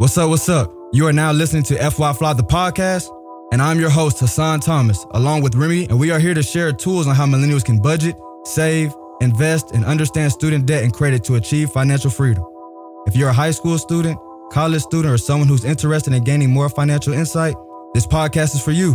What's 0.00 0.16
up? 0.16 0.30
What's 0.30 0.48
up? 0.48 0.72
You 0.94 1.06
are 1.08 1.12
now 1.12 1.30
listening 1.30 1.62
to 1.64 1.90
FY 1.90 2.14
Fly 2.14 2.32
the 2.32 2.42
podcast, 2.42 3.10
and 3.52 3.60
I'm 3.60 3.78
your 3.78 3.90
host, 3.90 4.18
Hassan 4.20 4.60
Thomas, 4.60 5.04
along 5.10 5.42
with 5.42 5.54
Remy, 5.54 5.88
and 5.90 6.00
we 6.00 6.10
are 6.10 6.18
here 6.18 6.32
to 6.32 6.42
share 6.42 6.72
tools 6.72 7.06
on 7.06 7.14
how 7.14 7.26
millennials 7.26 7.62
can 7.62 7.78
budget, 7.78 8.16
save, 8.44 8.94
invest, 9.20 9.72
and 9.72 9.84
understand 9.84 10.32
student 10.32 10.64
debt 10.64 10.84
and 10.84 10.94
credit 10.94 11.22
to 11.24 11.34
achieve 11.34 11.68
financial 11.68 12.10
freedom. 12.10 12.42
If 13.06 13.14
you're 13.14 13.28
a 13.28 13.34
high 13.34 13.50
school 13.50 13.76
student, 13.76 14.18
college 14.50 14.80
student, 14.80 15.12
or 15.12 15.18
someone 15.18 15.48
who's 15.48 15.66
interested 15.66 16.14
in 16.14 16.24
gaining 16.24 16.48
more 16.48 16.70
financial 16.70 17.12
insight, 17.12 17.54
this 17.92 18.06
podcast 18.06 18.54
is 18.54 18.64
for 18.64 18.72
you. 18.72 18.94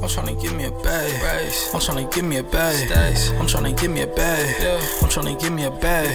I'm 0.00 0.08
tryna 0.08 0.40
give 0.40 0.56
me 0.56 0.64
a 0.64 0.70
bag. 0.70 1.12
I'm 1.48 1.80
tryna 1.80 2.12
give 2.14 2.26
me 2.26 2.36
a 2.36 2.42
bag. 2.42 2.92
I'm 2.92 3.46
tryna 3.46 3.80
give 3.80 3.90
me 3.90 4.02
a 4.02 4.06
bag. 4.06 4.54
Yeah. 4.60 4.74
I'm 5.00 5.08
tryna 5.08 5.40
give 5.40 5.50
me 5.50 5.64
a 5.64 5.70
bag. 5.70 6.06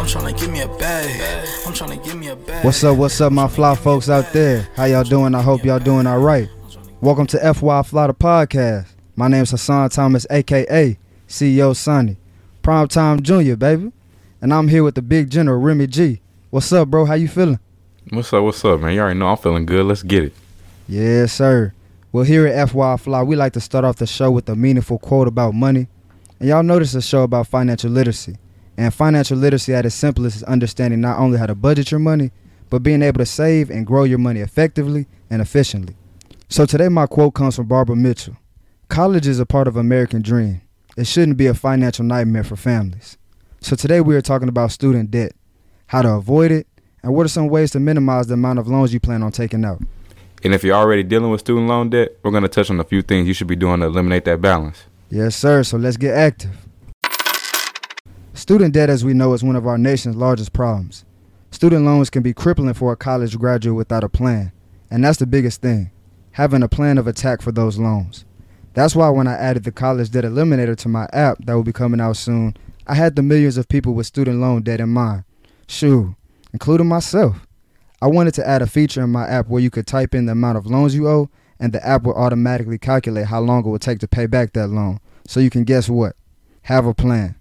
I'm 0.00 0.06
tryna 0.06 0.40
give 0.40 0.50
me 0.50 0.62
a 0.62 0.68
bag. 0.68 1.46
I'm 1.66 1.74
tryna 1.74 2.02
give 2.02 2.16
me 2.16 2.28
a 2.28 2.36
bag. 2.36 2.64
What's 2.64 2.82
up, 2.82 2.96
what's 2.96 3.20
up, 3.20 3.30
my 3.30 3.46
fly 3.46 3.74
folks 3.74 4.08
out 4.08 4.32
there? 4.32 4.66
How 4.76 4.84
y'all 4.84 5.04
doing? 5.04 5.34
I 5.34 5.42
hope 5.42 5.66
y'all 5.66 5.80
doing 5.80 6.06
all 6.06 6.18
right. 6.18 6.48
Welcome 7.02 7.26
to 7.26 7.54
FY 7.54 7.82
Fly 7.82 8.06
the 8.06 8.14
podcast. 8.14 8.86
My 9.16 9.28
name's 9.28 9.50
Hassan 9.50 9.90
Thomas, 9.90 10.26
aka 10.30 10.96
CEO 11.28 11.76
Sonny, 11.76 12.16
Primetime 12.62 13.20
Junior, 13.20 13.56
baby. 13.56 13.92
And 14.40 14.54
I'm 14.54 14.68
here 14.68 14.82
with 14.82 14.94
the 14.94 15.02
big 15.02 15.28
general, 15.28 15.60
Remy 15.60 15.88
G. 15.88 16.22
What's 16.48 16.72
up, 16.72 16.88
bro? 16.88 17.04
How 17.04 17.14
you 17.14 17.28
feeling? 17.28 17.60
What's 18.08 18.32
up? 18.32 18.42
What's 18.42 18.64
up, 18.64 18.80
man? 18.80 18.94
You 18.94 19.02
already 19.02 19.18
know 19.18 19.26
I'm 19.26 19.36
feeling 19.36 19.66
good. 19.66 19.84
Let's 19.84 20.02
get 20.02 20.24
it. 20.24 20.32
Yes, 20.88 21.34
sir. 21.34 21.74
Well, 22.12 22.24
here 22.24 22.44
at 22.44 22.70
FY 22.70 22.96
Fly, 22.96 23.22
we 23.22 23.36
like 23.36 23.52
to 23.52 23.60
start 23.60 23.84
off 23.84 23.96
the 23.96 24.06
show 24.06 24.32
with 24.32 24.48
a 24.48 24.56
meaningful 24.56 24.98
quote 24.98 25.28
about 25.28 25.54
money. 25.54 25.86
And 26.40 26.48
y'all 26.48 26.64
notice 26.64 26.92
a 26.96 27.02
show 27.02 27.22
about 27.22 27.46
financial 27.46 27.88
literacy. 27.88 28.36
And 28.76 28.92
financial 28.92 29.38
literacy 29.38 29.74
at 29.74 29.86
its 29.86 29.94
simplest 29.94 30.38
is 30.38 30.42
understanding 30.42 31.00
not 31.00 31.20
only 31.20 31.38
how 31.38 31.46
to 31.46 31.54
budget 31.54 31.92
your 31.92 32.00
money, 32.00 32.32
but 32.68 32.82
being 32.82 33.02
able 33.02 33.18
to 33.18 33.26
save 33.26 33.70
and 33.70 33.86
grow 33.86 34.02
your 34.02 34.18
money 34.18 34.40
effectively 34.40 35.06
and 35.30 35.40
efficiently. 35.40 35.96
So 36.48 36.66
today 36.66 36.88
my 36.88 37.06
quote 37.06 37.34
comes 37.34 37.54
from 37.54 37.66
Barbara 37.68 37.94
Mitchell. 37.94 38.36
College 38.88 39.28
is 39.28 39.38
a 39.38 39.46
part 39.46 39.68
of 39.68 39.76
American 39.76 40.20
dream. 40.20 40.62
It 40.96 41.06
shouldn't 41.06 41.36
be 41.36 41.46
a 41.46 41.54
financial 41.54 42.04
nightmare 42.04 42.42
for 42.42 42.56
families. 42.56 43.18
So 43.60 43.76
today 43.76 44.00
we 44.00 44.16
are 44.16 44.20
talking 44.20 44.48
about 44.48 44.72
student 44.72 45.12
debt, 45.12 45.30
how 45.86 46.02
to 46.02 46.10
avoid 46.10 46.50
it, 46.50 46.66
and 47.04 47.14
what 47.14 47.24
are 47.24 47.28
some 47.28 47.46
ways 47.46 47.70
to 47.70 47.78
minimize 47.78 48.26
the 48.26 48.34
amount 48.34 48.58
of 48.58 48.66
loans 48.66 48.92
you 48.92 48.98
plan 48.98 49.22
on 49.22 49.30
taking 49.30 49.64
out. 49.64 49.80
And 50.42 50.54
if 50.54 50.64
you're 50.64 50.76
already 50.76 51.02
dealing 51.02 51.30
with 51.30 51.40
student 51.40 51.68
loan 51.68 51.90
debt, 51.90 52.16
we're 52.22 52.30
going 52.30 52.42
to 52.42 52.48
touch 52.48 52.70
on 52.70 52.80
a 52.80 52.84
few 52.84 53.02
things 53.02 53.28
you 53.28 53.34
should 53.34 53.46
be 53.46 53.56
doing 53.56 53.80
to 53.80 53.86
eliminate 53.86 54.24
that 54.24 54.40
balance. 54.40 54.84
Yes, 55.10 55.36
sir. 55.36 55.62
So 55.62 55.76
let's 55.76 55.96
get 55.96 56.14
active. 56.14 56.66
Student 58.32 58.72
debt, 58.72 58.88
as 58.88 59.04
we 59.04 59.12
know, 59.12 59.34
is 59.34 59.44
one 59.44 59.56
of 59.56 59.66
our 59.66 59.76
nation's 59.76 60.16
largest 60.16 60.52
problems. 60.52 61.04
Student 61.50 61.84
loans 61.84 62.08
can 62.08 62.22
be 62.22 62.32
crippling 62.32 62.74
for 62.74 62.92
a 62.92 62.96
college 62.96 63.36
graduate 63.38 63.76
without 63.76 64.04
a 64.04 64.08
plan. 64.08 64.52
And 64.90 65.04
that's 65.04 65.18
the 65.18 65.26
biggest 65.26 65.60
thing 65.60 65.90
having 66.32 66.62
a 66.62 66.68
plan 66.68 66.96
of 66.96 67.06
attack 67.06 67.42
for 67.42 67.52
those 67.52 67.76
loans. 67.76 68.24
That's 68.72 68.94
why 68.94 69.08
when 69.10 69.26
I 69.26 69.34
added 69.34 69.64
the 69.64 69.72
College 69.72 70.10
Debt 70.10 70.24
Eliminator 70.24 70.76
to 70.76 70.88
my 70.88 71.08
app 71.12 71.38
that 71.44 71.54
will 71.54 71.64
be 71.64 71.72
coming 71.72 72.00
out 72.00 72.16
soon, 72.16 72.56
I 72.86 72.94
had 72.94 73.16
the 73.16 73.22
millions 73.22 73.56
of 73.56 73.68
people 73.68 73.94
with 73.94 74.06
student 74.06 74.40
loan 74.40 74.62
debt 74.62 74.80
in 74.80 74.90
mind. 74.90 75.24
Shoo, 75.66 76.14
including 76.52 76.86
myself. 76.86 77.46
I 78.02 78.06
wanted 78.06 78.32
to 78.34 78.48
add 78.48 78.62
a 78.62 78.66
feature 78.66 79.02
in 79.02 79.10
my 79.10 79.28
app 79.28 79.48
where 79.48 79.60
you 79.60 79.68
could 79.68 79.86
type 79.86 80.14
in 80.14 80.24
the 80.24 80.32
amount 80.32 80.56
of 80.56 80.66
loans 80.66 80.94
you 80.94 81.06
owe, 81.06 81.28
and 81.58 81.72
the 81.72 81.86
app 81.86 82.04
will 82.04 82.14
automatically 82.14 82.78
calculate 82.78 83.26
how 83.26 83.40
long 83.40 83.60
it 83.60 83.68
will 83.68 83.78
take 83.78 83.98
to 83.98 84.08
pay 84.08 84.24
back 84.26 84.54
that 84.54 84.68
loan. 84.68 85.00
So 85.26 85.38
you 85.38 85.50
can 85.50 85.64
guess 85.64 85.88
what? 85.90 86.16
Have 86.62 86.86
a 86.86 86.94
plan. 86.94 87.34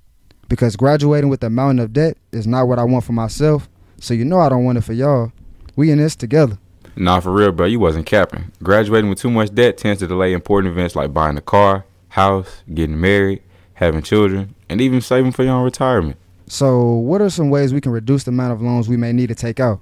Because 0.50 0.76
graduating 0.76 1.30
with 1.30 1.42
a 1.44 1.50
mountain 1.50 1.80
of 1.80 1.94
debt 1.94 2.18
is 2.34 2.46
not 2.46 2.68
what 2.68 2.78
I 2.78 2.84
want 2.84 3.06
for 3.06 3.14
myself, 3.14 3.70
so 4.02 4.14
you 4.14 4.26
know 4.26 4.40
I 4.40 4.50
don't 4.50 4.66
want 4.66 4.78
it 4.78 4.82
for 4.82 4.92
y'all. 4.92 5.32
We 5.78 5.92
in 5.92 5.98
this 5.98 6.16
together. 6.16 6.58
Nah, 6.98 7.22
for 7.22 7.32
real, 7.32 7.54
bro, 7.54 7.66
you 7.66 7.80
wasn't 7.80 8.06
capping. 8.06 8.52
Graduating 8.62 9.10
with 9.10 9.20
too 9.20 9.32
much 9.32 9.56
debt 9.56 9.78
tends 9.78 10.00
to 10.00 10.08
delay 10.08 10.34
important 10.34 10.74
events 10.74 10.94
like 10.94 11.14
buying 11.14 11.38
a 11.38 11.42
car, 11.42 11.86
house, 12.10 12.64
getting 12.74 13.00
married, 13.00 13.42
having 13.76 14.02
children, 14.02 14.56
and 14.68 14.82
even 14.82 15.00
saving 15.00 15.32
for 15.32 15.44
your 15.44 15.54
own 15.54 15.64
retirement. 15.64 16.18
So, 16.48 16.84
what 16.84 17.22
are 17.22 17.30
some 17.30 17.50
ways 17.50 17.74
we 17.74 17.80
can 17.80 17.94
reduce 17.94 18.26
the 18.26 18.32
amount 18.32 18.52
of 18.52 18.62
loans 18.62 18.90
we 18.90 18.98
may 18.98 19.14
need 19.14 19.28
to 19.28 19.36
take 19.36 19.62
out? 19.62 19.80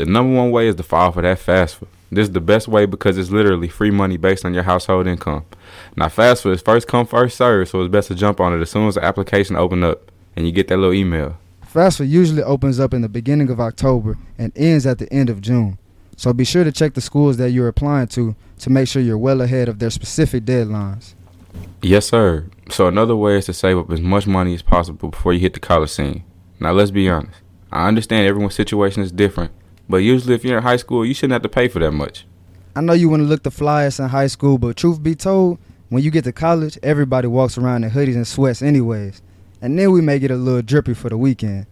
The 0.00 0.06
number 0.06 0.34
one 0.34 0.50
way 0.50 0.66
is 0.66 0.76
to 0.76 0.82
file 0.82 1.12
for 1.12 1.20
that 1.20 1.38
FAFSA. 1.38 1.86
This 2.10 2.28
is 2.28 2.32
the 2.32 2.40
best 2.40 2.66
way 2.66 2.86
because 2.86 3.18
it's 3.18 3.28
literally 3.28 3.68
free 3.68 3.90
money 3.90 4.16
based 4.16 4.46
on 4.46 4.54
your 4.54 4.62
household 4.62 5.06
income. 5.06 5.44
Now, 5.94 6.06
FAFSA 6.06 6.54
is 6.54 6.62
first 6.62 6.88
come, 6.88 7.04
first 7.04 7.36
serve, 7.36 7.68
so 7.68 7.82
it's 7.82 7.92
best 7.92 8.08
to 8.08 8.14
jump 8.14 8.40
on 8.40 8.54
it 8.54 8.62
as 8.62 8.70
soon 8.70 8.88
as 8.88 8.94
the 8.94 9.04
application 9.04 9.56
opens 9.56 9.84
up 9.84 10.10
and 10.36 10.46
you 10.46 10.52
get 10.52 10.68
that 10.68 10.78
little 10.78 10.94
email. 10.94 11.36
FAFSA 11.70 12.08
usually 12.08 12.42
opens 12.42 12.80
up 12.80 12.94
in 12.94 13.02
the 13.02 13.10
beginning 13.10 13.50
of 13.50 13.60
October 13.60 14.16
and 14.38 14.56
ends 14.56 14.86
at 14.86 14.96
the 14.96 15.12
end 15.12 15.28
of 15.28 15.42
June. 15.42 15.76
So 16.16 16.32
be 16.32 16.44
sure 16.46 16.64
to 16.64 16.72
check 16.72 16.94
the 16.94 17.02
schools 17.02 17.36
that 17.36 17.50
you're 17.50 17.68
applying 17.68 18.08
to 18.08 18.34
to 18.60 18.70
make 18.70 18.88
sure 18.88 19.02
you're 19.02 19.18
well 19.18 19.42
ahead 19.42 19.68
of 19.68 19.80
their 19.80 19.90
specific 19.90 20.46
deadlines. 20.46 21.12
Yes, 21.82 22.06
sir. 22.06 22.46
So 22.70 22.86
another 22.86 23.16
way 23.16 23.36
is 23.36 23.44
to 23.46 23.52
save 23.52 23.76
up 23.76 23.90
as 23.90 24.00
much 24.00 24.26
money 24.26 24.54
as 24.54 24.62
possible 24.62 25.10
before 25.10 25.34
you 25.34 25.40
hit 25.40 25.52
the 25.52 25.60
college 25.60 25.90
scene. 25.90 26.24
Now, 26.58 26.72
let's 26.72 26.90
be 26.90 27.10
honest. 27.10 27.36
I 27.70 27.86
understand 27.86 28.26
everyone's 28.26 28.54
situation 28.54 29.02
is 29.02 29.12
different, 29.12 29.52
but 29.90 29.98
usually 29.98 30.34
if 30.34 30.44
you're 30.44 30.56
in 30.56 30.62
high 30.62 30.76
school, 30.76 31.04
you 31.04 31.12
shouldn't 31.12 31.32
have 31.32 31.42
to 31.42 31.48
pay 31.48 31.66
for 31.66 31.80
that 31.80 31.90
much. 31.90 32.24
I 32.76 32.80
know 32.80 32.92
you 32.92 33.08
want 33.08 33.22
to 33.22 33.26
look 33.26 33.42
the 33.42 33.50
flyest 33.50 33.98
in 33.98 34.08
high 34.08 34.28
school, 34.28 34.56
but 34.56 34.76
truth 34.76 35.02
be 35.02 35.16
told, 35.16 35.58
when 35.88 36.04
you 36.04 36.12
get 36.12 36.22
to 36.24 36.32
college, 36.32 36.78
everybody 36.84 37.26
walks 37.26 37.58
around 37.58 37.82
in 37.82 37.90
hoodies 37.90 38.14
and 38.14 38.26
sweats 38.26 38.62
anyways. 38.62 39.20
And 39.60 39.76
then 39.76 39.90
we 39.90 40.00
may 40.00 40.20
get 40.20 40.30
a 40.30 40.36
little 40.36 40.62
drippy 40.62 40.94
for 40.94 41.08
the 41.08 41.18
weekend. 41.18 41.66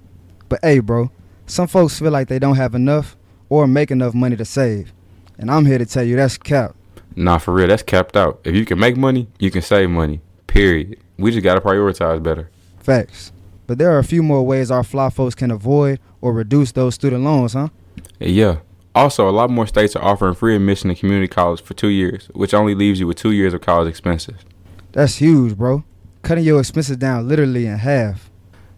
But 0.49 0.59
hey, 0.63 0.81
bro, 0.81 1.13
some 1.47 1.69
folks 1.69 1.99
feel 2.01 2.11
like 2.11 2.27
they 2.27 2.41
don't 2.41 2.57
have 2.57 2.75
enough 2.75 3.17
or 3.49 3.69
make 3.69 3.93
enough 3.93 4.15
money 4.15 4.37
to 4.37 4.45
save. 4.45 4.93
And 5.39 5.51
I'm 5.51 5.65
here 5.65 5.79
to 5.79 5.87
tell 5.87 6.03
you 6.03 6.17
that's 6.17 6.37
capped. 6.37 6.75
Nah, 7.15 7.39
for 7.39 7.55
real, 7.55 7.69
that's 7.69 7.85
capped 7.85 8.17
out. 8.17 8.41
If 8.43 8.57
you 8.57 8.65
can 8.65 8.81
make 8.81 8.97
money, 8.97 9.29
you 9.39 9.53
can 9.53 9.63
save 9.63 9.91
money. 9.91 10.21
Period. 10.49 10.99
We 11.17 11.31
just 11.31 11.45
gotta 11.45 11.61
prioritize 11.61 12.21
better. 12.21 12.51
Facts. 12.81 13.31
But 13.69 13.79
there 13.79 13.93
are 13.93 13.99
a 13.99 14.05
few 14.05 14.25
more 14.25 14.45
ways 14.45 14.71
our 14.71 14.83
fly 14.83 15.11
folks 15.11 15.37
can 15.37 15.53
avoid 15.53 16.01
or 16.21 16.33
reduce 16.33 16.73
those 16.73 16.97
student 16.97 17.23
loans, 17.23 17.53
huh? 17.53 17.69
Yeah. 18.21 18.59
Also, 18.95 19.29
a 19.29 19.31
lot 19.31 19.51
more 19.51 19.67
states 19.67 19.95
are 19.95 20.03
offering 20.03 20.35
free 20.35 20.57
admission 20.57 20.89
to 20.89 20.95
community 20.95 21.29
college 21.29 21.63
for 21.63 21.75
two 21.75 21.89
years, 21.89 22.27
which 22.35 22.53
only 22.53 22.75
leaves 22.75 22.99
you 22.99 23.07
with 23.07 23.17
two 23.17 23.31
years 23.33 23.55
of 23.55 23.61
college 23.61 23.89
expenses. 23.89 24.37
That's 24.93 25.17
huge, 25.17 25.57
bro. 25.57 25.85
Cutting 26.23 26.45
your 26.45 26.59
expenses 26.59 26.97
down 26.97 27.29
literally 27.29 27.67
in 27.67 27.79
half. 27.79 28.31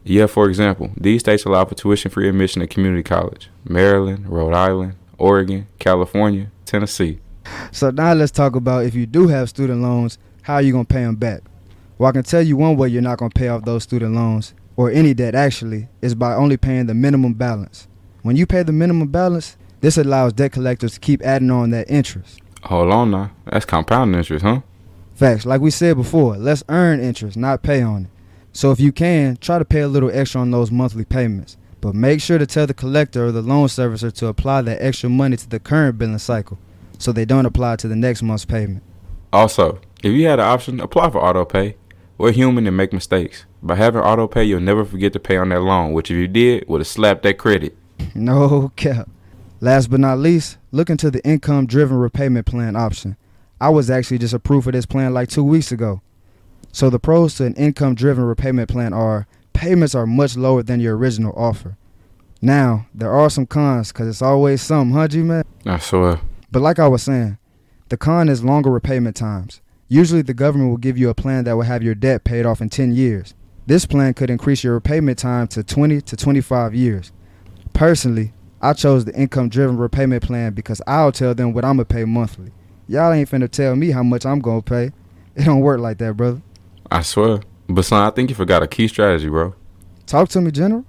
Yeah, 0.04 0.26
for 0.26 0.48
example, 0.48 0.90
these 0.96 1.20
states 1.20 1.44
allow 1.44 1.64
for 1.64 1.74
tuition 1.74 2.10
free 2.10 2.28
admission 2.28 2.60
to 2.60 2.66
community 2.66 3.02
college 3.02 3.48
Maryland, 3.64 4.28
Rhode 4.28 4.54
Island, 4.54 4.96
Oregon, 5.18 5.68
California, 5.78 6.50
Tennessee. 6.64 7.20
So 7.72 7.90
now 7.90 8.12
let's 8.14 8.32
talk 8.32 8.56
about 8.56 8.84
if 8.84 8.94
you 8.94 9.06
do 9.06 9.28
have 9.28 9.48
student 9.48 9.82
loans, 9.82 10.18
how 10.42 10.54
are 10.54 10.62
you 10.62 10.72
going 10.72 10.86
to 10.86 10.92
pay 10.92 11.02
them 11.02 11.16
back? 11.16 11.42
Well, 11.98 12.08
I 12.08 12.12
can 12.12 12.22
tell 12.22 12.42
you 12.42 12.56
one 12.56 12.76
way 12.76 12.88
you're 12.88 13.02
not 13.02 13.18
going 13.18 13.30
to 13.30 13.38
pay 13.38 13.48
off 13.48 13.64
those 13.64 13.82
student 13.82 14.14
loans, 14.14 14.54
or 14.76 14.90
any 14.90 15.12
debt 15.12 15.34
actually, 15.34 15.88
is 16.00 16.14
by 16.14 16.34
only 16.34 16.56
paying 16.56 16.86
the 16.86 16.94
minimum 16.94 17.34
balance. 17.34 17.86
When 18.22 18.36
you 18.36 18.46
pay 18.46 18.62
the 18.62 18.72
minimum 18.72 19.08
balance, 19.08 19.56
this 19.80 19.96
allows 19.96 20.34
debt 20.34 20.52
collectors 20.52 20.94
to 20.94 21.00
keep 21.00 21.22
adding 21.22 21.50
on 21.50 21.70
that 21.70 21.90
interest. 21.90 22.40
Hold 22.64 22.92
on 22.92 23.10
now. 23.10 23.30
That's 23.46 23.64
compounding 23.64 24.18
interest, 24.18 24.44
huh? 24.44 24.60
Facts. 25.14 25.46
Like 25.46 25.60
we 25.60 25.70
said 25.70 25.96
before, 25.96 26.36
let's 26.36 26.62
earn 26.68 27.00
interest, 27.00 27.36
not 27.36 27.62
pay 27.62 27.82
on 27.82 28.04
it. 28.04 28.10
So 28.52 28.72
if 28.72 28.80
you 28.80 28.92
can, 28.92 29.36
try 29.36 29.58
to 29.58 29.64
pay 29.64 29.80
a 29.80 29.88
little 29.88 30.10
extra 30.12 30.40
on 30.40 30.50
those 30.50 30.70
monthly 30.70 31.04
payments. 31.04 31.56
But 31.80 31.94
make 31.94 32.20
sure 32.20 32.36
to 32.36 32.46
tell 32.46 32.66
the 32.66 32.74
collector 32.74 33.26
or 33.26 33.32
the 33.32 33.40
loan 33.40 33.68
servicer 33.68 34.12
to 34.12 34.26
apply 34.26 34.62
that 34.62 34.82
extra 34.82 35.08
money 35.08 35.36
to 35.36 35.48
the 35.48 35.58
current 35.58 35.96
billing 35.96 36.18
cycle 36.18 36.58
so 36.98 37.12
they 37.12 37.24
don't 37.24 37.46
apply 37.46 37.76
to 37.76 37.88
the 37.88 37.96
next 37.96 38.22
month's 38.22 38.44
payment. 38.44 38.82
Also, 39.32 39.80
if 40.02 40.12
you 40.12 40.26
had 40.26 40.38
the 40.38 40.42
option, 40.42 40.80
apply 40.80 41.10
for 41.10 41.24
auto 41.24 41.44
pay. 41.44 41.76
We're 42.18 42.32
human 42.32 42.66
and 42.66 42.76
make 42.76 42.92
mistakes. 42.92 43.46
By 43.62 43.76
having 43.76 44.02
auto 44.02 44.26
pay, 44.26 44.44
you'll 44.44 44.60
never 44.60 44.84
forget 44.84 45.14
to 45.14 45.20
pay 45.20 45.38
on 45.38 45.48
that 45.50 45.60
loan, 45.60 45.92
which 45.92 46.10
if 46.10 46.16
you 46.18 46.28
did, 46.28 46.68
would 46.68 46.82
have 46.82 46.88
slapped 46.88 47.22
that 47.22 47.38
credit. 47.38 47.76
No 48.14 48.72
cap. 48.76 49.08
Last 49.60 49.90
but 49.90 50.00
not 50.00 50.18
least, 50.18 50.58
look 50.72 50.88
into 50.90 51.10
the 51.10 51.24
income 51.24 51.66
driven 51.66 51.98
repayment 51.98 52.46
plan 52.46 52.76
option. 52.76 53.16
I 53.60 53.68
was 53.68 53.90
actually 53.90 54.18
just 54.18 54.34
approved 54.34 54.64
for 54.64 54.72
this 54.72 54.86
plan 54.86 55.12
like 55.12 55.28
two 55.28 55.44
weeks 55.44 55.70
ago. 55.70 56.00
So 56.72 56.88
the 56.88 56.98
pros 56.98 57.34
to 57.36 57.44
an 57.44 57.54
income 57.54 57.94
driven 57.94 58.24
repayment 58.24 58.70
plan 58.70 58.92
are 58.92 59.26
payments 59.52 59.94
are 59.94 60.06
much 60.06 60.36
lower 60.36 60.62
than 60.62 60.80
your 60.80 60.96
original 60.96 61.34
offer. 61.36 61.76
Now, 62.40 62.86
there 62.94 63.12
are 63.12 63.28
some 63.28 63.44
cons 63.46 63.92
because 63.92 64.08
it's 64.08 64.22
always 64.22 64.62
some, 64.62 64.92
huh, 64.92 65.08
G 65.08 65.18
man? 65.18 65.44
I 65.66 65.78
swear. 65.78 66.20
But 66.50 66.62
like 66.62 66.78
I 66.78 66.88
was 66.88 67.02
saying, 67.02 67.36
the 67.90 67.98
con 67.98 68.28
is 68.28 68.42
longer 68.42 68.70
repayment 68.70 69.16
times. 69.16 69.60
Usually, 69.88 70.22
the 70.22 70.32
government 70.32 70.70
will 70.70 70.78
give 70.78 70.96
you 70.96 71.10
a 71.10 71.14
plan 71.14 71.44
that 71.44 71.52
will 71.54 71.64
have 71.64 71.82
your 71.82 71.94
debt 71.94 72.24
paid 72.24 72.46
off 72.46 72.60
in 72.60 72.70
10 72.70 72.94
years. 72.94 73.34
This 73.66 73.84
plan 73.84 74.14
could 74.14 74.30
increase 74.30 74.64
your 74.64 74.74
repayment 74.74 75.18
time 75.18 75.48
to 75.48 75.62
20 75.62 76.00
to 76.00 76.16
25 76.16 76.74
years. 76.74 77.12
Personally, 77.72 78.32
I 78.60 78.74
chose 78.74 79.04
the 79.04 79.14
income 79.14 79.48
driven 79.48 79.76
repayment 79.76 80.22
plan 80.22 80.52
because 80.52 80.82
I'll 80.86 81.12
tell 81.12 81.34
them 81.34 81.52
what 81.54 81.64
I'm 81.64 81.76
going 81.76 81.86
to 81.86 81.94
pay 81.94 82.04
monthly. 82.04 82.52
Y'all 82.88 83.12
ain't 83.12 83.30
finna 83.30 83.50
tell 83.50 83.76
me 83.76 83.90
how 83.90 84.02
much 84.02 84.26
I'm 84.26 84.40
going 84.40 84.62
to 84.62 84.70
pay. 84.70 84.92
It 85.36 85.44
don't 85.44 85.60
work 85.60 85.78
like 85.78 85.98
that, 85.98 86.16
brother. 86.16 86.42
I 86.90 87.02
swear. 87.02 87.40
But 87.68 87.84
son, 87.84 88.02
I 88.02 88.10
think 88.10 88.30
you 88.30 88.34
forgot 88.34 88.64
a 88.64 88.66
key 88.66 88.88
strategy, 88.88 89.28
bro. 89.28 89.54
Talk 90.06 90.28
to 90.30 90.40
me, 90.40 90.50
General. 90.50 90.84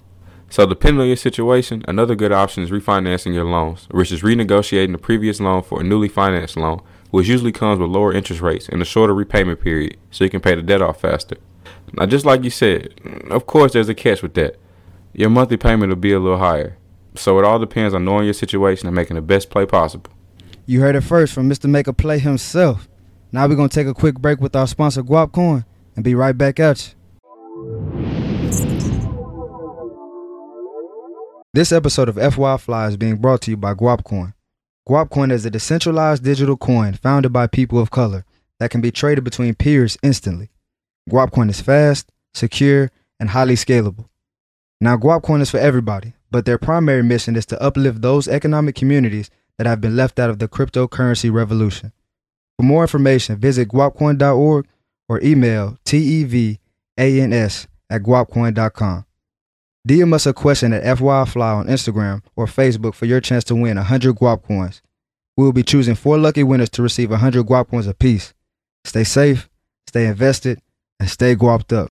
So, 0.50 0.66
depending 0.66 1.00
on 1.00 1.08
your 1.08 1.16
situation, 1.16 1.86
another 1.88 2.16
good 2.16 2.32
option 2.32 2.64
is 2.64 2.72
refinancing 2.72 3.34
your 3.34 3.46
loans, 3.46 3.88
which 3.92 4.12
is 4.12 4.24
renegotiating 4.24 4.92
the 4.92 4.98
previous 4.98 5.40
loan 5.40 5.62
for 5.62 5.80
a 5.80 5.84
newly 5.84 6.10
financed 6.10 6.58
loan, 6.58 6.82
which 7.12 7.28
usually 7.28 7.52
comes 7.52 7.80
with 7.80 7.90
lower 7.90 8.12
interest 8.12 8.42
rates 8.42 8.68
and 8.68 8.82
a 8.82 8.86
shorter 8.86 9.14
repayment 9.14 9.62
period, 9.62 9.96
so 10.10 10.24
you 10.24 10.30
can 10.30 10.42
pay 10.42 10.56
the 10.56 10.62
debt 10.62 10.82
off 10.82 11.00
faster. 11.00 11.38
Now, 11.94 12.08
just 12.08 12.26
like 12.26 12.44
you 12.44 12.50
said, 12.50 13.00
of 13.30 13.46
course, 13.46 13.74
there's 13.74 13.90
a 13.90 13.94
catch 13.94 14.22
with 14.22 14.34
that. 14.34 14.58
Your 15.14 15.30
monthly 15.30 15.58
payment 15.58 15.90
will 15.90 15.98
be 15.98 16.14
a 16.14 16.20
little 16.20 16.38
higher. 16.38 16.78
So, 17.16 17.38
it 17.40 17.46
all 17.46 17.60
depends 17.60 17.94
on 17.94 18.06
knowing 18.06 18.26
your 18.26 18.34
situation 18.34 18.88
and 18.88 18.96
making 18.96 19.16
the 19.16 19.22
best 19.22 19.50
play 19.50 19.66
possible. 19.66 20.12
You 20.66 20.80
heard 20.80 20.96
it 20.96 21.02
first 21.02 21.34
from 21.34 21.50
Mr. 21.50 21.70
Make 21.70 21.88
a 21.88 21.94
Play 21.94 22.20
himself. 22.20 22.88
Now 23.34 23.48
we're 23.48 23.56
going 23.56 23.70
to 23.70 23.76
take 23.76 23.88
a 23.88 23.94
quick 23.94 24.16
break 24.20 24.40
with 24.40 24.56
our 24.56 24.68
sponsor, 24.68 25.04
Guapcoin, 25.04 25.66
and 25.96 26.06
be 26.06 26.16
right 26.16 26.38
back 26.38 26.60
at 26.60 26.88
you. 26.88 27.02
This 31.54 31.74
episode 31.74 32.08
of 32.08 32.16
FY 32.16 32.58
Fly 32.58 32.88
is 32.88 32.96
being 32.96 33.18
brought 33.18 33.42
to 33.42 33.52
you 33.52 33.58
by 33.58 33.74
Guapcoin. 33.74 34.34
Guapcoin 34.88 35.32
is 35.32 35.46
a 35.46 35.50
decentralized 35.50 36.24
digital 36.24 36.56
coin 36.56 36.94
founded 36.94 37.34
by 37.34 37.48
people 37.48 37.80
of 37.80 37.92
color 37.92 38.24
that 38.60 38.72
can 38.72 38.80
be 38.80 38.92
traded 38.92 39.26
between 39.26 39.56
peers 39.56 39.98
instantly. 40.02 40.50
Guapcoin 41.10 41.50
is 41.50 41.60
fast, 41.60 42.10
secure, 42.34 42.90
and 43.20 43.32
highly 43.32 43.56
scalable. 43.56 44.06
Now, 44.84 44.98
Guapcoin 44.98 45.42
is 45.42 45.52
for 45.52 45.60
everybody, 45.60 46.14
but 46.32 46.46
their 46.46 46.58
primary 46.58 47.04
mission 47.04 47.36
is 47.36 47.46
to 47.46 47.62
uplift 47.62 48.02
those 48.02 48.28
economic 48.28 48.74
communities 48.74 49.30
that 49.60 49.68
have 49.68 49.80
been 49.80 49.96
left 49.96 50.20
out 50.20 50.32
of 50.32 50.40
the 50.40 50.48
cryptocurrency 50.48 51.32
revolution. 51.32 51.94
For 52.58 52.64
more 52.64 52.82
information, 52.82 53.38
visit 53.38 53.70
guapcoin.org 53.70 54.68
or 55.08 55.22
email 55.22 55.78
tevans 55.86 56.58
at 56.98 58.02
guapcoin.com. 58.02 59.06
DM 59.88 60.14
us 60.14 60.26
a 60.26 60.34
question 60.34 60.74
at 60.74 60.84
FYFly 60.98 61.56
on 61.56 61.68
Instagram 61.68 62.24
or 62.36 62.48
Facebook 62.48 62.96
for 62.96 63.06
your 63.06 63.22
chance 63.22 63.44
to 63.46 63.56
win 63.56 63.78
100 63.78 64.16
Guap 64.16 64.44
coins. 64.44 64.82
We 65.38 65.44
will 65.44 65.54
be 65.54 65.64
choosing 65.64 65.96
four 65.96 66.18
lucky 66.18 66.44
winners 66.44 66.70
to 66.72 66.82
receive 66.82 67.12
100 67.12 67.46
Guap 67.46 67.70
coins 67.70 67.88
apiece. 67.88 68.34
Stay 68.84 69.04
safe, 69.04 69.50
stay 69.88 70.06
invested, 70.08 70.60
and 71.00 71.10
stay 71.10 71.36
guapped 71.36 71.72
up. 71.74 71.90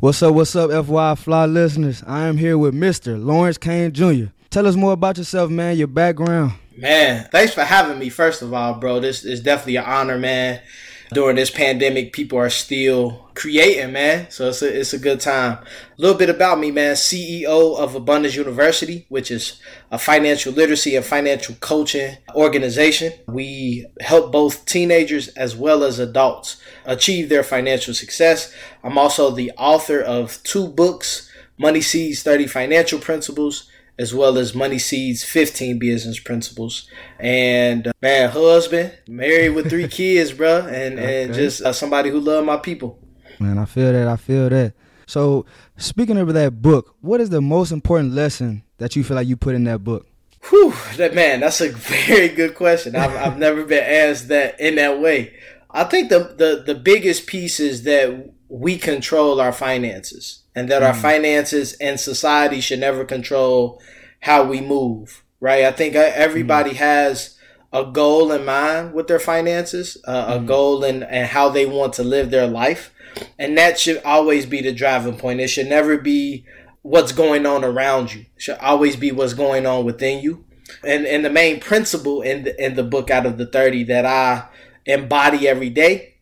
What's 0.00 0.22
up, 0.22 0.34
what's 0.34 0.56
up, 0.56 0.70
FY 0.86 1.14
Fly 1.14 1.44
listeners? 1.44 2.02
I 2.06 2.26
am 2.26 2.38
here 2.38 2.56
with 2.56 2.72
Mr. 2.74 3.22
Lawrence 3.22 3.58
Kane 3.58 3.92
Jr. 3.92 4.32
Tell 4.48 4.66
us 4.66 4.74
more 4.74 4.94
about 4.94 5.18
yourself, 5.18 5.50
man, 5.50 5.76
your 5.76 5.88
background. 5.88 6.52
Man, 6.74 7.28
thanks 7.30 7.52
for 7.52 7.64
having 7.64 7.98
me, 7.98 8.08
first 8.08 8.40
of 8.40 8.54
all, 8.54 8.72
bro. 8.72 8.98
This 8.98 9.26
is 9.26 9.42
definitely 9.42 9.76
an 9.76 9.84
honor, 9.84 10.18
man 10.18 10.62
during 11.12 11.36
this 11.36 11.50
pandemic, 11.50 12.12
people 12.12 12.38
are 12.38 12.50
still 12.50 13.28
creating, 13.34 13.92
man. 13.92 14.30
So 14.30 14.48
it's 14.48 14.62
a, 14.62 14.80
it's 14.80 14.92
a 14.92 14.98
good 14.98 15.20
time. 15.20 15.58
A 15.58 15.64
little 16.00 16.16
bit 16.16 16.30
about 16.30 16.60
me, 16.60 16.70
man. 16.70 16.94
CEO 16.94 17.76
of 17.76 17.94
Abundance 17.94 18.36
University, 18.36 19.06
which 19.08 19.30
is 19.30 19.60
a 19.90 19.98
financial 19.98 20.52
literacy 20.52 20.94
and 20.94 21.04
financial 21.04 21.56
coaching 21.56 22.16
organization. 22.34 23.12
We 23.26 23.86
help 24.00 24.30
both 24.30 24.64
teenagers 24.66 25.28
as 25.28 25.56
well 25.56 25.82
as 25.82 25.98
adults 25.98 26.60
achieve 26.84 27.28
their 27.28 27.42
financial 27.42 27.92
success. 27.94 28.52
I'm 28.84 28.96
also 28.96 29.30
the 29.30 29.52
author 29.58 30.00
of 30.00 30.40
two 30.44 30.68
books, 30.68 31.28
Money 31.58 31.80
Seeds 31.80 32.22
30 32.22 32.46
Financial 32.46 32.98
Principles 32.98 33.68
as 34.00 34.14
well 34.14 34.38
as 34.38 34.54
Money 34.54 34.78
Seeds 34.78 35.22
15 35.22 35.78
business 35.78 36.18
principles. 36.18 36.88
And 37.18 37.86
uh, 37.86 37.92
man, 38.00 38.30
husband, 38.30 38.94
married 39.06 39.50
with 39.50 39.68
three 39.68 39.88
kids, 40.00 40.32
bro, 40.32 40.66
and 40.66 40.98
okay. 40.98 41.24
and 41.24 41.34
just 41.34 41.60
uh, 41.60 41.74
somebody 41.74 42.08
who 42.08 42.18
love 42.18 42.46
my 42.46 42.56
people. 42.56 42.98
Man, 43.38 43.58
I 43.58 43.66
feel 43.66 43.92
that. 43.92 44.08
I 44.08 44.16
feel 44.16 44.48
that. 44.48 44.72
So, 45.06 45.44
speaking 45.76 46.16
of 46.16 46.32
that 46.32 46.62
book, 46.62 46.96
what 47.02 47.20
is 47.20 47.28
the 47.28 47.42
most 47.42 47.72
important 47.72 48.14
lesson 48.14 48.62
that 48.78 48.96
you 48.96 49.04
feel 49.04 49.16
like 49.16 49.28
you 49.28 49.36
put 49.36 49.54
in 49.54 49.64
that 49.64 49.84
book? 49.84 50.06
Whew, 50.48 50.72
that 50.96 51.14
man, 51.14 51.40
that's 51.40 51.60
a 51.60 51.68
very 51.70 52.28
good 52.28 52.54
question. 52.54 52.96
I've, 52.96 53.14
I've 53.14 53.38
never 53.38 53.64
been 53.64 53.84
asked 53.84 54.28
that 54.28 54.58
in 54.58 54.76
that 54.76 54.98
way. 54.98 55.34
I 55.68 55.84
think 55.84 56.08
the, 56.08 56.34
the 56.38 56.62
the 56.66 56.74
biggest 56.74 57.26
piece 57.26 57.60
is 57.60 57.82
that 57.82 58.32
we 58.48 58.78
control 58.78 59.42
our 59.42 59.52
finances 59.52 60.39
and 60.54 60.70
that 60.70 60.82
mm. 60.82 60.86
our 60.86 60.94
finances 60.94 61.74
and 61.74 61.98
society 61.98 62.60
should 62.60 62.80
never 62.80 63.04
control 63.04 63.80
how 64.20 64.44
we 64.44 64.60
move, 64.60 65.24
right? 65.40 65.64
I 65.64 65.72
think 65.72 65.94
everybody 65.94 66.70
mm. 66.70 66.76
has 66.76 67.36
a 67.72 67.84
goal 67.84 68.32
in 68.32 68.44
mind 68.44 68.94
with 68.94 69.06
their 69.06 69.20
finances, 69.20 69.96
uh, 70.04 70.32
mm. 70.32 70.36
a 70.36 70.46
goal 70.46 70.84
in 70.84 71.02
and 71.02 71.28
how 71.28 71.48
they 71.48 71.66
want 71.66 71.92
to 71.94 72.02
live 72.02 72.30
their 72.30 72.46
life. 72.46 72.92
And 73.38 73.56
that 73.58 73.78
should 73.78 74.02
always 74.04 74.46
be 74.46 74.60
the 74.60 74.72
driving 74.72 75.16
point. 75.16 75.40
It 75.40 75.48
should 75.48 75.68
never 75.68 75.98
be 75.98 76.44
what's 76.82 77.12
going 77.12 77.46
on 77.46 77.64
around 77.64 78.14
you. 78.14 78.20
It 78.20 78.42
should 78.42 78.58
always 78.58 78.96
be 78.96 79.12
what's 79.12 79.34
going 79.34 79.66
on 79.66 79.84
within 79.84 80.22
you. 80.22 80.44
And 80.84 81.04
and 81.06 81.24
the 81.24 81.30
main 81.30 81.58
principle 81.58 82.22
in 82.22 82.44
the, 82.44 82.64
in 82.64 82.76
the 82.76 82.84
book 82.84 83.10
out 83.10 83.26
of 83.26 83.38
the 83.38 83.46
30 83.46 83.84
that 83.84 84.06
I 84.06 84.44
embody 84.86 85.48
every 85.48 85.70
day 85.70 86.14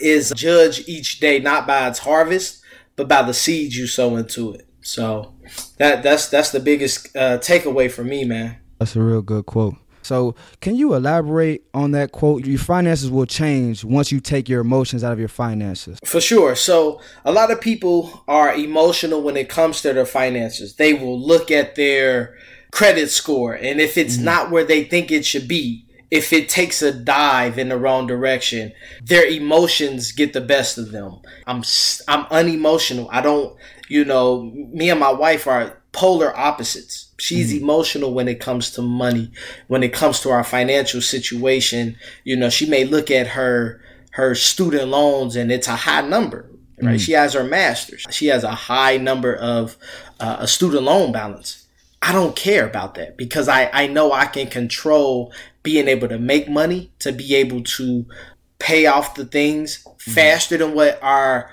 is 0.00 0.32
judge 0.34 0.86
each 0.88 1.20
day 1.20 1.38
not 1.38 1.66
by 1.66 1.88
its 1.88 2.00
harvest, 2.00 2.61
but 2.96 3.08
by 3.08 3.22
the 3.22 3.34
seeds 3.34 3.76
you 3.76 3.86
sow 3.86 4.16
into 4.16 4.52
it. 4.52 4.66
So 4.82 5.34
that 5.78 6.02
that's 6.02 6.28
that's 6.28 6.50
the 6.50 6.60
biggest 6.60 7.14
uh, 7.16 7.38
takeaway 7.38 7.90
for 7.90 8.04
me, 8.04 8.24
man. 8.24 8.56
That's 8.78 8.96
a 8.96 9.00
real 9.00 9.22
good 9.22 9.46
quote. 9.46 9.76
So, 10.02 10.34
can 10.60 10.74
you 10.74 10.94
elaborate 10.94 11.62
on 11.72 11.92
that 11.92 12.10
quote? 12.10 12.44
Your 12.44 12.58
finances 12.58 13.10
will 13.10 13.26
change 13.26 13.84
once 13.84 14.10
you 14.10 14.20
take 14.20 14.48
your 14.48 14.60
emotions 14.60 15.04
out 15.04 15.12
of 15.12 15.18
your 15.18 15.28
finances. 15.28 15.98
For 16.04 16.20
sure. 16.20 16.56
So, 16.56 17.00
a 17.24 17.32
lot 17.32 17.52
of 17.52 17.60
people 17.60 18.24
are 18.26 18.52
emotional 18.52 19.22
when 19.22 19.36
it 19.36 19.48
comes 19.48 19.80
to 19.82 19.92
their 19.92 20.06
finances. 20.06 20.74
They 20.74 20.92
will 20.92 21.20
look 21.20 21.50
at 21.50 21.76
their 21.76 22.36
credit 22.72 23.10
score, 23.10 23.54
and 23.54 23.80
if 23.80 23.96
it's 23.96 24.16
mm-hmm. 24.16 24.24
not 24.24 24.50
where 24.50 24.64
they 24.64 24.84
think 24.84 25.12
it 25.12 25.24
should 25.24 25.46
be, 25.46 25.86
if 26.12 26.30
it 26.30 26.50
takes 26.50 26.82
a 26.82 26.92
dive 26.92 27.58
in 27.58 27.70
the 27.70 27.78
wrong 27.78 28.06
direction, 28.06 28.70
their 29.02 29.24
emotions 29.24 30.12
get 30.12 30.34
the 30.34 30.42
best 30.42 30.76
of 30.76 30.92
them. 30.92 31.18
I'm 31.46 31.62
I'm 32.06 32.26
unemotional. 32.30 33.08
I 33.10 33.22
don't, 33.22 33.56
you 33.88 34.04
know, 34.04 34.42
me 34.42 34.90
and 34.90 35.00
my 35.00 35.10
wife 35.10 35.46
are 35.46 35.80
polar 35.92 36.36
opposites. 36.38 37.10
She's 37.18 37.50
mm-hmm. 37.50 37.64
emotional 37.64 38.12
when 38.12 38.28
it 38.28 38.40
comes 38.40 38.72
to 38.72 38.82
money, 38.82 39.30
when 39.68 39.82
it 39.82 39.94
comes 39.94 40.20
to 40.20 40.28
our 40.28 40.44
financial 40.44 41.00
situation. 41.00 41.96
You 42.24 42.36
know, 42.36 42.50
she 42.50 42.68
may 42.68 42.84
look 42.84 43.10
at 43.10 43.28
her 43.28 43.80
her 44.10 44.34
student 44.34 44.88
loans 44.88 45.34
and 45.34 45.50
it's 45.50 45.66
a 45.66 45.76
high 45.76 46.02
number, 46.02 46.50
right? 46.82 46.90
Mm-hmm. 46.90 46.96
She 46.98 47.12
has 47.12 47.32
her 47.32 47.44
master's. 47.44 48.04
She 48.10 48.26
has 48.26 48.44
a 48.44 48.50
high 48.50 48.98
number 48.98 49.34
of 49.34 49.78
uh, 50.20 50.36
a 50.40 50.46
student 50.46 50.82
loan 50.82 51.10
balance. 51.10 51.61
I 52.02 52.12
don't 52.12 52.34
care 52.34 52.66
about 52.66 52.96
that 52.96 53.16
because 53.16 53.48
I, 53.48 53.70
I 53.72 53.86
know 53.86 54.12
I 54.12 54.26
can 54.26 54.48
control 54.48 55.32
being 55.62 55.86
able 55.86 56.08
to 56.08 56.18
make 56.18 56.48
money, 56.48 56.90
to 56.98 57.12
be 57.12 57.36
able 57.36 57.62
to 57.62 58.04
pay 58.58 58.86
off 58.86 59.14
the 59.14 59.24
things 59.24 59.84
mm-hmm. 59.84 60.10
faster 60.10 60.56
than 60.56 60.74
what 60.74 60.98
our, 61.00 61.50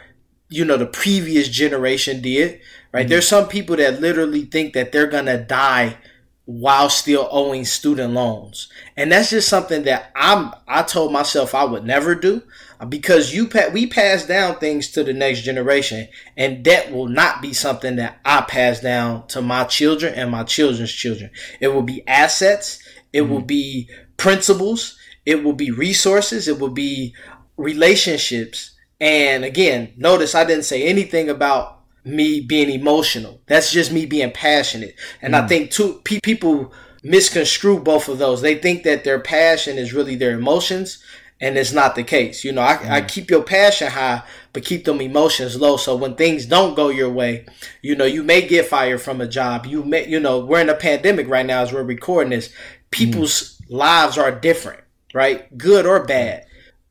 you 0.50 0.66
know, 0.66 0.78
the 0.78 0.88
previous 0.88 1.48
generation 1.48 2.22
did, 2.22 2.60
right? 2.92 3.02
Mm-hmm. 3.02 3.10
There's 3.10 3.28
some 3.28 3.48
people 3.48 3.76
that 3.76 4.02
literally 4.02 4.46
think 4.46 4.74
that 4.74 4.92
they're 4.92 5.08
going 5.08 5.28
to 5.28 5.38
die 5.38 5.98
while 6.46 6.90
still 6.90 7.28
owing 7.30 7.64
student 7.64 8.14
loans. 8.16 8.70
And 8.98 9.12
that's 9.12 9.30
just 9.30 9.48
something 9.48 9.84
that 9.84 10.12
I'm 10.16 10.52
I 10.68 10.82
told 10.82 11.14
myself 11.14 11.54
I 11.54 11.64
would 11.64 11.86
never 11.86 12.16
do 12.16 12.42
because 12.88 13.34
you 13.34 13.48
pa- 13.48 13.70
we 13.74 13.88
pass 13.88 14.26
down 14.26 14.56
things 14.56 14.90
to 14.92 15.04
the 15.04 15.14
next 15.14 15.42
generation 15.42 16.08
and 16.38 16.64
that 16.64 16.92
will 16.92 17.08
not 17.08 17.42
be 17.42 17.54
something 17.54 17.98
that 17.98 18.20
I 18.24 18.42
pass 18.42 18.80
down 18.80 19.28
to 19.28 19.42
my 19.42 19.66
children 19.66 20.14
and 20.14 20.32
my 20.32 20.44
children's 20.44 20.94
children. 20.94 21.32
It 21.60 21.70
will 21.70 21.82
be 21.82 22.08
assets, 22.08 22.80
it 23.12 23.22
mm-hmm. 23.22 23.32
will 23.34 23.42
be 23.42 23.90
principles, 24.18 24.98
it 25.26 25.44
will 25.44 25.54
be 25.54 25.72
resources, 25.72 26.48
it 26.48 26.60
will 26.60 26.70
be 26.70 27.14
relationships. 27.58 28.72
And 29.02 29.44
again, 29.44 29.94
notice 29.98 30.34
I 30.34 30.46
didn't 30.46 30.64
say 30.64 30.84
anything 30.84 31.30
about 31.30 31.80
me 32.06 32.42
being 32.42 32.70
emotional. 32.70 33.42
That's 33.48 33.72
just 33.72 33.92
me 33.92 34.06
being 34.06 34.32
passionate. 34.32 34.96
And 35.22 35.34
mm. 35.34 35.44
I 35.44 35.48
think 35.48 35.72
too 35.72 36.02
pe- 36.04 36.20
people 36.22 36.74
misconstrue 37.04 37.80
both 37.80 38.10
of 38.10 38.18
those. 38.18 38.42
They 38.42 38.56
think 38.56 38.84
that 38.84 39.04
their 39.04 39.20
passion 39.20 39.78
is 39.78 39.94
really 39.94 40.16
their 40.16 40.38
emotions, 40.38 41.04
and 41.42 41.58
it's 41.58 41.72
not 41.72 41.96
the 41.96 42.04
case. 42.04 42.44
You 42.44 42.52
know, 42.52 42.62
I, 42.62 42.76
mm. 42.76 42.90
I 42.90 43.02
keep 43.02 43.30
your 43.30 43.44
passion 43.44 43.90
high, 43.90 44.24
but 44.54 44.66
keep 44.66 44.86
them 44.86 45.02
emotions 45.02 45.60
low. 45.60 45.78
So 45.78 45.96
when 45.96 46.16
things 46.16 46.46
don't 46.46 46.76
go 46.76 46.90
your 46.90 47.10
way, 47.10 47.46
you 47.82 47.96
know, 47.96 48.06
you 48.06 48.24
may 48.24 48.48
get 48.48 48.68
fired 48.68 49.02
from 49.02 49.22
a 49.22 49.28
job. 49.28 49.66
You 49.66 49.84
may, 49.84 50.08
you 50.08 50.20
know, 50.20 50.40
we're 50.40 50.62
in 50.62 50.70
a 50.70 50.76
pandemic 50.76 51.28
right 51.28 51.46
now 51.46 51.62
as 51.62 51.72
we're 51.72 51.84
recording 51.84 52.32
this. 52.32 52.54
People's 52.92 53.58
mm. 53.62 53.72
lives 53.78 54.18
are 54.18 54.32
different, 54.32 54.82
right? 55.14 55.58
Good 55.58 55.86
or 55.86 56.06
bad. 56.06 56.46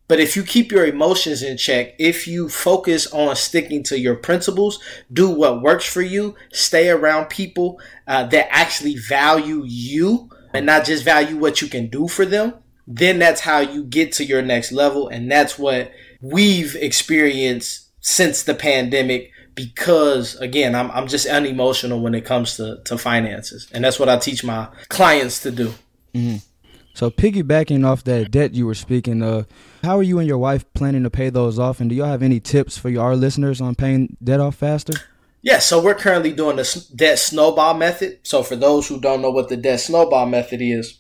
But 0.08 0.20
if 0.20 0.36
you 0.36 0.42
keep 0.42 0.72
your 0.72 0.86
emotions 0.86 1.42
in 1.42 1.58
check, 1.58 1.94
if 1.98 2.26
you 2.26 2.48
focus 2.48 3.06
on 3.12 3.36
sticking 3.36 3.82
to 3.84 3.98
your 3.98 4.16
principles, 4.16 4.82
do 5.12 5.28
what 5.28 5.60
works 5.60 5.84
for 5.84 6.00
you, 6.00 6.34
stay 6.50 6.88
around 6.88 7.26
people 7.26 7.78
uh, 8.06 8.24
that 8.28 8.48
actually 8.50 8.96
value 8.96 9.64
you 9.66 10.30
and 10.54 10.64
not 10.64 10.86
just 10.86 11.04
value 11.04 11.36
what 11.36 11.60
you 11.60 11.68
can 11.68 11.88
do 11.88 12.08
for 12.08 12.24
them, 12.24 12.54
then 12.90 13.18
that's 13.18 13.42
how 13.42 13.60
you 13.60 13.84
get 13.84 14.12
to 14.12 14.24
your 14.24 14.40
next 14.40 14.72
level. 14.72 15.08
And 15.08 15.30
that's 15.30 15.58
what 15.58 15.92
we've 16.22 16.74
experienced 16.74 17.90
since 18.00 18.42
the 18.42 18.54
pandemic 18.54 19.30
because 19.54 20.36
again, 20.36 20.76
I'm 20.76 20.90
I'm 20.92 21.08
just 21.08 21.26
unemotional 21.26 22.00
when 22.00 22.14
it 22.14 22.24
comes 22.24 22.56
to 22.56 22.80
to 22.84 22.96
finances, 22.96 23.68
and 23.72 23.84
that's 23.84 23.98
what 23.98 24.08
I 24.08 24.16
teach 24.16 24.44
my 24.44 24.68
clients 24.88 25.42
to 25.42 25.50
do. 25.50 25.74
Mm-hmm. 26.14 26.36
So 26.94 27.10
piggybacking 27.10 27.84
off 27.84 28.04
that 28.04 28.30
debt 28.30 28.54
you 28.54 28.66
were 28.66 28.74
speaking 28.74 29.22
of, 29.22 29.46
how 29.82 29.98
are 29.98 30.02
you 30.02 30.18
and 30.18 30.28
your 30.28 30.38
wife 30.38 30.64
planning 30.74 31.02
to 31.02 31.10
pay 31.10 31.28
those 31.30 31.58
off? 31.58 31.80
And 31.80 31.90
do 31.90 31.96
y'all 31.96 32.06
have 32.06 32.22
any 32.22 32.40
tips 32.40 32.78
for 32.78 32.96
our 32.98 33.14
listeners 33.16 33.60
on 33.60 33.74
paying 33.74 34.16
debt 34.22 34.40
off 34.40 34.56
faster? 34.56 34.94
Yeah, 35.42 35.60
so 35.60 35.82
we're 35.82 35.94
currently 35.94 36.32
doing 36.32 36.56
the 36.56 36.86
debt 36.94 37.18
snowball 37.18 37.74
method. 37.74 38.18
So 38.24 38.42
for 38.42 38.56
those 38.56 38.88
who 38.88 39.00
don't 39.00 39.22
know 39.22 39.30
what 39.30 39.48
the 39.48 39.56
debt 39.56 39.80
snowball 39.80 40.26
method 40.26 40.60
is, 40.60 40.98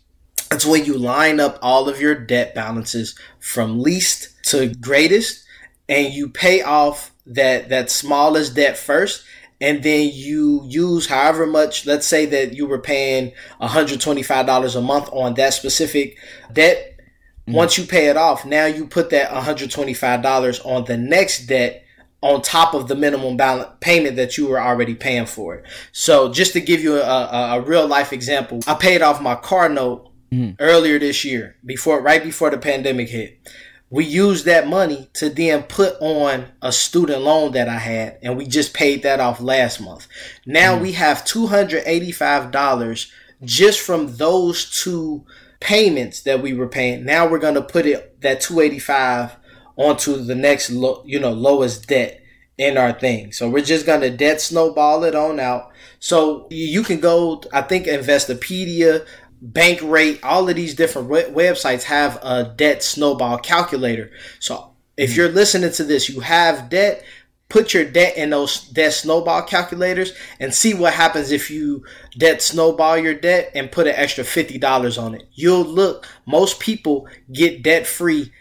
it's 0.50 0.66
when 0.66 0.84
you 0.84 0.96
line 0.96 1.40
up 1.40 1.58
all 1.62 1.88
of 1.88 2.00
your 2.00 2.14
debt 2.14 2.54
balances 2.54 3.14
from 3.38 3.80
least 3.80 4.30
to 4.44 4.74
greatest 4.74 5.44
and 5.88 6.12
you 6.12 6.28
pay 6.28 6.62
off 6.62 7.12
that 7.26 7.68
that 7.68 7.90
smallest 7.90 8.54
debt 8.54 8.76
first 8.76 9.24
and 9.60 9.82
then 9.82 10.10
you 10.12 10.64
use 10.66 11.06
however 11.06 11.46
much 11.46 11.86
let's 11.86 12.06
say 12.06 12.26
that 12.26 12.54
you 12.54 12.66
were 12.66 12.78
paying 12.78 13.32
$125 13.60 14.76
a 14.76 14.80
month 14.80 15.08
on 15.12 15.34
that 15.34 15.52
specific 15.52 16.16
debt 16.52 16.96
mm-hmm. 16.96 17.52
once 17.52 17.76
you 17.76 17.84
pay 17.84 18.06
it 18.06 18.16
off 18.16 18.46
now 18.46 18.64
you 18.64 18.86
put 18.86 19.10
that 19.10 19.30
$125 19.30 20.66
on 20.66 20.84
the 20.84 20.96
next 20.96 21.46
debt 21.46 21.84
on 22.20 22.42
top 22.42 22.74
of 22.74 22.88
the 22.88 22.96
minimum 22.96 23.36
balance 23.36 23.68
payment 23.80 24.16
that 24.16 24.36
you 24.36 24.48
were 24.48 24.60
already 24.60 24.94
paying 24.94 25.26
for 25.26 25.56
it 25.56 25.64
so 25.92 26.32
just 26.32 26.52
to 26.54 26.60
give 26.60 26.80
you 26.80 26.96
a, 26.96 27.02
a, 27.02 27.58
a 27.58 27.60
real 27.60 27.86
life 27.86 28.12
example 28.12 28.60
i 28.66 28.74
paid 28.74 29.02
off 29.02 29.20
my 29.20 29.34
car 29.34 29.68
note 29.68 30.08
mm-hmm. 30.32 30.52
earlier 30.60 30.98
this 30.98 31.24
year 31.24 31.56
before 31.64 32.00
right 32.00 32.22
before 32.22 32.50
the 32.50 32.58
pandemic 32.58 33.08
hit 33.08 33.38
we 33.90 34.04
used 34.04 34.44
that 34.44 34.68
money 34.68 35.08
to 35.14 35.30
then 35.30 35.62
put 35.62 35.96
on 36.00 36.48
a 36.60 36.70
student 36.72 37.22
loan 37.22 37.52
that 37.52 37.68
I 37.68 37.78
had, 37.78 38.18
and 38.22 38.36
we 38.36 38.44
just 38.46 38.74
paid 38.74 39.02
that 39.02 39.18
off 39.18 39.40
last 39.40 39.80
month. 39.80 40.06
Now 40.44 40.76
mm. 40.76 40.82
we 40.82 40.92
have 40.92 41.24
$285 41.24 43.10
just 43.42 43.80
from 43.80 44.16
those 44.16 44.82
two 44.82 45.24
payments 45.60 46.20
that 46.22 46.42
we 46.42 46.52
were 46.52 46.68
paying. 46.68 47.04
Now 47.04 47.26
we're 47.26 47.38
to 47.54 47.62
put 47.62 47.86
it 47.86 48.20
that 48.20 48.42
285 48.42 49.36
onto 49.76 50.16
the 50.16 50.34
next 50.34 50.70
lo- 50.70 51.02
you 51.06 51.20
know 51.20 51.32
lowest 51.32 51.86
debt 51.88 52.20
in 52.58 52.76
our 52.76 52.92
thing. 52.92 53.32
So 53.32 53.48
we're 53.48 53.64
just 53.64 53.86
to 54.02 54.10
debt 54.10 54.40
snowball 54.40 55.04
it 55.04 55.14
on 55.14 55.40
out. 55.40 55.70
So 56.00 56.46
you 56.50 56.82
can 56.82 57.00
go 57.00 57.42
I 57.52 57.62
think 57.62 57.86
Investopedia 57.86 59.06
Bankrate, 59.44 60.20
all 60.22 60.48
of 60.48 60.56
these 60.56 60.74
different 60.74 61.08
websites 61.08 61.84
have 61.84 62.18
a 62.22 62.52
debt 62.56 62.82
snowball 62.82 63.38
calculator. 63.38 64.10
So 64.40 64.72
if 64.96 65.16
you're 65.16 65.30
listening 65.30 65.72
to 65.72 65.84
this, 65.84 66.08
you 66.08 66.20
have 66.20 66.68
debt, 66.68 67.04
put 67.48 67.72
your 67.72 67.84
debt 67.84 68.16
in 68.16 68.30
those 68.30 68.62
debt 68.68 68.92
snowball 68.92 69.42
calculators 69.42 70.12
and 70.40 70.52
see 70.52 70.74
what 70.74 70.92
happens 70.92 71.30
if 71.30 71.50
you 71.50 71.84
debt 72.16 72.42
snowball 72.42 72.98
your 72.98 73.14
debt 73.14 73.52
and 73.54 73.70
put 73.70 73.86
an 73.86 73.94
extra 73.94 74.24
$50 74.24 75.02
on 75.02 75.14
it. 75.14 75.22
You'll 75.32 75.64
look, 75.64 76.06
most 76.26 76.58
people 76.60 77.06
get 77.32 77.62
debt 77.62 77.86
free 77.86 78.32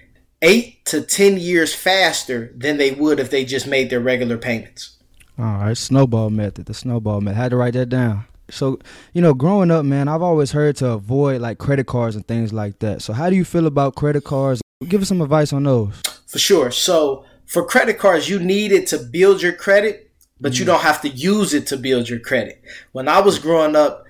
eight 0.41 0.85
to 0.85 1.01
10 1.01 1.37
years 1.37 1.73
faster 1.73 2.53
than 2.55 2.77
they 2.77 2.91
would 2.91 3.19
if 3.19 3.29
they 3.29 3.45
just 3.45 3.67
made 3.67 3.89
their 3.89 3.99
regular 3.99 4.37
payments. 4.37 4.97
All 5.39 5.45
right, 5.45 5.77
snowball 5.77 6.31
method, 6.31 6.65
the 6.65 6.73
snowball 6.73 7.21
method. 7.21 7.37
I 7.37 7.43
had 7.43 7.51
to 7.51 7.57
write 7.57 7.73
that 7.73 7.89
down. 7.89 8.25
So, 8.49 8.79
you 9.13 9.21
know, 9.21 9.33
growing 9.33 9.71
up, 9.71 9.85
man, 9.85 10.07
I've 10.07 10.21
always 10.21 10.51
heard 10.51 10.75
to 10.77 10.91
avoid 10.91 11.41
like 11.41 11.57
credit 11.57 11.87
cards 11.87 12.15
and 12.15 12.27
things 12.27 12.53
like 12.53 12.79
that. 12.79 13.01
So, 13.01 13.13
how 13.13 13.29
do 13.29 13.35
you 13.35 13.45
feel 13.45 13.67
about 13.67 13.95
credit 13.95 14.23
cards? 14.23 14.61
Give 14.87 15.01
us 15.01 15.09
some 15.09 15.21
advice 15.21 15.53
on 15.53 15.63
those. 15.63 16.01
For 16.27 16.39
sure. 16.39 16.71
So, 16.71 17.25
for 17.45 17.65
credit 17.65 17.97
cards, 17.99 18.29
you 18.29 18.39
need 18.39 18.71
it 18.71 18.87
to 18.87 18.99
build 18.99 19.41
your 19.41 19.53
credit, 19.53 20.11
but 20.39 20.53
mm. 20.53 20.59
you 20.59 20.65
don't 20.65 20.81
have 20.81 21.01
to 21.01 21.09
use 21.09 21.53
it 21.53 21.67
to 21.67 21.77
build 21.77 22.09
your 22.09 22.19
credit. 22.19 22.61
When 22.91 23.07
I 23.07 23.21
was 23.21 23.39
growing 23.39 23.75
up, 23.75 24.05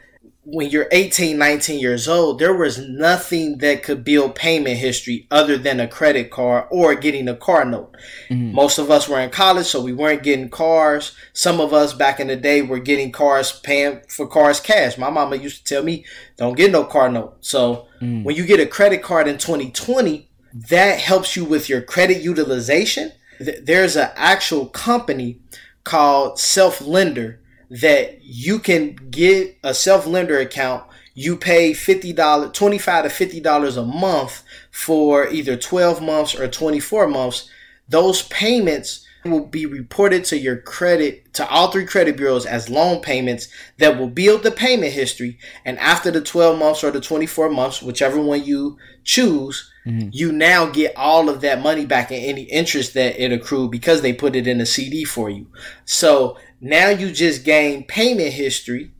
when 0.50 0.70
you're 0.70 0.88
18, 0.94 1.38
19 1.38 1.78
years 1.78 2.08
old, 2.08 2.40
there 2.40 2.54
was 2.54 2.78
nothing 2.80 3.58
that 3.58 3.84
could 3.84 4.06
build 4.06 4.34
payment 4.34 4.78
history 4.78 5.28
other 5.30 5.58
than 5.58 5.82
a 5.82 5.90
credit 5.90 6.32
card 6.32 6.68
or 6.72 6.96
getting 6.96 7.28
a 7.28 7.36
car 7.36 7.66
note. 7.66 7.94
Mm-hmm. 8.30 8.56
Most 8.56 8.78
of 8.78 8.90
us 8.90 9.10
were 9.10 9.20
in 9.20 9.30
college, 9.30 9.66
so 9.66 9.82
we 9.82 9.92
weren't 9.92 10.24
getting 10.24 10.48
cars. 10.48 11.14
Some 11.34 11.60
of 11.60 11.74
us 11.74 11.94
back 11.94 12.22
in 12.22 12.28
the 12.28 12.38
day 12.38 12.62
were 12.62 12.80
getting 12.80 13.12
cars, 13.12 13.60
paying 13.60 14.00
for 14.08 14.26
cars 14.26 14.62
cash. 14.62 14.98
My 14.98 15.10
mama 15.10 15.36
used 15.36 15.66
to 15.66 15.76
tell 15.76 15.84
me, 15.84 16.06
don't 16.38 16.56
get 16.56 16.72
no 16.72 16.86
car 16.86 17.10
note. 17.10 17.36
So 17.42 17.88
mm-hmm. 18.00 18.24
when 18.24 18.38
you 18.38 18.46
get 18.46 18.62
a 18.62 18.66
credit 18.66 19.04
card 19.04 19.28
in 19.28 19.38
2020, 19.38 20.30
that 20.70 21.02
helps 21.02 21.36
you 21.36 21.44
with 21.44 21.68
your 21.68 21.82
credit 21.82 22.22
utilization. 22.22 23.12
There's 23.38 23.98
an 23.98 24.12
actual 24.16 24.68
company 24.68 25.42
called 25.84 26.40
Self 26.40 26.80
Lender 26.80 27.42
that 27.70 28.24
you 28.24 28.60
can 28.60 28.96
get 29.10 29.58
a 29.64 29.74
self 29.74 30.06
lender 30.06 30.40
account. 30.40 30.84
You 31.14 31.36
pay 31.36 31.74
fifty 31.74 32.14
dollars, 32.14 32.52
twenty 32.52 32.78
five 32.78 33.04
to 33.04 33.10
fifty 33.10 33.40
dollars 33.40 33.78
a 33.78 33.86
month 33.86 34.44
for 34.72 35.28
either 35.28 35.56
twelve 35.56 36.02
months 36.02 36.36
or 36.36 36.48
twenty 36.48 36.80
four 36.80 37.08
months. 37.08 37.50
Those 37.90 38.24
payments 38.24 39.07
will 39.32 39.46
be 39.46 39.66
reported 39.66 40.26
to 40.26 40.38
your 40.38 40.58
credit 40.58 41.34
to 41.34 41.48
all 41.50 41.72
three 41.72 41.86
credit 41.86 42.18
bureaus 42.18 42.46
as 42.46 42.70
loan 42.70 43.02
payments 43.02 43.48
that 43.78 43.98
will 43.98 44.10
build 44.10 44.44
the 44.44 44.52
payment 44.52 44.94
history 44.94 45.38
and 45.66 45.78
after 45.80 46.12
the 46.12 46.22
12 46.22 46.58
months 46.58 46.84
or 46.84 46.92
the 46.92 47.02
24 47.02 47.50
months 47.50 47.82
whichever 47.82 48.22
one 48.22 48.44
you 48.44 48.78
choose 49.04 49.72
mm-hmm. 49.86 50.10
you 50.12 50.32
now 50.32 50.66
get 50.66 50.96
all 50.96 51.30
of 51.30 51.42
that 51.42 51.62
money 51.62 51.86
back 51.86 52.12
and 52.12 52.24
any 52.24 52.44
interest 52.44 52.94
that 52.94 53.22
it 53.22 53.32
accrued 53.32 53.72
because 53.72 54.02
they 54.02 54.14
put 54.14 54.36
it 54.36 54.48
in 54.48 54.60
a 54.60 54.66
CD 54.66 55.04
for 55.04 55.30
you 55.30 55.48
so 55.86 56.38
now 56.60 56.90
you 56.90 57.12
just 57.12 57.44
gain 57.44 57.84
payment 57.86 58.34
history, 58.34 58.92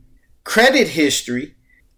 credit 0.44 0.88
history, 0.88 1.54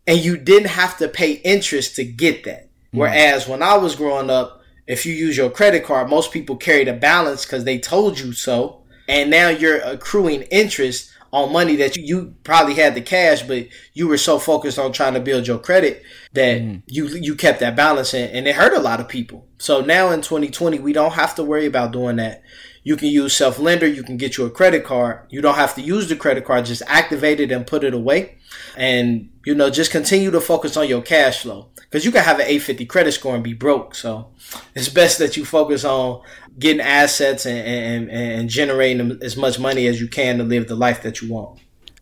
and 0.06 0.18
you 0.18 0.36
didn't 0.36 0.70
have 0.70 0.96
to 0.98 1.08
pay 1.08 1.32
interest 1.32 1.96
to 1.96 2.04
get 2.04 2.44
that. 2.44 2.64
Mm. 2.94 2.98
Whereas 2.98 3.46
when 3.46 3.62
I 3.62 3.76
was 3.76 3.94
growing 3.94 4.30
up, 4.30 4.59
if 4.90 5.06
you 5.06 5.14
use 5.14 5.36
your 5.36 5.50
credit 5.50 5.84
card, 5.84 6.10
most 6.10 6.32
people 6.32 6.56
carry 6.56 6.84
a 6.88 6.92
balance 6.92 7.44
because 7.44 7.62
they 7.62 7.78
told 7.78 8.18
you 8.18 8.32
so. 8.32 8.82
And 9.06 9.30
now 9.30 9.48
you're 9.48 9.80
accruing 9.80 10.42
interest 10.42 11.12
on 11.32 11.52
money 11.52 11.76
that 11.76 11.96
you, 11.96 12.02
you, 12.02 12.34
probably 12.42 12.74
had 12.74 12.96
the 12.96 13.00
cash, 13.00 13.42
but 13.42 13.68
you 13.94 14.08
were 14.08 14.18
so 14.18 14.38
focused 14.38 14.80
on 14.80 14.92
trying 14.92 15.14
to 15.14 15.20
build 15.20 15.46
your 15.46 15.58
credit 15.58 16.02
that 16.32 16.60
mm. 16.60 16.82
you 16.86 17.06
you 17.06 17.36
kept 17.36 17.60
that 17.60 17.76
balance 17.76 18.14
in, 18.14 18.30
and 18.30 18.48
it 18.48 18.56
hurt 18.56 18.76
a 18.76 18.80
lot 18.80 18.98
of 18.98 19.08
people. 19.08 19.46
So 19.58 19.80
now 19.80 20.10
in 20.10 20.22
2020, 20.22 20.80
we 20.80 20.92
don't 20.92 21.12
have 21.12 21.36
to 21.36 21.44
worry 21.44 21.66
about 21.66 21.92
doing 21.92 22.16
that. 22.16 22.42
You 22.82 22.96
can 22.96 23.08
use 23.08 23.36
self 23.36 23.60
lender. 23.60 23.86
You 23.86 24.02
can 24.02 24.16
get 24.16 24.38
you 24.38 24.44
a 24.44 24.50
credit 24.50 24.84
card. 24.84 25.26
You 25.30 25.40
don't 25.40 25.54
have 25.54 25.76
to 25.76 25.82
use 25.82 26.08
the 26.08 26.16
credit 26.16 26.44
card. 26.44 26.64
Just 26.64 26.82
activate 26.88 27.38
it 27.38 27.52
and 27.52 27.64
put 27.64 27.84
it 27.84 27.94
away. 27.94 28.38
And, 28.76 29.30
you 29.44 29.54
know, 29.54 29.70
just 29.70 29.90
continue 29.90 30.30
to 30.30 30.40
focus 30.40 30.76
on 30.76 30.88
your 30.88 31.02
cash 31.02 31.42
flow 31.42 31.68
because 31.76 32.04
you 32.04 32.12
can 32.12 32.22
have 32.22 32.36
an 32.36 32.46
850 32.46 32.86
credit 32.86 33.12
score 33.12 33.34
and 33.34 33.44
be 33.44 33.54
broke. 33.54 33.94
So 33.94 34.28
it's 34.74 34.88
best 34.88 35.18
that 35.18 35.36
you 35.36 35.44
focus 35.44 35.84
on 35.84 36.22
getting 36.58 36.80
assets 36.80 37.46
and, 37.46 37.66
and, 37.66 38.10
and 38.10 38.48
generating 38.48 39.18
as 39.22 39.36
much 39.36 39.58
money 39.58 39.86
as 39.86 40.00
you 40.00 40.08
can 40.08 40.38
to 40.38 40.44
live 40.44 40.68
the 40.68 40.76
life 40.76 41.02
that 41.02 41.20
you 41.20 41.32
want. 41.32 41.58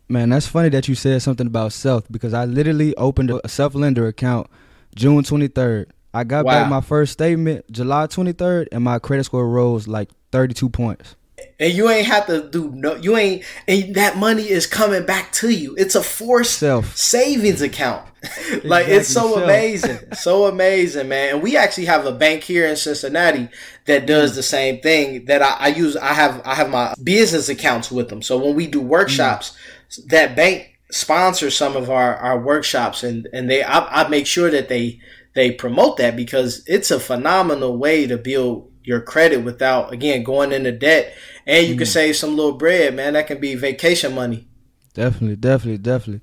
Man, 0.08 0.30
that's 0.30 0.46
funny 0.46 0.70
that 0.70 0.88
you 0.88 0.94
said 0.94 1.20
something 1.20 1.46
about 1.46 1.72
self 1.72 2.04
because 2.10 2.32
I 2.32 2.46
literally 2.46 2.96
opened 2.96 3.30
a 3.30 3.48
self 3.48 3.74
lender 3.74 4.06
account 4.06 4.48
June 4.94 5.22
23rd. 5.22 5.86
I 6.14 6.24
got 6.24 6.46
wow. 6.46 6.52
back 6.52 6.70
my 6.70 6.80
first 6.80 7.12
statement 7.12 7.70
July 7.70 8.06
23rd 8.06 8.68
and 8.72 8.82
my 8.82 8.98
credit 8.98 9.24
score 9.24 9.46
rose 9.46 9.86
like 9.86 10.08
32 10.32 10.70
points. 10.70 11.14
And 11.60 11.72
you 11.72 11.90
ain't 11.90 12.06
have 12.06 12.26
to 12.26 12.48
do 12.48 12.70
no 12.72 12.94
you 12.94 13.16
ain't 13.16 13.44
and 13.66 13.94
that 13.96 14.16
money 14.16 14.48
is 14.48 14.66
coming 14.66 15.04
back 15.04 15.32
to 15.32 15.50
you. 15.50 15.74
It's 15.76 15.94
a 15.94 16.02
forced 16.02 16.58
Self. 16.58 16.96
savings 16.96 17.62
account. 17.62 18.04
like 18.64 18.86
exactly. 18.86 18.94
it's 18.94 19.08
so 19.08 19.34
Self. 19.34 19.42
amazing. 19.42 19.98
so 20.14 20.46
amazing, 20.46 21.08
man. 21.08 21.34
And 21.34 21.42
we 21.42 21.56
actually 21.56 21.86
have 21.86 22.06
a 22.06 22.12
bank 22.12 22.44
here 22.44 22.66
in 22.66 22.76
Cincinnati 22.76 23.48
that 23.86 24.06
does 24.06 24.32
mm. 24.32 24.36
the 24.36 24.42
same 24.42 24.80
thing 24.80 25.24
that 25.24 25.42
I, 25.42 25.56
I, 25.58 25.68
use 25.68 25.96
I 25.96 26.12
have 26.12 26.40
I 26.44 26.54
have 26.54 26.70
my 26.70 26.94
business 27.02 27.48
accounts 27.48 27.90
with 27.90 28.08
them. 28.08 28.22
So 28.22 28.38
when 28.38 28.54
we 28.54 28.66
do 28.66 28.80
workshops, 28.80 29.56
mm. 29.90 30.08
that 30.10 30.36
bank 30.36 30.78
sponsors 30.90 31.56
some 31.56 31.76
of 31.76 31.90
our, 31.90 32.16
our 32.16 32.40
workshops 32.40 33.02
and, 33.02 33.28
and 33.32 33.50
they 33.50 33.62
I, 33.62 34.04
I 34.04 34.08
make 34.08 34.26
sure 34.26 34.50
that 34.50 34.68
they 34.68 35.00
they 35.34 35.52
promote 35.52 35.98
that 35.98 36.16
because 36.16 36.64
it's 36.66 36.90
a 36.90 36.98
phenomenal 36.98 37.76
way 37.76 38.06
to 38.06 38.16
build 38.16 38.72
your 38.88 39.00
credit 39.00 39.44
without 39.44 39.92
again 39.92 40.24
going 40.24 40.50
into 40.50 40.72
debt. 40.72 41.14
And 41.46 41.66
you 41.66 41.74
mm. 41.74 41.78
can 41.78 41.86
save 41.86 42.16
some 42.16 42.36
little 42.36 42.52
bread 42.52 42.94
man. 42.94 43.12
That 43.12 43.26
can 43.26 43.38
be 43.38 43.54
vacation 43.54 44.14
money. 44.14 44.48
Definitely 44.94 45.36
definitely 45.36 45.78
definitely. 45.78 46.22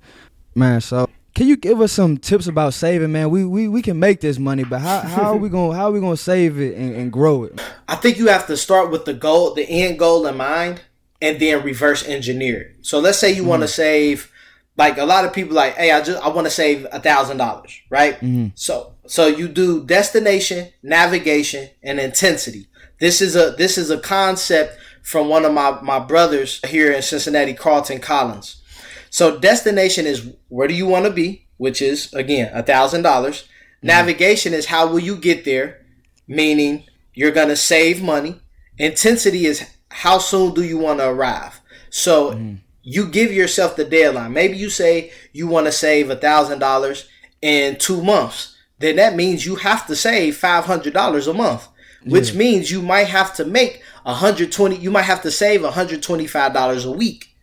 Man 0.55 0.81
so 0.81 1.07
can 1.35 1.47
you 1.47 1.57
give 1.57 1.81
us 1.81 1.91
some 1.91 2.17
tips 2.17 2.47
about 2.47 2.73
saving 2.73 3.11
man? 3.11 3.29
We 3.29 3.45
we, 3.45 3.67
we 3.67 3.81
can 3.81 3.99
make 3.99 4.19
this 4.19 4.39
money 4.39 4.63
but 4.63 4.79
how, 4.79 5.01
how 5.01 5.23
are 5.33 5.37
we 5.37 5.49
gonna 5.55 5.75
how 5.75 5.85
are 5.85 5.91
we 5.91 5.99
gonna 5.99 6.17
save 6.17 6.59
it 6.59 6.75
and, 6.75 6.95
and 6.95 7.11
grow 7.11 7.43
it? 7.43 7.61
I 7.87 7.95
think 7.95 8.17
you 8.17 8.27
have 8.27 8.47
to 8.47 8.57
start 8.57 8.91
with 8.91 9.05
the 9.05 9.13
goal 9.13 9.53
the 9.53 9.69
end 9.69 9.99
goal 9.99 10.25
in 10.25 10.35
mind 10.35 10.81
and 11.21 11.39
then 11.39 11.63
reverse 11.63 12.05
engineer 12.05 12.61
it. 12.61 12.75
So 12.81 12.99
let's 12.99 13.19
say 13.19 13.31
you 13.31 13.43
mm. 13.43 13.47
want 13.47 13.61
to 13.61 13.67
save 13.67 14.31
like 14.77 14.97
a 14.97 15.05
lot 15.05 15.25
of 15.25 15.33
people 15.33 15.55
like 15.55 15.75
hey 15.75 15.91
i 15.91 16.01
just 16.01 16.21
i 16.21 16.27
want 16.27 16.45
to 16.45 16.51
save 16.51 16.85
a 16.91 16.99
thousand 16.99 17.37
dollars 17.37 17.81
right 17.89 18.19
mm. 18.19 18.51
so 18.55 18.95
so 19.07 19.27
you 19.27 19.47
do 19.47 19.83
destination, 19.85 20.69
navigation, 20.81 21.69
and 21.83 21.99
intensity. 21.99 22.67
This 22.99 23.21
is 23.21 23.35
a 23.35 23.51
this 23.51 23.77
is 23.77 23.89
a 23.89 23.99
concept 23.99 24.77
from 25.03 25.29
one 25.29 25.45
of 25.45 25.53
my, 25.53 25.79
my 25.81 25.99
brothers 25.99 26.59
here 26.65 26.91
in 26.91 27.01
Cincinnati, 27.01 27.53
Carlton 27.53 27.99
Collins. 27.99 28.61
So 29.09 29.37
destination 29.37 30.05
is 30.05 30.33
where 30.49 30.67
do 30.67 30.73
you 30.73 30.87
want 30.87 31.05
to 31.05 31.11
be, 31.11 31.47
which 31.57 31.81
is 31.81 32.13
again 32.13 32.51
a 32.53 32.63
thousand 32.63 33.03
dollars. 33.03 33.47
Navigation 33.81 34.53
is 34.53 34.65
how 34.65 34.87
will 34.87 34.99
you 34.99 35.15
get 35.15 35.45
there, 35.45 35.85
meaning 36.27 36.85
you're 37.13 37.31
gonna 37.31 37.55
save 37.55 38.01
money. 38.01 38.41
Intensity 38.77 39.45
is 39.45 39.69
how 39.89 40.17
soon 40.17 40.53
do 40.53 40.63
you 40.63 40.77
want 40.77 40.99
to 40.99 41.07
arrive. 41.07 41.61
So 41.91 42.31
mm. 42.31 42.59
You 42.85 43.07
give 43.07 43.33
yourself 43.33 43.75
the 43.75 43.83
deadline. 43.83 44.31
Maybe 44.31 44.55
you 44.57 44.69
say 44.69 45.11
you 45.33 45.47
want 45.47 45.65
to 45.65 45.71
save 45.71 46.09
a 46.09 46.15
thousand 46.15 46.59
dollars 46.59 47.09
in 47.41 47.77
two 47.77 48.01
months. 48.01 48.55
Then 48.79 48.95
that 48.95 49.15
means 49.15 49.45
you 49.45 49.55
have 49.55 49.85
to 49.87 49.95
save 49.95 50.37
five 50.37 50.65
hundred 50.65 50.93
dollars 50.93 51.27
a 51.27 51.33
month, 51.33 51.67
which 52.05 52.31
yeah. 52.31 52.37
means 52.37 52.71
you 52.71 52.81
might 52.81 53.07
have 53.07 53.35
to 53.35 53.45
make 53.45 53.81
a 54.05 54.11
120 54.11 54.77
you 54.77 54.91
might 54.91 55.01
have 55.01 55.23
to 55.23 55.31
save 55.31 55.61
$125 55.61 56.85
a 56.85 56.91
week 56.91 57.35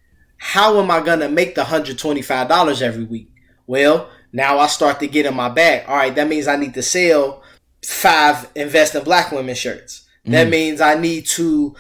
how 0.45 0.81
am 0.81 0.91
I 0.91 1.01
gonna 1.01 1.29
make 1.29 1.55
the 1.55 1.63
hundred 1.63 1.99
twenty 1.99 2.21
five 2.21 2.49
dollars 2.49 2.83
every 2.83 3.05
week? 3.05 3.31
Well, 3.69 4.11
now 4.33 4.59
I 4.59 4.67
start 4.67 4.99
to 4.99 5.07
get 5.07 5.25
in 5.25 5.37
my 5.37 5.49
bag. 5.49 5.85
All 5.87 5.95
right, 5.95 6.13
that 6.17 6.27
means 6.29 6.49
I 6.49 6.57
need 6.57 6.75
to 6.75 6.83
sell 6.83 7.45
five 7.85 8.51
invest 8.57 8.97
in 8.97 9.05
black 9.05 9.31
women 9.31 9.55
shirts. 9.55 10.09
That 10.25 10.49
mm. 10.49 10.51
means 10.51 10.81
I 10.81 10.97
need 10.97 11.27
to 11.27 11.77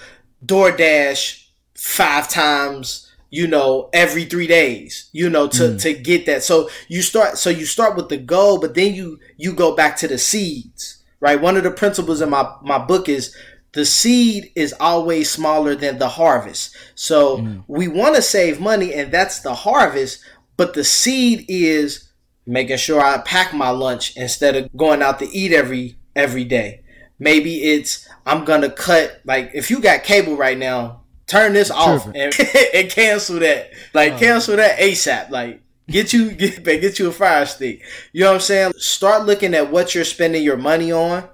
DoorDash 0.46 1.44
five 1.74 2.28
times, 2.28 3.11
you 3.32 3.48
know, 3.48 3.88
every 3.94 4.26
three 4.26 4.46
days, 4.46 5.08
you 5.12 5.30
know, 5.30 5.48
to, 5.48 5.62
mm. 5.62 5.80
to 5.80 5.94
get 5.94 6.26
that. 6.26 6.42
So 6.42 6.68
you 6.86 7.00
start 7.00 7.38
so 7.38 7.48
you 7.48 7.64
start 7.64 7.96
with 7.96 8.10
the 8.10 8.18
goal, 8.18 8.60
but 8.60 8.74
then 8.74 8.94
you 8.94 9.18
you 9.38 9.54
go 9.54 9.74
back 9.74 9.96
to 9.96 10.08
the 10.08 10.18
seeds. 10.18 11.02
Right. 11.18 11.40
One 11.40 11.56
of 11.56 11.62
the 11.62 11.70
principles 11.70 12.20
in 12.20 12.30
my, 12.30 12.52
my 12.62 12.78
book 12.78 13.08
is 13.08 13.34
the 13.72 13.86
seed 13.86 14.50
is 14.54 14.74
always 14.78 15.30
smaller 15.30 15.74
than 15.74 15.98
the 15.98 16.08
harvest. 16.08 16.76
So 16.94 17.38
mm. 17.38 17.64
we 17.68 17.88
want 17.88 18.16
to 18.16 18.22
save 18.22 18.60
money, 18.60 18.92
and 18.92 19.10
that's 19.10 19.40
the 19.40 19.54
harvest. 19.54 20.22
But 20.58 20.74
the 20.74 20.84
seed 20.84 21.46
is 21.48 22.10
making 22.44 22.76
sure 22.76 23.00
I 23.00 23.18
pack 23.18 23.54
my 23.54 23.70
lunch 23.70 24.14
instead 24.16 24.56
of 24.56 24.76
going 24.76 25.00
out 25.00 25.20
to 25.20 25.28
eat 25.30 25.52
every 25.52 25.96
every 26.14 26.44
day. 26.44 26.82
Maybe 27.18 27.62
it's 27.62 28.06
I'm 28.26 28.44
gonna 28.44 28.70
cut 28.70 29.22
like 29.24 29.52
if 29.54 29.70
you 29.70 29.80
got 29.80 30.04
cable 30.04 30.36
right 30.36 30.58
now, 30.58 31.01
turn 31.26 31.52
this 31.52 31.70
off 31.70 32.06
and, 32.06 32.34
and, 32.74 32.90
cancel 32.90 33.38
that. 33.40 33.70
Like 33.94 34.14
oh. 34.14 34.18
cancel 34.18 34.56
that 34.56 34.78
ASAP. 34.78 35.30
Like 35.30 35.62
get 35.88 36.12
you 36.12 36.30
get 36.32 36.64
get 36.64 36.98
you 36.98 37.08
a 37.08 37.12
fire 37.12 37.46
stick. 37.46 37.82
You 38.12 38.22
know 38.22 38.28
what 38.28 38.34
I'm 38.36 38.40
saying? 38.40 38.72
Start 38.76 39.26
looking 39.26 39.54
at 39.54 39.70
what 39.70 39.94
you're 39.94 40.04
spending 40.04 40.42
your 40.42 40.56
money 40.56 40.92
on. 40.92 41.28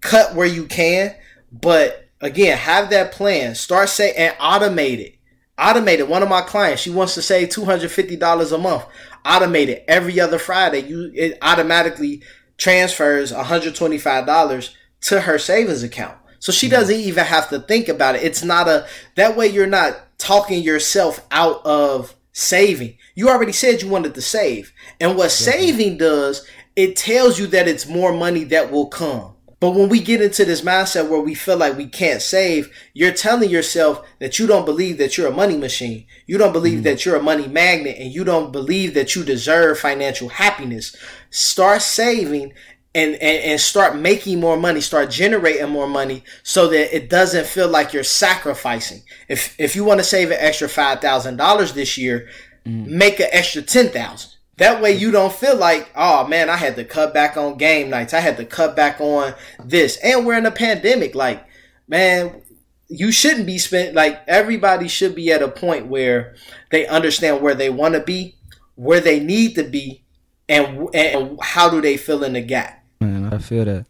Cut 0.00 0.34
where 0.34 0.46
you 0.46 0.64
can 0.64 1.14
but 1.52 2.08
again, 2.20 2.56
have 2.58 2.90
that 2.90 3.12
plan. 3.12 3.54
Start 3.54 3.88
say 3.88 4.12
and 4.14 4.36
automate 4.38 4.98
it. 4.98 5.14
Automate 5.58 5.98
it. 5.98 6.08
One 6.08 6.22
of 6.22 6.28
my 6.28 6.42
clients, 6.42 6.82
she 6.82 6.90
wants 6.90 7.14
to 7.14 7.22
save 7.22 7.48
two 7.48 7.64
hundred 7.64 7.90
fifty 7.90 8.16
dollars 8.16 8.52
a 8.52 8.58
month. 8.58 8.84
Automate 9.24 9.68
it 9.68 9.84
every 9.88 10.20
other 10.20 10.38
Friday. 10.38 10.80
You 10.80 11.10
it 11.14 11.38
automatically 11.40 12.22
transfers 12.58 13.32
one 13.32 13.44
hundred 13.44 13.74
twenty 13.74 13.98
five 13.98 14.26
dollars 14.26 14.76
to 15.02 15.22
her 15.22 15.38
savings 15.38 15.82
account. 15.82 16.18
So 16.38 16.52
she 16.52 16.68
doesn't 16.68 16.94
even 16.94 17.24
have 17.24 17.48
to 17.50 17.60
think 17.60 17.88
about 17.88 18.16
it. 18.16 18.22
It's 18.22 18.42
not 18.42 18.68
a 18.68 18.86
that 19.14 19.36
way 19.36 19.46
you're 19.48 19.66
not 19.66 20.18
talking 20.18 20.62
yourself 20.62 21.26
out 21.30 21.64
of 21.64 22.14
saving. 22.32 22.98
You 23.14 23.28
already 23.28 23.52
said 23.52 23.82
you 23.82 23.88
wanted 23.88 24.14
to 24.14 24.22
save. 24.22 24.72
And 25.00 25.16
what 25.16 25.30
saving 25.30 25.98
does, 25.98 26.46
it 26.74 26.96
tells 26.96 27.38
you 27.38 27.46
that 27.48 27.68
it's 27.68 27.88
more 27.88 28.12
money 28.12 28.44
that 28.44 28.70
will 28.70 28.88
come. 28.88 29.36
But 29.58 29.70
when 29.70 29.88
we 29.88 30.00
get 30.00 30.20
into 30.20 30.44
this 30.44 30.60
mindset 30.60 31.08
where 31.08 31.20
we 31.20 31.34
feel 31.34 31.56
like 31.56 31.78
we 31.78 31.86
can't 31.86 32.20
save, 32.20 32.70
you're 32.92 33.12
telling 33.12 33.48
yourself 33.48 34.06
that 34.18 34.38
you 34.38 34.46
don't 34.46 34.66
believe 34.66 34.98
that 34.98 35.16
you're 35.16 35.28
a 35.28 35.34
money 35.34 35.56
machine. 35.56 36.06
You 36.26 36.36
don't 36.36 36.52
believe 36.52 36.74
mm-hmm. 36.74 36.82
that 36.82 37.06
you're 37.06 37.16
a 37.16 37.22
money 37.22 37.48
magnet 37.48 37.96
and 37.98 38.12
you 38.12 38.22
don't 38.22 38.52
believe 38.52 38.92
that 38.94 39.16
you 39.16 39.24
deserve 39.24 39.78
financial 39.78 40.28
happiness. 40.28 40.94
Start 41.30 41.80
saving 41.80 42.52
and, 42.96 43.14
and, 43.14 43.44
and 43.44 43.60
start 43.60 43.96
making 43.96 44.40
more 44.40 44.56
money, 44.56 44.80
start 44.80 45.10
generating 45.10 45.68
more 45.68 45.86
money 45.86 46.24
so 46.42 46.68
that 46.68 46.96
it 46.96 47.10
doesn't 47.10 47.46
feel 47.46 47.68
like 47.68 47.92
you're 47.92 48.02
sacrificing. 48.02 49.02
If, 49.28 49.54
if 49.58 49.76
you 49.76 49.84
want 49.84 50.00
to 50.00 50.04
save 50.04 50.30
an 50.30 50.38
extra 50.40 50.66
$5,000 50.66 51.74
this 51.74 51.98
year, 51.98 52.28
mm-hmm. 52.64 52.96
make 52.96 53.20
an 53.20 53.28
extra 53.30 53.62
10,000 53.62 54.32
that 54.58 54.80
way 54.80 54.92
you 54.92 55.10
don't 55.10 55.32
feel 55.32 55.56
like, 55.56 55.90
oh 55.94 56.26
man, 56.26 56.48
I 56.48 56.56
had 56.56 56.76
to 56.76 56.84
cut 56.84 57.12
back 57.12 57.36
on 57.36 57.58
game 57.58 57.90
nights. 57.90 58.14
I 58.14 58.20
had 58.20 58.38
to 58.38 58.44
cut 58.44 58.74
back 58.74 59.00
on 59.00 59.34
this. 59.62 59.98
And 59.98 60.24
we're 60.24 60.38
in 60.38 60.46
a 60.46 60.50
pandemic. 60.50 61.14
Like, 61.14 61.46
man, 61.88 62.40
you 62.88 63.12
shouldn't 63.12 63.46
be 63.46 63.58
spent 63.58 63.94
like 63.94 64.22
everybody 64.26 64.88
should 64.88 65.14
be 65.14 65.30
at 65.30 65.42
a 65.42 65.48
point 65.48 65.88
where 65.88 66.36
they 66.70 66.86
understand 66.86 67.42
where 67.42 67.54
they 67.54 67.68
want 67.68 67.94
to 67.94 68.00
be, 68.00 68.36
where 68.76 69.00
they 69.00 69.20
need 69.20 69.56
to 69.56 69.64
be, 69.64 70.04
and 70.48 70.88
and 70.94 71.38
how 71.42 71.68
do 71.68 71.80
they 71.80 71.96
fill 71.96 72.24
in 72.24 72.32
the 72.32 72.40
gap. 72.40 72.82
Man, 73.26 73.40
I 73.40 73.42
feel 73.42 73.64
that. 73.64 73.86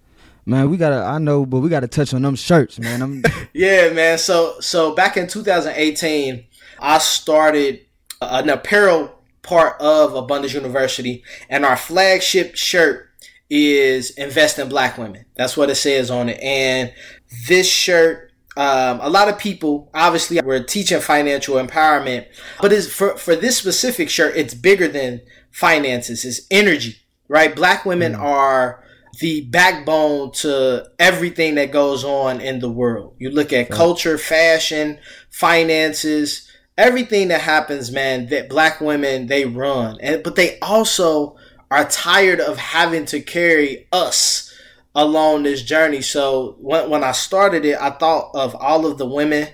Man, 0.46 0.70
we 0.70 0.76
gotta. 0.76 1.04
I 1.04 1.18
know, 1.18 1.44
but 1.44 1.60
we 1.60 1.68
gotta 1.68 1.88
touch 1.88 2.14
on 2.14 2.22
them 2.22 2.36
shirts, 2.36 2.78
man. 2.78 3.02
I'm... 3.02 3.22
yeah, 3.52 3.90
man. 3.90 4.16
So, 4.16 4.58
so 4.60 4.94
back 4.94 5.16
in 5.16 5.26
2018, 5.26 6.44
I 6.78 6.98
started 6.98 7.80
an 8.22 8.48
apparel 8.48 9.12
part 9.42 9.80
of 9.80 10.14
Abundance 10.14 10.54
University, 10.54 11.22
and 11.50 11.64
our 11.66 11.76
flagship 11.76 12.56
shirt 12.56 13.10
is 13.50 14.10
Invest 14.10 14.58
in 14.58 14.68
Black 14.68 14.96
Women. 14.96 15.26
That's 15.36 15.56
what 15.56 15.68
it 15.68 15.74
says 15.74 16.10
on 16.10 16.28
it. 16.30 16.40
And 16.40 16.94
this 17.46 17.68
shirt, 17.68 18.32
um, 18.56 19.00
a 19.02 19.10
lot 19.10 19.28
of 19.28 19.38
people, 19.38 19.90
obviously, 19.92 20.40
we're 20.40 20.64
teaching 20.64 21.00
financial 21.00 21.56
empowerment, 21.56 22.26
but 22.62 22.72
is 22.72 22.92
for, 22.92 23.18
for 23.18 23.36
this 23.36 23.58
specific 23.58 24.08
shirt, 24.08 24.34
it's 24.36 24.54
bigger 24.54 24.88
than 24.88 25.20
finances, 25.50 26.24
it's 26.24 26.40
energy, 26.50 26.96
right? 27.28 27.54
Black 27.54 27.84
women 27.84 28.14
mm. 28.14 28.20
are 28.20 28.82
the 29.18 29.42
backbone 29.42 30.32
to 30.32 30.90
everything 30.98 31.56
that 31.56 31.72
goes 31.72 32.04
on 32.04 32.40
in 32.40 32.60
the 32.60 32.70
world. 32.70 33.14
You 33.18 33.30
look 33.30 33.52
at 33.52 33.70
right. 33.70 33.70
culture, 33.70 34.18
fashion, 34.18 34.98
finances, 35.30 36.50
everything 36.76 37.28
that 37.28 37.40
happens, 37.40 37.90
man, 37.90 38.26
that 38.26 38.48
black 38.48 38.80
women 38.80 39.26
they 39.26 39.44
run, 39.44 39.98
and 40.00 40.22
but 40.22 40.36
they 40.36 40.58
also 40.60 41.36
are 41.70 41.88
tired 41.88 42.40
of 42.40 42.58
having 42.58 43.04
to 43.06 43.20
carry 43.20 43.88
us 43.92 44.54
along 44.94 45.42
this 45.42 45.62
journey. 45.62 46.02
So 46.02 46.56
when 46.60 46.90
when 46.90 47.04
I 47.04 47.12
started 47.12 47.64
it, 47.64 47.78
I 47.80 47.90
thought 47.90 48.30
of 48.34 48.54
all 48.54 48.86
of 48.86 48.98
the 48.98 49.06
women 49.06 49.48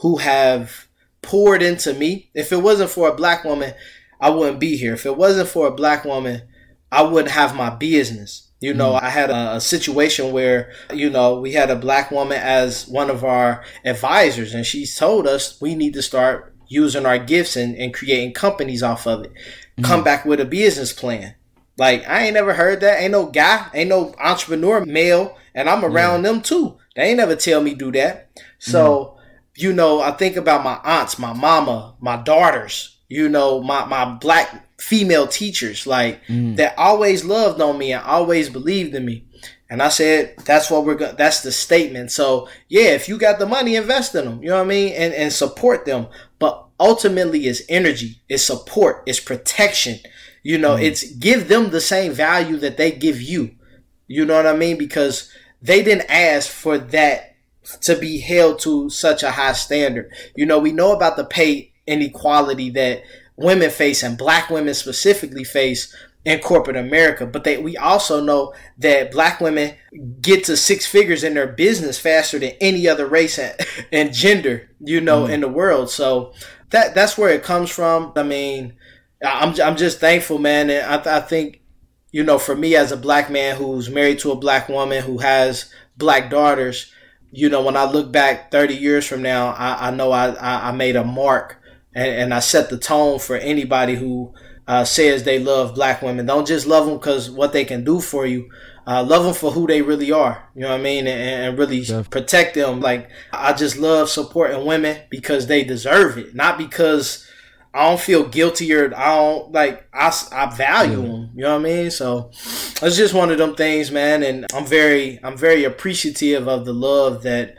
who 0.00 0.18
have 0.18 0.86
poured 1.22 1.62
into 1.62 1.94
me. 1.94 2.30
If 2.34 2.52
it 2.52 2.62
wasn't 2.62 2.90
for 2.90 3.08
a 3.08 3.14
black 3.14 3.44
woman, 3.44 3.74
I 4.20 4.30
wouldn't 4.30 4.60
be 4.60 4.76
here. 4.76 4.94
If 4.94 5.06
it 5.06 5.16
wasn't 5.16 5.48
for 5.48 5.66
a 5.66 5.74
black 5.74 6.04
woman, 6.04 6.42
I 6.90 7.02
wouldn't 7.02 7.32
have 7.32 7.56
my 7.56 7.70
business. 7.70 8.45
You 8.60 8.72
know, 8.72 8.92
mm. 8.92 9.02
I 9.02 9.10
had 9.10 9.30
a, 9.30 9.56
a, 9.56 9.60
situation 9.60 10.32
where, 10.32 10.72
you 10.92 11.10
know, 11.10 11.40
we 11.40 11.52
had 11.52 11.70
a 11.70 11.76
black 11.76 12.10
woman 12.10 12.38
as 12.38 12.88
one 12.88 13.10
of 13.10 13.22
our 13.22 13.62
advisors, 13.84 14.54
and 14.54 14.64
she 14.64 14.86
told 14.86 15.26
us 15.26 15.60
we 15.60 15.74
need 15.74 15.92
to 15.92 16.02
start 16.02 16.54
using 16.68 17.04
our 17.04 17.18
gifts 17.18 17.56
and, 17.56 17.76
and 17.76 17.92
creating 17.92 18.32
companies 18.32 18.82
off 18.82 19.06
of 19.06 19.24
it. 19.24 19.32
Mm-hmm. 19.32 19.84
Come 19.84 20.04
back 20.04 20.24
with 20.24 20.40
a 20.40 20.46
business 20.46 20.92
plan. 20.92 21.34
Like 21.76 22.08
I 22.08 22.24
ain't 22.24 22.34
never 22.34 22.54
heard 22.54 22.80
that. 22.80 23.02
Ain't 23.02 23.12
no 23.12 23.26
guy, 23.26 23.68
ain't 23.74 23.90
no 23.90 24.14
entrepreneur 24.18 24.84
male, 24.84 25.36
and 25.54 25.68
I'm 25.68 25.84
around 25.84 26.22
them 26.22 26.40
too. 26.40 26.78
They 26.94 27.02
ain't 27.02 27.18
never 27.18 27.36
tell 27.36 27.62
me 27.62 27.74
do 27.74 27.92
that. 27.92 28.30
So, 28.58 28.80
mm-hmm. 28.80 29.20
you 29.56 29.72
know, 29.74 30.00
I 30.00 30.12
think 30.12 30.36
about 30.36 30.64
my 30.64 30.80
aunts, 30.82 31.18
my 31.18 31.34
mama, 31.34 31.94
my 32.00 32.16
daughters, 32.16 32.95
you 33.08 33.28
know, 33.28 33.62
my, 33.62 33.84
my 33.84 34.04
black 34.04 34.66
female 34.78 35.26
teachers, 35.26 35.86
like 35.86 36.24
mm. 36.26 36.56
that 36.56 36.76
always 36.76 37.24
loved 37.24 37.60
on 37.60 37.78
me 37.78 37.92
and 37.92 38.04
always 38.04 38.50
believed 38.50 38.94
in 38.94 39.04
me. 39.04 39.24
And 39.68 39.82
I 39.82 39.88
said, 39.88 40.36
that's 40.44 40.70
what 40.70 40.84
we're 40.84 40.94
going 40.94 41.16
that's 41.16 41.42
the 41.42 41.50
statement. 41.50 42.12
So 42.12 42.48
yeah, 42.68 42.90
if 42.90 43.08
you 43.08 43.18
got 43.18 43.38
the 43.38 43.46
money, 43.46 43.74
invest 43.74 44.14
in 44.14 44.24
them. 44.24 44.42
You 44.42 44.50
know 44.50 44.56
what 44.56 44.64
I 44.64 44.68
mean? 44.68 44.92
And, 44.94 45.12
and 45.12 45.32
support 45.32 45.84
them. 45.84 46.06
But 46.38 46.66
ultimately 46.78 47.46
it's 47.46 47.62
energy, 47.68 48.20
it's 48.28 48.44
support, 48.44 49.02
it's 49.06 49.20
protection. 49.20 49.98
You 50.42 50.58
know, 50.58 50.76
mm 50.76 50.82
it's 50.82 51.10
give 51.14 51.48
them 51.48 51.70
the 51.70 51.80
same 51.80 52.12
value 52.12 52.56
that 52.58 52.76
they 52.76 52.92
give 52.92 53.20
you. 53.20 53.56
You 54.06 54.24
know 54.24 54.36
what 54.36 54.46
I 54.46 54.54
mean? 54.56 54.78
Because 54.78 55.32
they 55.60 55.82
didn't 55.82 56.08
ask 56.08 56.48
for 56.48 56.78
that 56.78 57.34
to 57.80 57.96
be 57.96 58.18
held 58.20 58.60
to 58.60 58.88
such 58.88 59.24
a 59.24 59.32
high 59.32 59.54
standard. 59.54 60.12
You 60.36 60.46
know, 60.46 60.60
we 60.60 60.70
know 60.70 60.92
about 60.92 61.16
the 61.16 61.24
pay 61.24 61.72
inequality 61.86 62.70
that 62.70 63.02
women 63.36 63.70
face 63.70 64.02
and 64.02 64.18
black 64.18 64.50
women 64.50 64.74
specifically 64.74 65.44
face 65.44 65.94
in 66.26 66.40
corporate 66.40 66.76
America. 66.76 67.24
But 67.24 67.44
they, 67.44 67.56
we 67.56 67.76
also 67.76 68.22
know 68.22 68.52
that 68.78 69.12
black 69.12 69.40
women 69.40 69.76
get 70.20 70.44
to 70.44 70.56
six 70.56 70.84
figures 70.84 71.22
in 71.22 71.34
their 71.34 71.46
business 71.46 71.98
faster 71.98 72.38
than 72.38 72.52
any 72.60 72.88
other 72.88 73.06
race 73.06 73.38
and, 73.38 73.54
and 73.92 74.12
gender, 74.12 74.68
you 74.80 75.00
know, 75.00 75.24
mm 75.24 75.30
in 75.30 75.40
the 75.40 75.48
world. 75.48 75.90
So 75.90 76.32
that 76.70 76.94
that's 76.94 77.16
where 77.16 77.30
it 77.30 77.42
comes 77.42 77.70
from. 77.70 78.12
I 78.16 78.22
mean, 78.22 78.74
I'm 79.24 79.60
I'm 79.60 79.76
just 79.76 79.98
thankful, 80.00 80.38
man, 80.38 80.70
and 80.70 80.84
I, 80.84 81.18
I 81.18 81.20
think, 81.20 81.62
you 82.12 82.22
know, 82.22 82.38
for 82.38 82.54
me 82.54 82.74
as 82.76 82.92
a 82.92 82.96
black 82.96 83.30
man 83.30 83.56
who's 83.56 83.90
married 83.90 84.18
to 84.20 84.32
a 84.32 84.36
black 84.36 84.68
woman 84.68 85.02
who 85.02 85.18
has 85.18 85.72
black 85.96 86.30
daughters, 86.30 86.92
you 87.30 87.48
know, 87.48 87.62
when 87.62 87.76
I 87.76 87.84
look 87.84 88.12
back 88.12 88.50
30 88.50 88.74
years 88.74 89.06
from 89.06 89.22
now, 89.22 89.48
I, 89.48 89.88
I 89.88 89.90
know 89.90 90.12
I, 90.12 90.68
I 90.68 90.72
made 90.72 90.96
a 90.96 91.04
mark 91.04 91.60
and, 91.96 92.08
and 92.08 92.34
I 92.34 92.40
set 92.40 92.68
the 92.68 92.78
tone 92.78 93.18
for 93.18 93.36
anybody 93.36 93.94
who 93.96 94.34
uh, 94.68 94.84
says 94.84 95.24
they 95.24 95.38
love 95.38 95.74
black 95.74 96.02
women. 96.02 96.26
Don't 96.26 96.46
just 96.46 96.66
love 96.66 96.86
them 96.86 96.98
because 96.98 97.30
what 97.30 97.52
they 97.52 97.64
can 97.64 97.84
do 97.84 98.00
for 98.00 98.26
you. 98.26 98.50
Uh, 98.86 99.02
love 99.02 99.24
them 99.24 99.34
for 99.34 99.50
who 99.50 99.66
they 99.66 99.82
really 99.82 100.12
are. 100.12 100.48
You 100.54 100.60
know 100.60 100.68
what 100.68 100.78
I 100.78 100.82
mean? 100.82 101.08
And, 101.08 101.20
and 101.20 101.58
really 101.58 101.80
Definitely. 101.80 102.10
protect 102.10 102.54
them. 102.54 102.80
Like 102.80 103.10
I 103.32 103.52
just 103.54 103.78
love 103.78 104.10
supporting 104.10 104.64
women 104.64 105.00
because 105.10 105.46
they 105.46 105.64
deserve 105.64 106.18
it, 106.18 106.36
not 106.36 106.58
because 106.58 107.26
I 107.74 107.88
don't 107.88 108.00
feel 108.00 108.28
guilty 108.28 108.72
or 108.74 108.94
I 108.96 109.16
don't 109.16 109.52
like 109.52 109.88
I, 109.92 110.12
I 110.32 110.54
value 110.54 111.00
yeah. 111.00 111.08
them. 111.08 111.30
You 111.34 111.42
know 111.42 111.58
what 111.58 111.66
I 111.66 111.74
mean? 111.74 111.90
So 111.90 112.30
it's 112.82 112.96
just 112.96 113.14
one 113.14 113.30
of 113.30 113.38
them 113.38 113.56
things, 113.56 113.90
man. 113.90 114.22
And 114.22 114.46
I'm 114.54 114.66
very 114.66 115.18
I'm 115.24 115.36
very 115.36 115.64
appreciative 115.64 116.46
of 116.46 116.64
the 116.64 116.74
love 116.74 117.22
that 117.22 117.56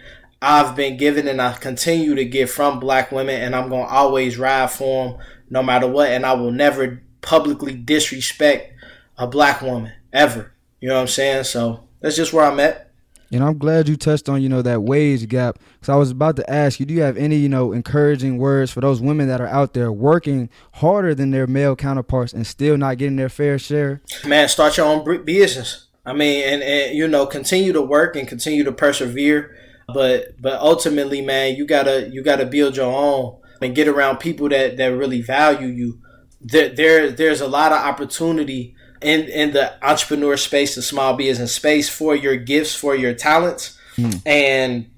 I've 0.47 0.77
been 0.77 0.95
given 0.95 1.27
and 1.27 1.41
I 1.41 1.51
continue 1.53 2.15
to 2.15 2.23
get 2.23 2.49
from 2.49 2.79
black 2.79 3.11
women, 3.11 3.41
and 3.41 3.53
I'm 3.53 3.69
gonna 3.69 3.83
always 3.83 4.37
ride 4.37 4.71
for 4.71 5.09
them 5.09 5.17
no 5.49 5.61
matter 5.61 5.89
what. 5.89 6.09
And 6.09 6.25
I 6.25 6.33
will 6.33 6.53
never 6.53 7.03
publicly 7.21 7.75
disrespect 7.75 8.73
a 9.17 9.27
black 9.27 9.61
woman 9.61 9.91
ever. 10.13 10.53
You 10.79 10.87
know 10.87 10.95
what 10.95 11.01
I'm 11.01 11.07
saying? 11.07 11.43
So 11.43 11.83
that's 11.99 12.15
just 12.15 12.31
where 12.31 12.45
I'm 12.45 12.61
at. 12.61 12.91
And 13.29 13.43
I'm 13.43 13.57
glad 13.57 13.89
you 13.89 13.97
touched 13.97 14.29
on, 14.29 14.41
you 14.41 14.47
know, 14.47 14.61
that 14.61 14.83
wage 14.83 15.27
gap. 15.27 15.59
Because 15.73 15.89
I 15.89 15.97
was 15.97 16.11
about 16.11 16.37
to 16.37 16.49
ask 16.49 16.79
you, 16.79 16.85
do 16.85 16.93
you 16.93 17.01
have 17.01 17.17
any, 17.17 17.35
you 17.35 17.49
know, 17.49 17.73
encouraging 17.73 18.37
words 18.37 18.71
for 18.71 18.79
those 18.79 19.01
women 19.01 19.27
that 19.27 19.41
are 19.41 19.47
out 19.47 19.73
there 19.73 19.91
working 19.91 20.49
harder 20.75 21.13
than 21.13 21.31
their 21.31 21.45
male 21.45 21.75
counterparts 21.75 22.31
and 22.31 22.47
still 22.47 22.77
not 22.77 22.97
getting 22.97 23.17
their 23.17 23.27
fair 23.27 23.59
share? 23.59 24.01
Man, 24.25 24.47
start 24.47 24.77
your 24.77 24.85
own 24.85 25.25
business. 25.25 25.87
I 26.05 26.13
mean, 26.13 26.41
and, 26.47 26.63
and 26.63 26.97
you 26.97 27.05
know, 27.05 27.25
continue 27.25 27.73
to 27.73 27.81
work 27.81 28.15
and 28.15 28.25
continue 28.25 28.63
to 28.63 28.71
persevere. 28.71 29.53
But 29.93 30.41
but 30.41 30.59
ultimately, 30.59 31.21
man, 31.21 31.55
you 31.55 31.65
gotta 31.65 32.09
you 32.09 32.21
gotta 32.21 32.45
build 32.45 32.75
your 32.75 32.91
own 32.91 33.39
and 33.61 33.73
get 33.73 33.87
around 33.87 34.17
people 34.17 34.49
that 34.49 34.77
that 34.77 34.87
really 34.87 35.21
value 35.21 35.67
you. 35.67 36.01
There, 36.41 36.69
there 36.69 37.09
there's 37.09 37.41
a 37.41 37.47
lot 37.47 37.71
of 37.71 37.79
opportunity 37.79 38.75
in 39.01 39.21
in 39.29 39.53
the 39.53 39.73
entrepreneur 39.85 40.35
space, 40.35 40.75
the 40.75 40.81
small 40.81 41.15
business 41.15 41.53
space 41.53 41.87
for 41.87 42.15
your 42.15 42.35
gifts, 42.35 42.75
for 42.75 42.95
your 42.95 43.13
talents, 43.13 43.77
mm. 43.95 44.21
and 44.25 44.89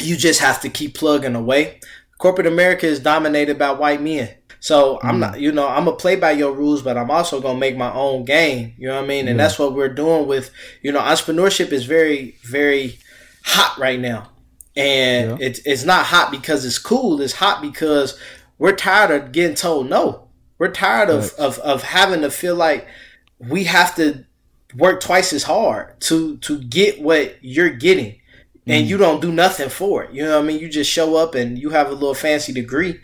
you 0.00 0.16
just 0.16 0.40
have 0.40 0.62
to 0.62 0.70
keep 0.70 0.94
plugging 0.94 1.34
away. 1.34 1.80
Corporate 2.16 2.46
America 2.46 2.86
is 2.86 3.00
dominated 3.00 3.58
by 3.58 3.72
white 3.72 4.00
men. 4.00 4.30
So. 4.60 4.98
I'm 5.02 5.14
hmm. 5.14 5.20
not, 5.20 5.40
you 5.40 5.52
know, 5.52 5.68
I'm 5.68 5.84
gonna 5.84 5.96
play 5.96 6.16
by 6.16 6.32
your 6.32 6.52
rules, 6.52 6.82
but 6.82 6.96
I'm 6.96 7.12
also 7.12 7.40
gonna 7.40 7.58
make 7.58 7.76
my 7.76 7.92
own 7.92 8.24
game. 8.24 8.74
You 8.76 8.88
know 8.88 8.96
what 8.96 9.04
I 9.04 9.06
mean? 9.06 9.28
And 9.28 9.38
yeah. 9.38 9.44
that's 9.44 9.58
what 9.58 9.72
we're 9.72 9.92
doing 9.92 10.26
with, 10.26 10.50
you 10.82 10.90
know, 10.90 11.00
entrepreneurship 11.00 11.70
is 11.70 11.84
very, 11.84 12.36
very 12.42 12.98
hot 13.44 13.78
right 13.78 14.00
now, 14.00 14.30
and 14.78 15.40
yeah. 15.40 15.46
it's 15.46 15.58
it's 15.66 15.84
not 15.84 16.06
hot 16.06 16.30
because 16.30 16.64
it's 16.64 16.78
cool. 16.78 17.20
It's 17.20 17.34
hot 17.34 17.60
because 17.60 18.18
we're 18.58 18.76
tired 18.76 19.10
of 19.10 19.32
getting 19.32 19.56
told 19.56 19.90
no. 19.90 20.28
We're 20.58 20.72
tired 20.72 21.08
of, 21.08 21.32
of, 21.34 21.60
of 21.60 21.84
having 21.84 22.22
to 22.22 22.32
feel 22.32 22.56
like 22.56 22.88
we 23.38 23.64
have 23.64 23.94
to 23.94 24.24
work 24.74 25.00
twice 25.00 25.32
as 25.32 25.44
hard 25.44 26.00
to 26.00 26.36
to 26.38 26.60
get 26.60 27.00
what 27.00 27.36
you're 27.40 27.70
getting 27.70 28.20
and 28.66 28.84
mm. 28.84 28.88
you 28.88 28.98
don't 28.98 29.22
do 29.22 29.32
nothing 29.32 29.70
for 29.70 30.04
it 30.04 30.12
you 30.12 30.22
know 30.22 30.36
what 30.36 30.44
i 30.44 30.46
mean 30.46 30.58
you 30.58 30.68
just 30.68 30.90
show 30.90 31.16
up 31.16 31.34
and 31.34 31.58
you 31.58 31.70
have 31.70 31.88
a 31.88 31.94
little 31.94 32.12
fancy 32.12 32.52
degree 32.52 33.00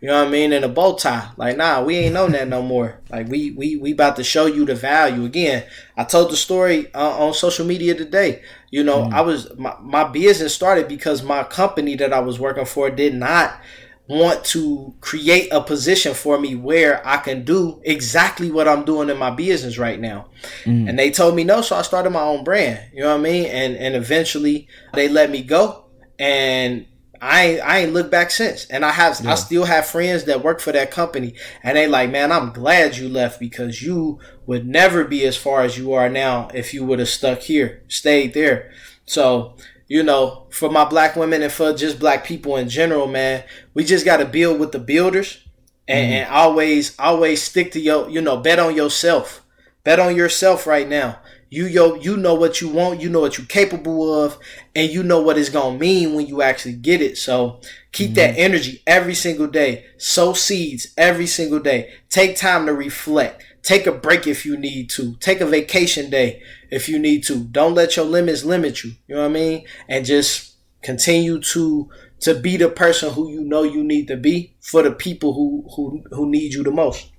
you 0.00 0.08
know 0.08 0.18
what 0.18 0.28
i 0.28 0.30
mean 0.30 0.52
and 0.52 0.64
a 0.64 0.68
bow 0.68 0.94
tie 0.94 1.28
like 1.36 1.56
nah 1.56 1.82
we 1.82 1.96
ain't 1.96 2.14
know 2.14 2.28
that 2.28 2.48
no 2.48 2.62
more 2.62 3.00
like 3.10 3.26
we 3.28 3.50
we 3.52 3.76
we 3.76 3.92
about 3.92 4.16
to 4.16 4.24
show 4.24 4.46
you 4.46 4.64
the 4.64 4.74
value 4.74 5.24
again 5.24 5.64
i 5.96 6.04
told 6.04 6.30
the 6.30 6.36
story 6.36 6.92
uh, 6.94 7.18
on 7.18 7.34
social 7.34 7.66
media 7.66 7.94
today 7.94 8.42
you 8.70 8.84
know 8.84 9.02
mm. 9.04 9.12
i 9.12 9.20
was 9.20 9.48
my, 9.56 9.74
my 9.80 10.04
business 10.04 10.54
started 10.54 10.88
because 10.88 11.22
my 11.22 11.42
company 11.44 11.96
that 11.96 12.12
i 12.12 12.20
was 12.20 12.38
working 12.38 12.66
for 12.66 12.90
did 12.90 13.14
not 13.14 13.60
want 14.08 14.42
to 14.42 14.94
create 15.02 15.52
a 15.52 15.60
position 15.60 16.14
for 16.14 16.40
me 16.40 16.54
where 16.54 17.06
I 17.06 17.18
can 17.18 17.44
do 17.44 17.80
exactly 17.84 18.50
what 18.50 18.66
I'm 18.66 18.84
doing 18.84 19.10
in 19.10 19.18
my 19.18 19.30
business 19.30 19.76
right 19.76 20.00
now. 20.00 20.28
Mm. 20.64 20.88
And 20.88 20.98
they 20.98 21.10
told 21.10 21.36
me 21.36 21.44
no, 21.44 21.60
so 21.60 21.76
I 21.76 21.82
started 21.82 22.10
my 22.10 22.22
own 22.22 22.42
brand. 22.42 22.90
You 22.94 23.02
know 23.02 23.10
what 23.10 23.20
I 23.20 23.22
mean? 23.22 23.46
And 23.46 23.76
and 23.76 23.94
eventually 23.94 24.66
they 24.94 25.08
let 25.08 25.30
me 25.30 25.42
go 25.42 25.84
and 26.18 26.86
I 27.20 27.44
ain't, 27.44 27.60
I 27.60 27.78
ain't 27.78 27.92
looked 27.92 28.10
back 28.10 28.30
since. 28.30 28.66
And 28.66 28.84
I 28.84 28.90
have 28.90 29.20
yeah. 29.22 29.32
I 29.32 29.34
still 29.34 29.64
have 29.64 29.86
friends 29.86 30.24
that 30.24 30.42
work 30.42 30.60
for 30.60 30.72
that 30.72 30.90
company 30.90 31.34
and 31.62 31.76
they 31.76 31.86
like, 31.86 32.10
"Man, 32.10 32.32
I'm 32.32 32.52
glad 32.52 32.96
you 32.96 33.08
left 33.08 33.40
because 33.40 33.82
you 33.82 34.18
would 34.46 34.66
never 34.66 35.04
be 35.04 35.24
as 35.26 35.36
far 35.36 35.62
as 35.62 35.78
you 35.78 35.92
are 35.92 36.08
now 36.08 36.48
if 36.54 36.72
you 36.72 36.84
would 36.84 36.98
have 36.98 37.08
stuck 37.08 37.40
here, 37.40 37.82
stayed 37.88 38.34
there." 38.34 38.70
So, 39.08 39.56
you 39.88 40.02
know, 40.02 40.46
for 40.50 40.70
my 40.70 40.84
black 40.84 41.16
women 41.16 41.42
and 41.42 41.52
for 41.52 41.72
just 41.72 41.98
black 41.98 42.24
people 42.24 42.56
in 42.56 42.68
general, 42.68 43.06
man, 43.06 43.44
we 43.72 43.84
just 43.84 44.04
got 44.04 44.18
to 44.18 44.26
build 44.26 44.60
with 44.60 44.72
the 44.72 44.78
builders 44.78 45.42
and, 45.88 46.04
mm-hmm. 46.04 46.12
and, 46.12 46.30
always, 46.30 46.94
always 46.98 47.42
stick 47.42 47.72
to 47.72 47.80
your, 47.80 48.08
you 48.10 48.20
know, 48.20 48.36
bet 48.36 48.58
on 48.58 48.76
yourself. 48.76 49.42
Bet 49.82 49.98
on 49.98 50.14
yourself 50.14 50.66
right 50.66 50.86
now. 50.86 51.20
You 51.50 51.66
yo, 51.66 51.94
you 51.94 52.16
know 52.16 52.34
what 52.34 52.60
you 52.60 52.68
want, 52.68 53.00
you 53.00 53.08
know 53.08 53.20
what 53.20 53.38
you're 53.38 53.46
capable 53.46 54.22
of, 54.22 54.38
and 54.74 54.90
you 54.90 55.02
know 55.02 55.20
what 55.20 55.38
it's 55.38 55.48
gonna 55.48 55.78
mean 55.78 56.14
when 56.14 56.26
you 56.26 56.42
actually 56.42 56.74
get 56.74 57.00
it. 57.00 57.16
So 57.16 57.60
keep 57.92 58.08
mm-hmm. 58.08 58.14
that 58.14 58.38
energy 58.38 58.82
every 58.86 59.14
single 59.14 59.46
day. 59.46 59.86
Sow 59.96 60.34
seeds 60.34 60.88
every 60.96 61.26
single 61.26 61.60
day. 61.60 61.92
Take 62.10 62.36
time 62.36 62.66
to 62.66 62.74
reflect. 62.74 63.44
Take 63.62 63.86
a 63.86 63.92
break 63.92 64.26
if 64.26 64.44
you 64.44 64.56
need 64.56 64.90
to. 64.90 65.16
Take 65.16 65.40
a 65.40 65.46
vacation 65.46 66.10
day 66.10 66.42
if 66.70 66.88
you 66.88 66.98
need 66.98 67.24
to. 67.24 67.44
Don't 67.44 67.74
let 67.74 67.96
your 67.96 68.04
limits 68.04 68.44
limit 68.44 68.84
you. 68.84 68.92
You 69.06 69.16
know 69.16 69.22
what 69.22 69.30
I 69.30 69.34
mean? 69.34 69.64
And 69.88 70.04
just 70.04 70.56
continue 70.82 71.40
to 71.40 71.90
to 72.20 72.34
be 72.34 72.56
the 72.56 72.68
person 72.68 73.12
who 73.12 73.30
you 73.30 73.40
know 73.42 73.62
you 73.62 73.84
need 73.84 74.08
to 74.08 74.16
be 74.16 74.54
for 74.60 74.82
the 74.82 74.92
people 74.92 75.32
who 75.34 75.64
who 75.74 76.04
who 76.10 76.30
need 76.30 76.52
you 76.52 76.62
the 76.62 76.70
most. 76.70 77.10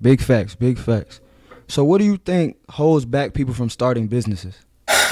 Big 0.00 0.20
facts, 0.20 0.54
big 0.54 0.78
facts. 0.78 1.20
So 1.68 1.84
what 1.84 1.98
do 1.98 2.04
you 2.04 2.16
think 2.16 2.56
holds 2.70 3.04
back 3.04 3.34
people 3.34 3.54
from 3.54 3.70
starting 3.70 4.06
businesses? 4.08 4.58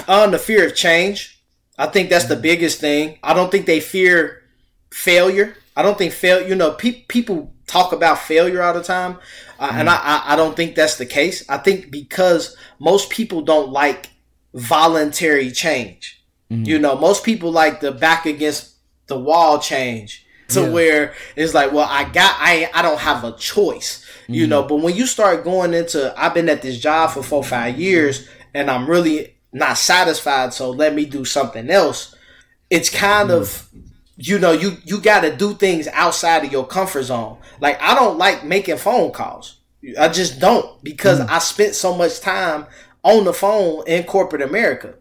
Um, 0.06 0.30
the 0.30 0.38
fear 0.38 0.66
of 0.66 0.74
change. 0.74 1.42
I 1.78 1.86
think 1.86 2.10
that's 2.10 2.26
the 2.26 2.36
biggest 2.36 2.80
thing. 2.80 3.18
I 3.22 3.34
don't 3.34 3.50
think 3.50 3.66
they 3.66 3.80
fear 3.80 4.42
failure. 4.92 5.56
I 5.76 5.82
don't 5.82 5.98
think 5.98 6.12
fail. 6.12 6.46
You 6.46 6.54
know, 6.54 6.72
pe- 6.72 7.02
people 7.08 7.52
talk 7.66 7.92
about 7.92 8.18
failure 8.18 8.62
all 8.62 8.74
the 8.74 8.82
time, 8.82 9.18
uh, 9.58 9.70
mm. 9.70 9.74
and 9.74 9.90
I, 9.90 10.22
I 10.24 10.36
don't 10.36 10.54
think 10.54 10.76
that's 10.76 10.96
the 10.96 11.06
case. 11.06 11.44
I 11.48 11.58
think 11.58 11.90
because 11.90 12.56
most 12.78 13.10
people 13.10 13.42
don't 13.42 13.72
like 13.72 14.10
voluntary 14.54 15.50
change. 15.50 16.22
Mm. 16.50 16.66
You 16.66 16.78
know, 16.78 16.96
most 16.96 17.24
people 17.24 17.50
like 17.50 17.80
the 17.80 17.90
back 17.90 18.26
against 18.26 18.74
the 19.06 19.18
wall 19.18 19.58
change 19.58 20.24
to 20.48 20.62
yeah. 20.62 20.70
where 20.70 21.14
it's 21.36 21.54
like, 21.54 21.72
well, 21.72 21.88
I 21.90 22.04
got, 22.04 22.36
I, 22.38 22.70
I 22.74 22.82
don't 22.82 23.00
have 23.00 23.24
a 23.24 23.32
choice. 23.36 24.03
Mm. 24.28 24.34
You 24.34 24.46
know, 24.46 24.62
but 24.62 24.76
when 24.76 24.96
you 24.96 25.06
start 25.06 25.44
going 25.44 25.74
into, 25.74 26.14
I've 26.16 26.34
been 26.34 26.48
at 26.48 26.62
this 26.62 26.78
job 26.80 27.10
for 27.10 27.22
four, 27.22 27.44
five 27.44 27.78
years, 27.78 28.28
and 28.54 28.70
I'm 28.70 28.88
really 28.88 29.36
not 29.52 29.78
satisfied. 29.78 30.52
So 30.52 30.70
let 30.70 30.94
me 30.94 31.04
do 31.04 31.24
something 31.24 31.70
else. 31.70 32.14
It's 32.70 32.90
kind 32.90 33.30
mm. 33.30 33.40
of 33.40 33.68
you 34.16 34.38
know 34.38 34.52
you 34.52 34.76
you 34.84 35.00
got 35.00 35.20
to 35.20 35.36
do 35.36 35.54
things 35.54 35.88
outside 35.88 36.44
of 36.44 36.52
your 36.52 36.66
comfort 36.66 37.02
zone 37.02 37.36
like 37.60 37.80
i 37.82 37.94
don't 37.94 38.18
like 38.18 38.44
making 38.44 38.76
phone 38.76 39.10
calls 39.10 39.58
i 39.98 40.08
just 40.08 40.38
don't 40.38 40.82
because 40.84 41.20
mm. 41.20 41.28
i 41.28 41.38
spent 41.38 41.74
so 41.74 41.94
much 41.94 42.20
time 42.20 42.66
on 43.02 43.24
the 43.24 43.32
phone 43.32 43.82
in 43.86 44.04
corporate 44.04 44.42
america 44.42 44.94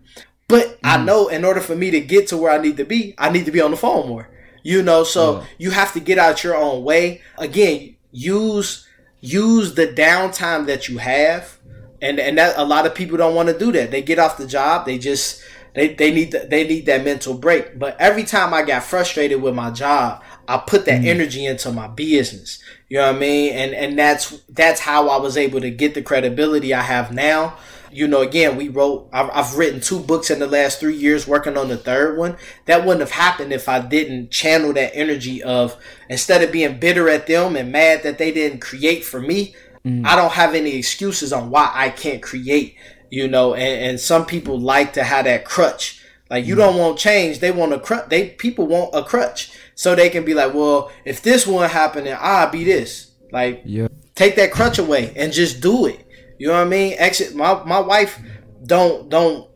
but 0.47 0.67
mm. 0.67 0.77
i 0.83 1.03
know 1.03 1.27
in 1.27 1.45
order 1.45 1.61
for 1.61 1.75
me 1.75 1.91
to 1.91 2.01
get 2.01 2.27
to 2.27 2.37
where 2.37 2.51
i 2.51 2.57
need 2.57 2.77
to 2.77 2.85
be 2.85 3.13
i 3.17 3.29
need 3.29 3.45
to 3.45 3.51
be 3.51 3.61
on 3.61 3.71
the 3.71 3.77
phone 3.77 4.07
more 4.07 4.29
you 4.63 4.81
know 4.81 5.03
so 5.03 5.35
mm. 5.35 5.45
you 5.59 5.69
have 5.69 5.93
to 5.93 5.99
get 5.99 6.17
out 6.17 6.43
your 6.43 6.55
own 6.55 6.83
way 6.83 7.21
again 7.37 7.95
use 8.11 8.82
use 9.23 9.75
the 9.75 9.87
downtime 9.87 10.65
that 10.65 10.89
you 10.89 10.97
have 10.97 11.57
and 12.01 12.19
and 12.19 12.37
that 12.37 12.57
a 12.57 12.63
lot 12.63 12.85
of 12.85 12.93
people 12.93 13.17
don't 13.17 13.33
want 13.33 13.47
to 13.47 13.57
do 13.57 13.71
that 13.71 13.89
they 13.89 14.01
get 14.01 14.19
off 14.19 14.37
the 14.37 14.45
job 14.45 14.85
they 14.85 14.97
just 14.97 15.41
they 15.73 15.93
they 15.93 16.11
need 16.11 16.31
the, 16.31 16.39
they 16.49 16.67
need 16.67 16.85
that 16.85 17.03
mental 17.03 17.33
break. 17.33 17.77
But 17.77 17.99
every 17.99 18.23
time 18.23 18.53
I 18.53 18.63
got 18.63 18.83
frustrated 18.83 19.41
with 19.41 19.55
my 19.55 19.71
job, 19.71 20.23
I 20.47 20.57
put 20.57 20.85
that 20.85 21.01
mm. 21.01 21.07
energy 21.07 21.45
into 21.45 21.71
my 21.71 21.87
business. 21.87 22.59
You 22.89 22.97
know 22.97 23.07
what 23.07 23.15
I 23.15 23.19
mean? 23.19 23.53
And 23.53 23.73
and 23.73 23.97
that's 23.97 24.41
that's 24.49 24.79
how 24.79 25.09
I 25.09 25.17
was 25.17 25.35
able 25.37 25.61
to 25.61 25.71
get 25.71 25.93
the 25.95 26.01
credibility 26.01 26.73
I 26.73 26.81
have 26.81 27.11
now. 27.11 27.57
You 27.93 28.07
know, 28.07 28.21
again, 28.21 28.55
we 28.57 28.69
wrote. 28.69 29.09
I've, 29.13 29.29
I've 29.31 29.55
written 29.55 29.79
two 29.79 29.99
books 29.99 30.29
in 30.29 30.39
the 30.39 30.47
last 30.47 30.79
three 30.79 30.95
years, 30.95 31.27
working 31.27 31.57
on 31.57 31.69
the 31.69 31.77
third 31.77 32.17
one. 32.17 32.37
That 32.65 32.85
wouldn't 32.85 33.01
have 33.01 33.11
happened 33.11 33.53
if 33.53 33.69
I 33.69 33.79
didn't 33.79 34.31
channel 34.31 34.73
that 34.73 34.95
energy 34.95 35.41
of 35.43 35.77
instead 36.09 36.41
of 36.41 36.51
being 36.51 36.79
bitter 36.79 37.09
at 37.09 37.27
them 37.27 37.55
and 37.55 37.71
mad 37.71 38.03
that 38.03 38.17
they 38.17 38.31
didn't 38.31 38.59
create 38.59 39.03
for 39.03 39.21
me. 39.21 39.55
Mm. 39.85 40.05
I 40.05 40.15
don't 40.15 40.31
have 40.31 40.55
any 40.55 40.75
excuses 40.75 41.33
on 41.33 41.49
why 41.49 41.69
I 41.73 41.89
can't 41.89 42.21
create 42.21 42.77
you 43.13 43.27
know, 43.27 43.53
and, 43.53 43.91
and 43.91 43.99
some 43.99 44.25
people 44.25 44.59
like 44.59 44.93
to 44.93 45.03
have 45.03 45.25
that 45.25 45.45
crutch. 45.45 46.01
Like 46.31 46.47
you 46.47 46.55
mm 46.55 46.57
don't 46.57 46.77
want 46.77 46.97
change, 46.97 47.39
they 47.39 47.51
want 47.51 47.71
a 47.71 47.79
crutch. 47.79 48.09
They 48.09 48.29
people 48.29 48.65
want 48.65 48.89
a 48.95 49.03
crutch, 49.03 49.51
so 49.75 49.93
they 49.93 50.09
can 50.09 50.25
be 50.25 50.33
like, 50.33 50.55
well, 50.55 50.91
if 51.05 51.21
this 51.21 51.45
one 51.45 51.69
happened, 51.69 52.07
then 52.07 52.17
I'll 52.19 52.49
be 52.49 52.63
this. 52.63 53.11
Like, 53.31 53.61
yeah. 53.65 53.89
take 54.15 54.35
that 54.37 54.51
crutch 54.51 54.79
away 54.79 55.13
and 55.15 55.31
just 55.31 55.61
do 55.61 55.85
it. 55.85 56.07
You 56.37 56.47
know 56.47 56.53
what 56.53 56.67
I 56.67 56.69
mean? 56.69 56.95
Exit. 56.97 57.35
My 57.35 57.63
my 57.63 57.79
wife 57.79 58.19
don't 58.65 59.09
don't 59.09 59.49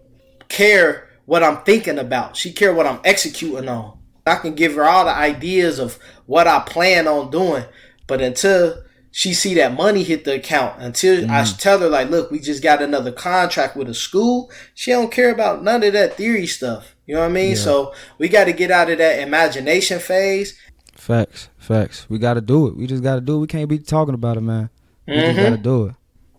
care 0.49 1.09
what 1.25 1.43
I'm 1.43 1.63
thinking 1.63 1.99
about. 1.99 2.35
She 2.35 2.53
care 2.53 2.73
what 2.73 2.87
I'm 2.87 3.01
executing 3.03 3.69
on. 3.69 3.97
I 4.25 4.35
can 4.35 4.55
give 4.55 4.75
her 4.75 4.85
all 4.85 5.05
the 5.05 5.15
ideas 5.15 5.79
of 5.79 5.97
what 6.25 6.47
I 6.47 6.59
plan 6.59 7.07
on 7.07 7.31
doing, 7.31 7.63
but 8.07 8.21
until 8.21 8.83
she 9.11 9.33
see 9.33 9.53
that 9.55 9.73
money 9.73 10.03
hit 10.03 10.25
the 10.25 10.35
account, 10.35 10.81
until 10.81 11.23
mm. 11.23 11.29
I 11.29 11.43
tell 11.43 11.79
her 11.79 11.89
like, 11.89 12.09
look, 12.09 12.29
we 12.29 12.39
just 12.39 12.61
got 12.61 12.81
another 12.81 13.11
contract 13.11 13.75
with 13.75 13.89
a 13.89 13.93
school, 13.93 14.51
she 14.73 14.91
don't 14.91 15.11
care 15.11 15.31
about 15.31 15.63
none 15.63 15.83
of 15.83 15.93
that 15.93 16.15
theory 16.15 16.45
stuff. 16.45 16.95
You 17.05 17.15
know 17.15 17.21
what 17.21 17.29
I 17.29 17.33
mean? 17.33 17.49
Yeah. 17.51 17.55
So 17.55 17.93
we 18.17 18.29
got 18.29 18.45
to 18.45 18.53
get 18.53 18.69
out 18.69 18.89
of 18.89 18.97
that 18.97 19.19
imagination 19.19 19.99
phase. 19.99 20.59
Facts, 20.93 21.49
facts. 21.57 22.07
We 22.09 22.19
got 22.19 22.35
to 22.35 22.41
do 22.41 22.67
it. 22.67 22.75
We 22.75 22.85
just 22.85 23.01
got 23.01 23.15
to 23.15 23.21
do 23.21 23.37
it. 23.37 23.39
We 23.39 23.47
can't 23.47 23.69
be 23.69 23.79
talking 23.79 24.13
about 24.13 24.37
it, 24.37 24.41
man. 24.41 24.69
We 25.07 25.13
mm-hmm. 25.13 25.35
just 25.35 25.49
got 25.49 25.55
to 25.55 25.57
do 25.57 25.85
it. 25.85 25.95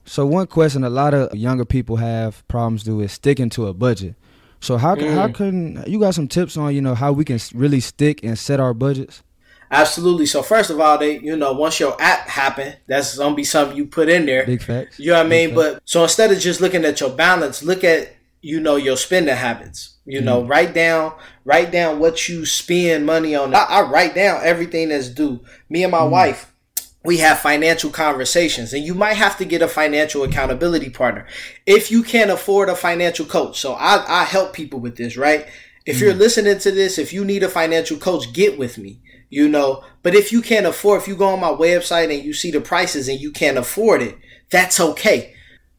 So 0.09 0.25
one 0.25 0.47
question 0.47 0.85
a 0.85 0.91
lot 0.91 1.13
of 1.13 1.37
younger 1.37 1.67
people 1.67 1.97
have 1.97 2.47
problems 2.49 2.83
do 2.83 3.01
is 3.01 3.13
sticking 3.13 3.51
to 3.51 3.67
a 3.67 3.75
budget. 3.75 4.15
So 4.61 4.79
how 4.79 4.95
can, 4.95 5.05
mm. 5.05 5.15
how 5.15 5.29
can 5.29 5.85
you 5.87 6.01
got 6.01 6.15
some 6.15 6.27
tips 6.27 6.57
on 6.57 6.75
you 6.75 6.81
know 6.81 6.95
how 6.95 7.13
we 7.13 7.25
can 7.25 7.39
really 7.55 7.81
stick 7.81 8.25
and 8.25 8.39
set 8.39 8.59
our 8.59 8.73
budgets? 8.73 9.23
Absolutely. 9.71 10.25
So 10.25 10.43
first 10.43 10.71
of 10.71 10.81
all, 10.81 10.97
they 10.97 11.19
you 11.19 11.37
know 11.37 11.53
once 11.53 11.79
your 11.79 11.95
app 12.01 12.27
happen, 12.27 12.75
that's 12.87 13.19
gonna 13.19 13.35
be 13.35 13.45
something 13.45 13.77
you 13.77 13.87
put 13.87 14.09
in 14.09 14.25
there. 14.25 14.47
Big 14.47 14.63
facts. 14.63 14.99
You 14.99 15.11
know 15.11 15.19
what 15.19 15.27
I 15.27 15.29
mean? 15.29 15.55
But 15.55 15.83
so 15.85 16.03
instead 16.03 16.33
of 16.33 16.39
just 16.39 16.63
looking 16.63 16.87
at 16.87 17.01
your 17.01 17.11
balance, 17.11 17.63
look 17.63 17.85
at 17.85 18.17
you 18.41 18.61
know 18.61 18.77
your 18.77 18.97
spending 18.97 19.37
habits. 19.37 19.97
You 20.07 20.21
mm. 20.21 20.25
know, 20.25 20.43
write 20.43 20.73
down 20.73 21.13
write 21.45 21.71
down 21.71 21.99
what 21.99 22.29
you 22.31 22.47
spend 22.47 23.05
money 23.05 23.35
on. 23.35 23.55
I, 23.55 23.59
I 23.59 23.83
write 23.83 24.15
down 24.15 24.41
everything 24.43 24.89
that's 24.89 25.11
due. 25.11 25.45
Me 25.69 25.83
and 25.83 25.93
my 25.93 26.01
mm. 26.01 26.11
wife, 26.11 26.53
we 27.09 27.17
have 27.17 27.39
financial 27.39 27.89
conversations 27.89 28.75
and 28.75 28.85
you 28.85 28.95
might 28.95 29.15
have 29.15 29.39
to 29.39 29.47
get 29.47 29.63
a 29.63 29.67
financial 29.67 30.25
accountability 30.25 30.91
partner 30.91 31.27
if 31.65 31.91
you 31.91 32.03
can't 32.03 32.31
afford 32.31 32.69
a 32.69 32.77
financial 32.77 33.25
coach. 33.25 33.59
So 33.59 33.73
i, 33.73 34.05
I 34.07 34.25
help 34.25 34.53
people 34.53 34.79
with 34.79 34.99
this 34.99 35.17
right? 35.17 35.49
If 35.87 35.97
mm. 35.97 36.01
you're 36.03 36.15
listening 36.15 36.59
to 36.59 36.71
this 36.71 36.99
if 36.99 37.15
you 37.15 37.25
need 37.25 37.43
a 37.43 37.49
financial 37.49 37.97
coach 37.97 38.35
get 38.35 38.59
with 38.59 38.77
me 38.77 39.01
you 39.31 39.49
know? 39.49 39.85
But 40.03 40.15
if 40.15 40.33
you 40.33 40.43
can't 40.43 40.67
afford 40.67 41.01
if 41.01 41.09
you 41.09 41.17
go 41.17 41.29
on 41.29 41.41
my 41.41 41.49
website 41.49 42.13
and 42.15 42.23
you 42.23 42.35
see 42.35 42.51
the 42.51 42.61
prices 42.61 43.09
and 43.09 43.19
you 43.19 43.33
can't 43.33 43.57
afford 43.57 44.03
it 44.03 44.19
that's 44.51 44.79
okay 44.79 45.35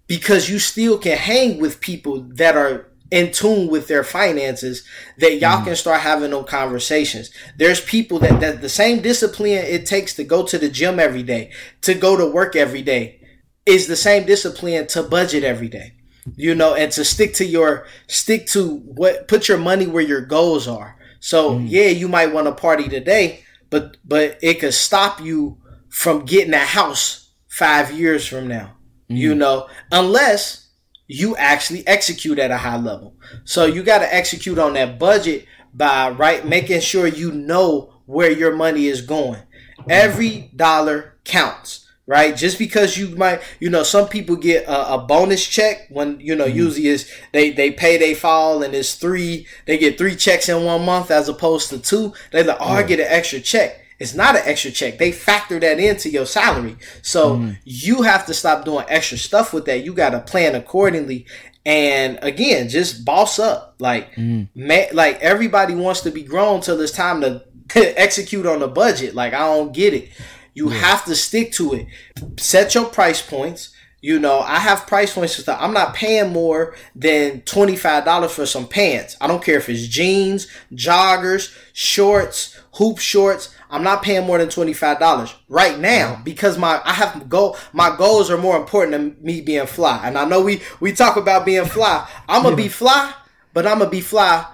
because 0.07 0.49
you 0.49 0.57
still 0.57 0.97
can 0.97 1.15
hang 1.15 1.59
with 1.59 1.79
people 1.79 2.21
that 2.21 2.57
are 2.57 2.88
in 3.11 3.31
tune 3.31 3.69
with 3.69 3.87
their 3.87 4.03
finances 4.03 4.83
that 5.17 5.39
y'all 5.39 5.61
mm. 5.61 5.65
can 5.65 5.75
start 5.75 6.01
having 6.01 6.31
those 6.31 6.47
conversations. 6.47 7.31
There's 7.57 7.81
people 7.81 8.19
that, 8.19 8.39
that 8.39 8.61
the 8.61 8.69
same 8.69 9.01
discipline 9.01 9.51
it 9.51 9.85
takes 9.85 10.15
to 10.15 10.23
go 10.23 10.45
to 10.45 10.57
the 10.57 10.69
gym 10.69 10.99
every 10.99 11.23
day, 11.23 11.51
to 11.81 11.93
go 11.93 12.15
to 12.15 12.25
work 12.25 12.55
every 12.55 12.81
day, 12.81 13.21
is 13.65 13.87
the 13.87 13.95
same 13.95 14.25
discipline 14.25 14.87
to 14.87 15.03
budget 15.03 15.43
every 15.43 15.69
day. 15.69 15.93
You 16.35 16.53
know, 16.53 16.75
and 16.75 16.91
to 16.91 17.03
stick 17.03 17.33
to 17.35 17.45
your 17.45 17.87
stick 18.07 18.45
to 18.47 18.77
what 18.77 19.27
put 19.27 19.47
your 19.47 19.57
money 19.57 19.87
where 19.87 20.03
your 20.03 20.21
goals 20.21 20.67
are. 20.67 20.95
So 21.19 21.55
mm. 21.55 21.65
yeah, 21.67 21.87
you 21.87 22.07
might 22.07 22.33
want 22.33 22.45
to 22.45 22.53
party 22.53 22.87
today, 22.87 23.43
but 23.71 23.97
but 24.05 24.37
it 24.43 24.59
could 24.59 24.75
stop 24.75 25.21
you 25.21 25.57
from 25.89 26.25
getting 26.25 26.53
a 26.53 26.59
house 26.59 27.31
five 27.47 27.91
years 27.91 28.27
from 28.27 28.47
now. 28.47 28.75
Mm. 29.09 29.17
You 29.17 29.35
know, 29.35 29.69
unless 29.91 30.68
you 31.09 31.35
actually 31.37 31.85
execute 31.87 32.37
at 32.37 32.51
a 32.51 32.57
high 32.57 32.77
level. 32.77 33.15
So 33.43 33.65
you 33.65 33.81
got 33.81 33.99
to 33.99 34.15
execute 34.15 34.59
on 34.59 34.73
that 34.73 34.99
budget 34.99 35.47
by 35.73 36.11
right 36.11 36.47
making 36.47 36.81
sure 36.81 37.07
you 37.07 37.31
know 37.31 37.95
where 38.05 38.31
your 38.31 38.55
money 38.55 38.85
is 38.85 39.01
going. 39.01 39.41
Every 39.89 40.51
dollar 40.55 41.15
counts, 41.25 41.87
right? 42.05 42.35
Just 42.35 42.59
because 42.59 42.95
you 42.95 43.15
might, 43.15 43.41
you 43.59 43.71
know, 43.71 43.81
some 43.81 44.07
people 44.07 44.35
get 44.35 44.65
a, 44.65 44.93
a 44.93 44.97
bonus 44.99 45.45
check 45.47 45.87
when 45.89 46.19
you 46.19 46.35
know 46.35 46.45
mm-hmm. 46.45 46.57
usually 46.57 46.87
is 46.87 47.11
they 47.33 47.49
they 47.49 47.71
pay 47.71 47.97
they 47.97 48.13
fall 48.13 48.61
and 48.61 48.75
it's 48.75 48.93
three 48.93 49.47
they 49.65 49.79
get 49.79 49.97
three 49.97 50.15
checks 50.15 50.47
in 50.47 50.63
one 50.63 50.85
month 50.85 51.09
as 51.09 51.27
opposed 51.27 51.69
to 51.69 51.79
two. 51.79 52.13
They 52.31 52.43
like, 52.43 52.57
oh, 52.59 52.65
I 52.65 52.83
get 52.83 52.99
an 52.99 53.07
extra 53.09 53.39
check. 53.39 53.79
It's 53.99 54.13
not 54.13 54.35
an 54.35 54.43
extra 54.45 54.71
check. 54.71 54.97
They 54.97 55.11
factor 55.11 55.59
that 55.59 55.79
into 55.79 56.09
your 56.09 56.25
salary. 56.25 56.77
So 57.01 57.37
mm. 57.37 57.57
you 57.65 58.03
have 58.03 58.25
to 58.27 58.33
stop 58.33 58.63
doing 58.63 58.85
extra 58.87 59.17
stuff 59.17 59.53
with 59.53 59.65
that. 59.65 59.83
You 59.83 59.93
got 59.93 60.11
to 60.11 60.21
plan 60.21 60.55
accordingly. 60.55 61.25
And 61.65 62.17
again, 62.21 62.69
just 62.69 63.03
boss 63.03 63.39
up. 63.39 63.75
Like, 63.79 64.15
mm. 64.15 64.47
man, 64.55 64.87
like 64.93 65.19
everybody 65.19 65.75
wants 65.75 66.01
to 66.01 66.11
be 66.11 66.23
grown 66.23 66.61
till 66.61 66.79
it's 66.79 66.93
time 66.93 67.21
to 67.21 67.43
execute 67.99 68.45
on 68.45 68.59
the 68.59 68.67
budget. 68.67 69.15
Like, 69.15 69.33
I 69.33 69.39
don't 69.39 69.73
get 69.73 69.93
it. 69.93 70.09
You 70.53 70.71
yeah. 70.71 70.79
have 70.79 71.05
to 71.05 71.15
stick 71.15 71.51
to 71.53 71.73
it. 71.73 71.87
Set 72.37 72.75
your 72.75 72.85
price 72.85 73.21
points. 73.21 73.75
You 74.01 74.17
know, 74.17 74.39
I 74.39 74.59
have 74.59 74.87
price 74.87 75.13
points 75.13 75.35
stuff. 75.35 75.57
I'm 75.59 75.73
not 75.73 75.93
paying 75.93 76.31
more 76.31 76.73
than 76.95 77.41
$25 77.41 78.29
for 78.29 78.45
some 78.45 78.65
pants. 78.65 79.17
I 79.19 79.27
don't 79.27 79.43
care 79.43 79.57
if 79.57 79.67
it's 79.67 79.87
jeans, 79.87 80.47
joggers, 80.73 81.53
shorts, 81.73 82.57
hoop 82.75 82.97
shorts. 82.99 83.53
I'm 83.69 83.83
not 83.83 84.01
paying 84.01 84.25
more 84.25 84.37
than 84.37 84.49
twenty 84.49 84.73
five 84.73 84.99
dollars 84.99 85.33
right 85.47 85.77
now 85.77 86.21
because 86.23 86.57
my 86.57 86.81
I 86.83 86.93
have 86.93 87.29
goal 87.29 87.57
my 87.71 87.95
goals 87.95 88.31
are 88.31 88.37
more 88.37 88.57
important 88.57 88.91
than 88.91 89.17
me 89.23 89.41
being 89.41 89.67
fly. 89.67 90.01
And 90.03 90.17
I 90.17 90.25
know 90.25 90.41
we 90.41 90.61
we 90.79 90.91
talk 90.91 91.17
about 91.17 91.45
being 91.45 91.65
fly. 91.65 92.07
I'm 92.27 92.43
gonna 92.43 92.55
yeah. 92.55 92.63
be 92.63 92.69
fly, 92.69 93.13
but 93.53 93.67
I'm 93.67 93.79
gonna 93.79 93.89
be 93.89 94.01
fly 94.01 94.45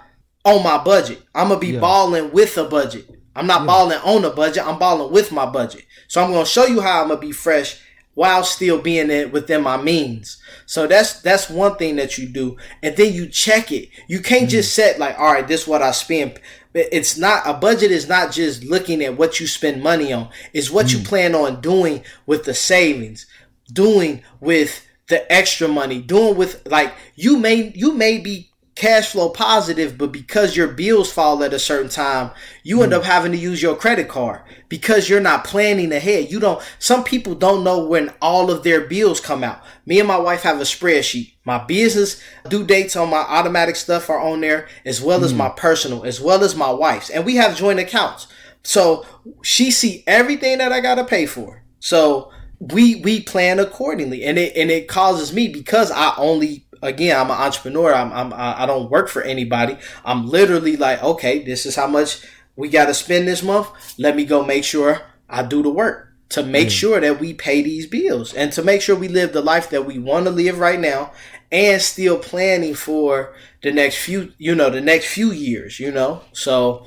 on 0.43 0.63
my 0.63 0.83
budget. 0.83 1.21
I'm 1.33 1.47
gonna 1.47 1.59
be 1.59 1.73
yeah. 1.73 1.79
balling 1.79 2.31
with 2.31 2.57
a 2.57 2.65
budget. 2.65 3.09
I'm 3.35 3.47
not 3.47 3.61
yeah. 3.61 3.67
balling 3.67 3.99
on 3.99 4.25
a 4.25 4.31
budget. 4.31 4.65
I'm 4.65 4.79
balling 4.79 5.11
with 5.11 5.31
my 5.31 5.45
budget. 5.45 5.85
So 6.07 6.23
I'm 6.23 6.31
gonna 6.31 6.45
show 6.45 6.65
you 6.65 6.81
how 6.81 7.01
I'm 7.01 7.07
gonna 7.09 7.19
be 7.19 7.31
fresh 7.31 7.81
while 8.15 8.43
still 8.43 8.81
being 8.81 9.11
it 9.11 9.31
within 9.31 9.61
my 9.61 9.77
means. 9.77 10.37
So 10.65 10.87
that's 10.87 11.21
that's 11.21 11.49
one 11.49 11.75
thing 11.77 11.97
that 11.97 12.17
you 12.17 12.27
do, 12.27 12.57
and 12.81 12.97
then 12.97 13.13
you 13.13 13.27
check 13.27 13.71
it. 13.71 13.89
You 14.07 14.21
can't 14.21 14.47
mm. 14.47 14.51
just 14.51 14.73
set 14.73 14.99
like, 14.99 15.19
all 15.19 15.33
right, 15.33 15.47
this 15.47 15.61
is 15.61 15.67
what 15.67 15.81
I 15.81 15.91
spend 15.91 16.39
it's 16.75 17.17
not 17.17 17.41
a 17.45 17.53
budget 17.53 17.89
is 17.89 18.07
not 18.07 18.31
just 18.31 18.63
looking 18.63 19.01
at 19.01 19.17
what 19.17 19.39
you 19.39 19.47
spend 19.47 19.81
money 19.81 20.11
on 20.11 20.29
it's 20.53 20.69
what 20.69 20.87
mm. 20.87 20.97
you 20.97 21.05
plan 21.05 21.33
on 21.33 21.61
doing 21.61 22.03
with 22.25 22.43
the 22.43 22.53
savings 22.53 23.25
doing 23.71 24.21
with 24.41 24.85
the 25.07 25.31
extra 25.31 25.67
money 25.67 26.01
doing 26.01 26.35
with 26.35 26.61
like 26.67 26.93
you 27.15 27.37
may 27.37 27.71
you 27.75 27.93
may 27.93 28.17
be 28.17 28.51
cash 28.75 29.11
flow 29.11 29.29
positive, 29.29 29.97
but 29.97 30.11
because 30.11 30.57
your 30.57 30.67
bills 30.67 31.11
fall 31.11 31.41
at 31.43 31.53
a 31.53 31.59
certain 31.59 31.89
time, 31.89 32.31
you 32.61 32.83
end 32.83 32.91
mm. 32.91 32.97
up 32.97 33.03
having 33.03 33.31
to 33.31 33.37
use 33.37 33.61
your 33.61 33.75
credit 33.75 34.09
card 34.09 34.41
because 34.67 35.09
you're 35.09 35.21
not 35.21 35.45
planning 35.45 35.93
ahead. 35.93 36.29
You 36.29 36.41
don't, 36.41 36.61
some 36.77 37.05
people 37.05 37.35
don't 37.35 37.63
know 37.63 37.85
when 37.85 38.13
all 38.21 38.51
of 38.51 38.63
their 38.63 38.81
bills 38.81 39.21
come 39.21 39.45
out. 39.45 39.61
Me 39.85 39.99
and 39.99 40.07
my 40.07 40.17
wife 40.17 40.41
have 40.41 40.59
a 40.59 40.63
spreadsheet. 40.63 41.33
My 41.45 41.63
business 41.63 42.21
due 42.49 42.65
dates 42.65 42.97
on 42.97 43.09
my 43.09 43.19
automatic 43.19 43.77
stuff 43.77 44.09
are 44.09 44.19
on 44.19 44.41
there, 44.41 44.67
as 44.83 45.01
well 45.01 45.21
mm. 45.21 45.25
as 45.25 45.33
my 45.33 45.49
personal, 45.49 46.03
as 46.03 46.19
well 46.19 46.43
as 46.43 46.55
my 46.55 46.69
wife's. 46.69 47.09
And 47.09 47.25
we 47.25 47.35
have 47.35 47.55
joint 47.55 47.79
accounts. 47.79 48.27
So 48.61 49.05
she 49.41 49.71
see 49.71 50.03
everything 50.05 50.57
that 50.57 50.73
I 50.73 50.81
got 50.81 50.95
to 50.95 51.05
pay 51.05 51.27
for. 51.27 51.63
So 51.79 52.31
we 52.59 52.95
we 53.01 53.21
plan 53.21 53.59
accordingly 53.59 54.23
and 54.23 54.37
it 54.37 54.55
and 54.55 54.71
it 54.71 54.87
causes 54.87 55.33
me 55.33 55.47
because 55.47 55.91
I 55.91 56.13
only 56.17 56.64
again, 56.85 57.19
I'm 57.19 57.31
an 57.31 57.37
entrepreneur. 57.37 57.93
I'm, 57.93 58.11
I'm 58.13 58.33
I 58.33 58.65
don't 58.65 58.89
work 58.89 59.09
for 59.09 59.21
anybody. 59.21 59.77
I'm 60.03 60.27
literally 60.27 60.77
like, 60.77 61.03
okay, 61.03 61.43
this 61.43 61.65
is 61.65 61.75
how 61.75 61.87
much 61.87 62.25
we 62.55 62.69
got 62.69 62.85
to 62.85 62.93
spend 62.93 63.27
this 63.27 63.43
month. 63.43 63.67
Let 63.97 64.15
me 64.15 64.25
go 64.25 64.43
make 64.43 64.63
sure 64.63 65.01
I 65.29 65.43
do 65.43 65.61
the 65.61 65.69
work 65.69 66.13
to 66.29 66.43
make 66.43 66.67
mm. 66.67 66.71
sure 66.71 66.99
that 66.99 67.19
we 67.19 67.33
pay 67.33 67.61
these 67.61 67.87
bills 67.87 68.33
and 68.33 68.51
to 68.53 68.63
make 68.63 68.81
sure 68.81 68.95
we 68.95 69.07
live 69.07 69.33
the 69.33 69.41
life 69.41 69.69
that 69.69 69.85
we 69.85 69.99
want 69.99 70.25
to 70.25 70.31
live 70.31 70.59
right 70.59 70.79
now 70.79 71.11
and 71.51 71.81
still 71.81 72.17
planning 72.17 72.73
for 72.73 73.35
the 73.61 73.71
next 73.71 73.97
few 73.97 74.33
you 74.37 74.55
know 74.55 74.69
the 74.69 74.81
next 74.81 75.05
few 75.05 75.31
years 75.31 75.79
you 75.79 75.91
know 75.91 76.21
so 76.33 76.85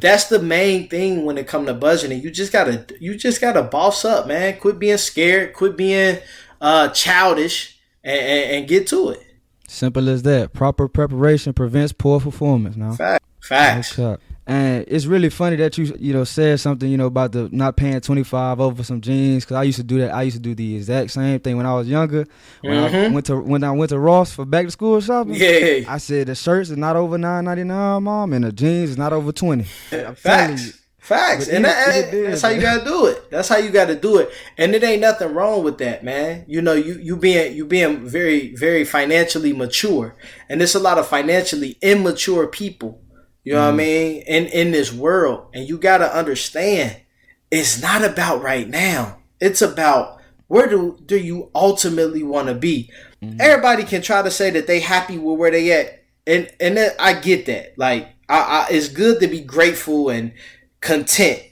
that's 0.00 0.26
the 0.26 0.40
main 0.40 0.88
thing 0.88 1.24
when 1.24 1.38
it 1.38 1.46
comes 1.46 1.68
to 1.68 1.74
budgeting 1.74 2.22
you 2.22 2.30
just 2.30 2.52
gotta 2.52 2.84
you 3.00 3.14
just 3.14 3.40
gotta 3.40 3.62
boss 3.62 4.04
up 4.04 4.26
man 4.26 4.58
quit 4.58 4.78
being 4.78 4.98
scared 4.98 5.54
quit 5.54 5.76
being 5.76 6.18
uh 6.60 6.88
childish 6.88 7.78
and, 8.02 8.20
and, 8.20 8.50
and 8.50 8.68
get 8.68 8.86
to 8.86 9.10
it 9.10 9.22
Simple 9.72 10.10
as 10.10 10.22
that. 10.24 10.52
Proper 10.52 10.86
preparation 10.86 11.54
prevents 11.54 11.92
poor 11.92 12.20
performance. 12.20 12.76
Now, 12.76 12.92
Fact. 12.92 13.24
facts. 13.40 13.98
And 14.46 14.84
it's 14.86 15.06
really 15.06 15.30
funny 15.30 15.56
that 15.56 15.78
you 15.78 15.96
you 15.98 16.12
know 16.12 16.24
said 16.24 16.60
something 16.60 16.90
you 16.90 16.98
know 16.98 17.06
about 17.06 17.32
the 17.32 17.48
not 17.52 17.76
paying 17.76 18.00
twenty 18.00 18.22
five 18.22 18.60
over 18.60 18.82
some 18.82 19.00
jeans 19.00 19.44
because 19.44 19.54
I 19.56 19.62
used 19.62 19.78
to 19.78 19.84
do 19.84 20.00
that. 20.00 20.12
I 20.12 20.22
used 20.22 20.36
to 20.36 20.42
do 20.42 20.54
the 20.54 20.76
exact 20.76 21.12
same 21.12 21.38
thing 21.40 21.56
when 21.56 21.64
I 21.64 21.74
was 21.74 21.88
younger. 21.88 22.26
When 22.60 22.74
mm-hmm. 22.74 23.12
I 23.12 23.14
went 23.14 23.26
to 23.26 23.40
when 23.40 23.64
I 23.64 23.70
went 23.70 23.90
to 23.90 23.98
Ross 23.98 24.32
for 24.32 24.44
back 24.44 24.66
to 24.66 24.70
school 24.72 25.00
shopping. 25.00 25.36
Yeah. 25.36 25.84
I 25.88 25.98
said 25.98 26.26
the 26.26 26.34
shirts 26.34 26.70
is 26.70 26.76
not 26.76 26.96
over 26.96 27.16
nine 27.16 27.44
ninety 27.44 27.64
nine, 27.64 28.02
mom, 28.02 28.32
and 28.32 28.44
the 28.44 28.52
jeans 28.52 28.90
is 28.90 28.98
not 28.98 29.12
over 29.12 29.32
twenty. 29.32 29.64
Facts. 30.16 30.81
Facts, 31.02 31.48
and 31.48 31.64
that, 31.64 32.12
that's 32.12 32.42
how 32.42 32.50
you 32.50 32.60
gotta 32.60 32.84
do 32.84 33.06
it. 33.06 33.28
That's 33.28 33.48
how 33.48 33.56
you 33.56 33.70
gotta 33.70 33.96
do 33.96 34.18
it, 34.18 34.30
and 34.56 34.72
it 34.72 34.84
ain't 34.84 35.00
nothing 35.00 35.34
wrong 35.34 35.64
with 35.64 35.78
that, 35.78 36.04
man. 36.04 36.44
You 36.46 36.62
know, 36.62 36.74
you 36.74 36.94
you 36.94 37.16
being 37.16 37.56
you 37.56 37.66
being 37.66 38.06
very 38.06 38.54
very 38.54 38.84
financially 38.84 39.52
mature, 39.52 40.14
and 40.48 40.60
there's 40.60 40.76
a 40.76 40.80
lot 40.80 40.98
of 40.98 41.08
financially 41.08 41.76
immature 41.82 42.46
people. 42.46 43.00
You 43.42 43.54
know 43.54 43.58
mm. 43.58 43.62
what 43.62 43.66
I 43.66 43.70
mm-hmm. 43.70 43.76
mean? 43.78 44.22
In 44.28 44.46
in 44.46 44.70
this 44.70 44.92
world, 44.92 45.48
and 45.52 45.68
you 45.68 45.76
gotta 45.76 46.16
understand, 46.16 47.00
it's 47.50 47.82
not 47.82 48.04
about 48.04 48.40
right 48.40 48.68
now. 48.68 49.18
It's 49.40 49.60
about 49.60 50.20
where 50.46 50.68
do 50.68 51.00
do 51.04 51.18
you 51.18 51.50
ultimately 51.52 52.22
want 52.22 52.46
to 52.46 52.54
be. 52.54 52.92
Mm. 53.20 53.40
Everybody 53.40 53.82
can 53.82 54.02
try 54.02 54.22
to 54.22 54.30
say 54.30 54.50
that 54.50 54.68
they 54.68 54.78
happy 54.78 55.18
with 55.18 55.36
where 55.36 55.50
they 55.50 55.72
at 55.72 56.02
and 56.26 56.48
and 56.60 56.76
then 56.76 56.92
I 56.98 57.14
get 57.14 57.46
that. 57.46 57.76
Like, 57.76 58.08
I, 58.28 58.38
I, 58.38 58.66
it's 58.70 58.88
good 58.88 59.20
to 59.20 59.28
be 59.28 59.40
grateful 59.40 60.10
and 60.10 60.32
content. 60.82 61.42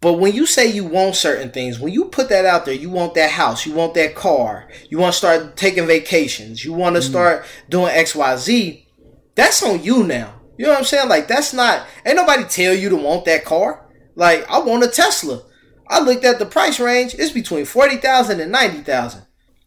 But 0.00 0.14
when 0.14 0.34
you 0.34 0.44
say 0.46 0.70
you 0.70 0.84
want 0.84 1.16
certain 1.16 1.50
things, 1.50 1.80
when 1.80 1.92
you 1.92 2.04
put 2.04 2.28
that 2.28 2.44
out 2.44 2.66
there, 2.66 2.74
you 2.74 2.90
want 2.90 3.14
that 3.14 3.30
house, 3.30 3.64
you 3.64 3.72
want 3.72 3.94
that 3.94 4.14
car, 4.14 4.68
you 4.90 4.98
want 4.98 5.14
to 5.14 5.18
start 5.18 5.56
taking 5.56 5.86
vacations, 5.86 6.62
you 6.62 6.74
want 6.74 6.94
to 6.96 7.00
mm. 7.00 7.08
start 7.08 7.46
doing 7.70 7.88
X, 7.88 8.14
Y, 8.14 8.36
Z. 8.36 8.86
That's 9.34 9.62
on 9.62 9.82
you 9.82 10.04
now. 10.04 10.34
You 10.58 10.66
know 10.66 10.72
what 10.72 10.80
I'm 10.80 10.84
saying? 10.84 11.08
Like 11.08 11.26
that's 11.26 11.52
not. 11.52 11.86
Ain't 12.06 12.16
nobody 12.16 12.44
tell 12.44 12.74
you 12.74 12.88
to 12.90 12.96
want 12.96 13.24
that 13.24 13.44
car. 13.44 13.84
Like 14.14 14.48
I 14.48 14.60
want 14.60 14.84
a 14.84 14.88
Tesla. 14.88 15.42
I 15.88 16.00
looked 16.00 16.24
at 16.24 16.38
the 16.38 16.46
price 16.46 16.78
range. 16.78 17.14
It's 17.14 17.32
between 17.32 17.64
forty 17.64 17.96
thousand 17.96 18.40
and 18.40 18.52
ninety 18.52 18.82
thousand. 18.82 19.22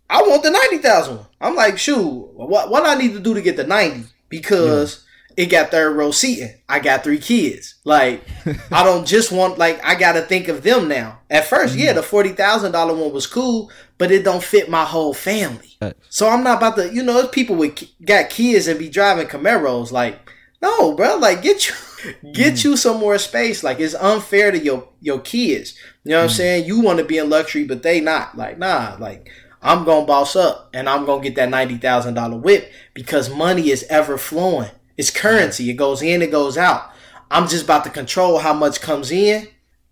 I 0.10 0.22
want 0.22 0.44
the 0.44 0.52
ninety 0.52 0.78
thousand. 0.78 1.20
I'm 1.42 1.56
like, 1.56 1.78
shoot, 1.78 2.32
what 2.36 2.70
what 2.70 2.86
I 2.86 2.96
need 2.96 3.14
to 3.14 3.20
do 3.20 3.34
to 3.34 3.42
get 3.42 3.58
the 3.58 3.66
ninety? 3.66 4.06
Because 4.30 5.04
yeah. 5.04 5.07
It 5.38 5.46
got 5.46 5.70
third 5.70 5.96
row 5.96 6.10
seating. 6.10 6.56
I 6.68 6.80
got 6.80 7.04
three 7.04 7.20
kids. 7.20 7.76
Like 7.86 8.28
I 8.72 8.84
don't 8.84 9.08
just 9.08 9.32
want 9.32 9.60
like 9.60 9.84
I 9.86 9.96
got 9.96 10.14
to 10.14 10.22
think 10.22 10.48
of 10.48 10.64
them 10.64 10.88
now. 10.88 11.20
At 11.30 11.46
1st 11.46 11.68
mm-hmm. 11.68 11.80
yeah, 11.80 11.94
the 11.94 12.04
forty 12.04 12.34
thousand 12.34 12.72
dollar 12.72 12.96
one 12.96 13.14
was 13.14 13.28
cool, 13.28 13.72
but 14.00 14.12
it 14.12 14.24
don't 14.24 14.44
fit 14.44 14.70
my 14.70 14.84
whole 14.84 15.14
family. 15.14 15.78
Right. 15.80 15.96
So 16.10 16.28
I'm 16.28 16.44
not 16.44 16.58
about 16.58 16.76
to, 16.78 16.94
you 16.94 17.04
know, 17.04 17.28
people 17.28 17.56
with 17.56 17.84
got 18.04 18.32
kids 18.32 18.68
and 18.68 18.80
be 18.80 18.90
driving 18.90 19.28
Camaros. 19.28 19.92
Like, 19.92 20.20
no, 20.62 20.96
bro, 20.96 21.18
like 21.18 21.44
get 21.44 21.68
you 21.68 21.76
get 22.34 22.56
mm. 22.56 22.64
you 22.64 22.76
some 22.76 22.98
more 22.98 23.20
space. 23.20 23.64
Like 23.64 23.80
it's 23.80 23.94
unfair 23.94 24.52
to 24.52 24.58
your 24.58 24.90
your 25.02 25.20
kids. 25.20 25.78
You 26.04 26.12
know 26.12 26.18
what 26.18 26.30
mm. 26.30 26.32
I'm 26.32 26.36
saying? 26.36 26.66
You 26.66 26.82
want 26.82 26.98
to 26.98 27.06
be 27.06 27.20
in 27.20 27.30
luxury, 27.30 27.64
but 27.64 27.84
they 27.84 28.02
not. 28.02 28.36
Like 28.36 28.58
nah. 28.58 28.98
Like 29.00 29.30
I'm 29.62 29.86
gonna 29.86 30.08
boss 30.08 30.36
up 30.36 30.72
and 30.74 30.90
I'm 30.90 31.06
gonna 31.06 31.22
get 31.22 31.36
that 31.36 31.50
ninety 31.50 31.78
thousand 31.78 32.16
dollar 32.16 32.38
whip 32.38 32.72
because 32.96 33.30
money 33.30 33.70
is 33.70 33.86
ever 33.88 34.18
flowing. 34.18 34.72
It's 34.98 35.12
currency. 35.12 35.70
It 35.70 35.76
goes 35.76 36.02
in, 36.02 36.22
it 36.22 36.32
goes 36.32 36.58
out. 36.58 36.92
I'm 37.30 37.48
just 37.48 37.66
about 37.66 37.84
to 37.84 37.90
control 37.90 38.40
how 38.40 38.54
much 38.54 38.82
comes 38.82 39.12
in 39.12 39.48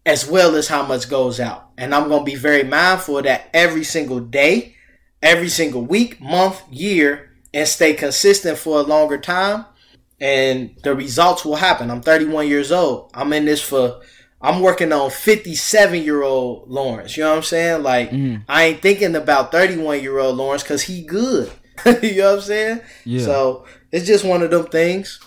as 0.05 0.27
well 0.27 0.55
as 0.55 0.67
how 0.67 0.85
much 0.85 1.09
goes 1.09 1.39
out. 1.39 1.69
And 1.77 1.93
I'm 1.93 2.09
gonna 2.09 2.23
be 2.23 2.35
very 2.35 2.63
mindful 2.63 3.17
of 3.19 3.25
that 3.25 3.49
every 3.53 3.83
single 3.83 4.19
day, 4.19 4.75
every 5.21 5.49
single 5.49 5.81
week, 5.81 6.21
month, 6.21 6.61
year, 6.71 7.31
and 7.53 7.67
stay 7.67 7.93
consistent 7.93 8.57
for 8.57 8.79
a 8.79 8.83
longer 8.83 9.17
time 9.17 9.65
and 10.19 10.75
the 10.83 10.95
results 10.95 11.43
will 11.43 11.55
happen. 11.55 11.91
I'm 11.91 12.01
31 12.01 12.47
years 12.47 12.71
old. 12.71 13.11
I'm 13.13 13.33
in 13.33 13.45
this 13.45 13.61
for 13.61 14.01
I'm 14.41 14.61
working 14.61 14.91
on 14.93 15.09
57 15.09 16.03
year 16.03 16.23
old 16.23 16.69
Lawrence. 16.69 17.17
You 17.17 17.23
know 17.23 17.31
what 17.31 17.37
I'm 17.37 17.43
saying? 17.43 17.83
Like 17.83 18.11
mm. 18.11 18.43
I 18.47 18.65
ain't 18.65 18.81
thinking 18.81 19.15
about 19.15 19.51
31 19.51 20.01
year 20.01 20.19
old 20.19 20.37
Lawrence 20.37 20.63
because 20.63 20.83
he 20.83 21.03
good. 21.03 21.51
you 22.01 22.17
know 22.17 22.31
what 22.31 22.35
I'm 22.35 22.41
saying? 22.41 22.81
Yeah. 23.03 23.23
So 23.23 23.65
it's 23.91 24.05
just 24.05 24.25
one 24.25 24.41
of 24.41 24.51
them 24.51 24.65
things. 24.65 25.19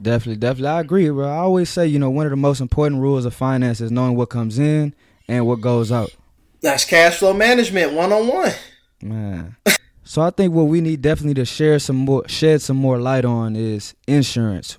Definitely, 0.00 0.40
definitely. 0.40 0.68
I 0.68 0.80
agree, 0.80 1.08
bro. 1.10 1.28
I 1.28 1.38
always 1.38 1.70
say, 1.70 1.86
you 1.86 1.98
know, 1.98 2.10
one 2.10 2.26
of 2.26 2.30
the 2.30 2.36
most 2.36 2.60
important 2.60 3.00
rules 3.00 3.24
of 3.24 3.34
finance 3.34 3.80
is 3.80 3.90
knowing 3.90 4.16
what 4.16 4.28
comes 4.28 4.58
in 4.58 4.94
and 5.28 5.46
what 5.46 5.60
goes 5.60 5.92
out. 5.92 6.14
That's 6.60 6.84
cash 6.84 7.18
flow 7.18 7.32
management 7.32 7.92
one 7.92 8.12
on 8.12 8.26
one. 8.26 8.52
Man. 9.02 9.56
So 10.04 10.22
I 10.22 10.30
think 10.30 10.52
what 10.54 10.64
we 10.64 10.80
need 10.80 11.00
definitely 11.02 11.34
to 11.34 11.44
share 11.44 11.78
some 11.78 11.96
more, 11.96 12.28
shed 12.28 12.60
some 12.60 12.76
more 12.76 12.98
light 12.98 13.24
on 13.24 13.56
is 13.56 13.94
insurance. 14.06 14.78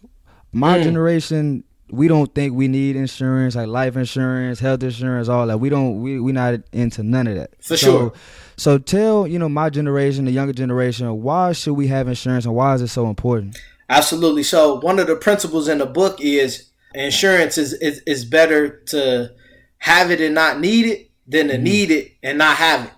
My 0.52 0.78
mm. 0.78 0.84
generation, 0.84 1.64
we 1.90 2.08
don't 2.08 2.34
think 2.34 2.54
we 2.54 2.68
need 2.68 2.96
insurance, 2.96 3.56
like 3.56 3.68
life 3.68 3.96
insurance, 3.96 4.60
health 4.60 4.84
insurance, 4.84 5.28
all 5.28 5.48
that. 5.48 5.60
We 5.60 5.70
don't, 5.70 6.02
we 6.02 6.20
we 6.20 6.32
not 6.32 6.60
into 6.72 7.04
none 7.04 7.28
of 7.28 7.36
that. 7.36 7.52
For 7.62 7.78
so, 7.78 7.86
sure. 7.86 8.14
So 8.58 8.78
tell 8.78 9.28
you 9.28 9.40
know 9.40 9.50
my 9.50 9.70
generation, 9.70 10.26
the 10.26 10.32
younger 10.32 10.54
generation, 10.54 11.22
why 11.22 11.52
should 11.52 11.74
we 11.74 11.88
have 11.88 12.08
insurance 12.08 12.46
and 12.46 12.56
why 12.56 12.74
is 12.76 12.82
it 12.82 12.88
so 12.88 13.08
important? 13.08 13.58
Absolutely. 13.90 14.44
So 14.44 14.80
one 14.80 15.00
of 15.00 15.08
the 15.08 15.16
principles 15.16 15.68
in 15.68 15.78
the 15.78 15.86
book 15.86 16.20
is 16.22 16.70
insurance 16.94 17.58
is 17.58 17.74
is, 17.74 18.02
is 18.08 18.26
better 18.26 18.80
to 18.88 19.32
have 19.80 20.12
it 20.12 20.22
and 20.22 20.36
not 20.36 20.60
need 20.60 20.86
it 20.86 21.12
than 21.28 21.48
to 21.48 21.56
mm 21.56 21.62
need 21.62 21.92
it 21.92 22.14
and 22.24 22.38
not 22.38 22.58
have 22.58 22.86
it. 22.86 22.92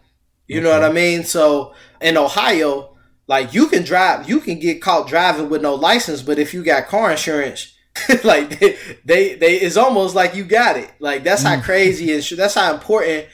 You 0.48 0.58
okay. 0.60 0.64
know 0.64 0.80
what 0.80 0.90
I 0.90 0.94
mean? 0.94 1.24
So 1.24 1.74
in 2.02 2.18
Ohio, 2.18 2.96
like 3.28 3.54
you 3.54 3.68
can 3.68 3.84
drive, 3.84 4.30
you 4.30 4.40
can 4.40 4.60
get 4.60 4.82
caught 4.82 5.08
driving 5.08 5.50
with 5.50 5.62
no 5.62 5.76
license, 5.76 6.22
but 6.22 6.40
if 6.40 6.54
you 6.54 6.64
got 6.64 6.88
car 6.88 7.12
insurance, 7.12 7.74
like 8.24 8.60
they, 8.60 8.78
they, 9.04 9.36
they, 9.36 9.56
it's 9.56 9.78
almost 9.78 10.16
like 10.16 10.36
you 10.36 10.44
got 10.44 10.78
it. 10.78 10.92
Like 11.00 11.24
that's 11.24 11.44
how 11.44 11.58
mm. 11.58 11.64
crazy 11.64 12.12
is. 12.12 12.30
That's 12.30 12.56
how 12.56 12.74
important 12.74 13.28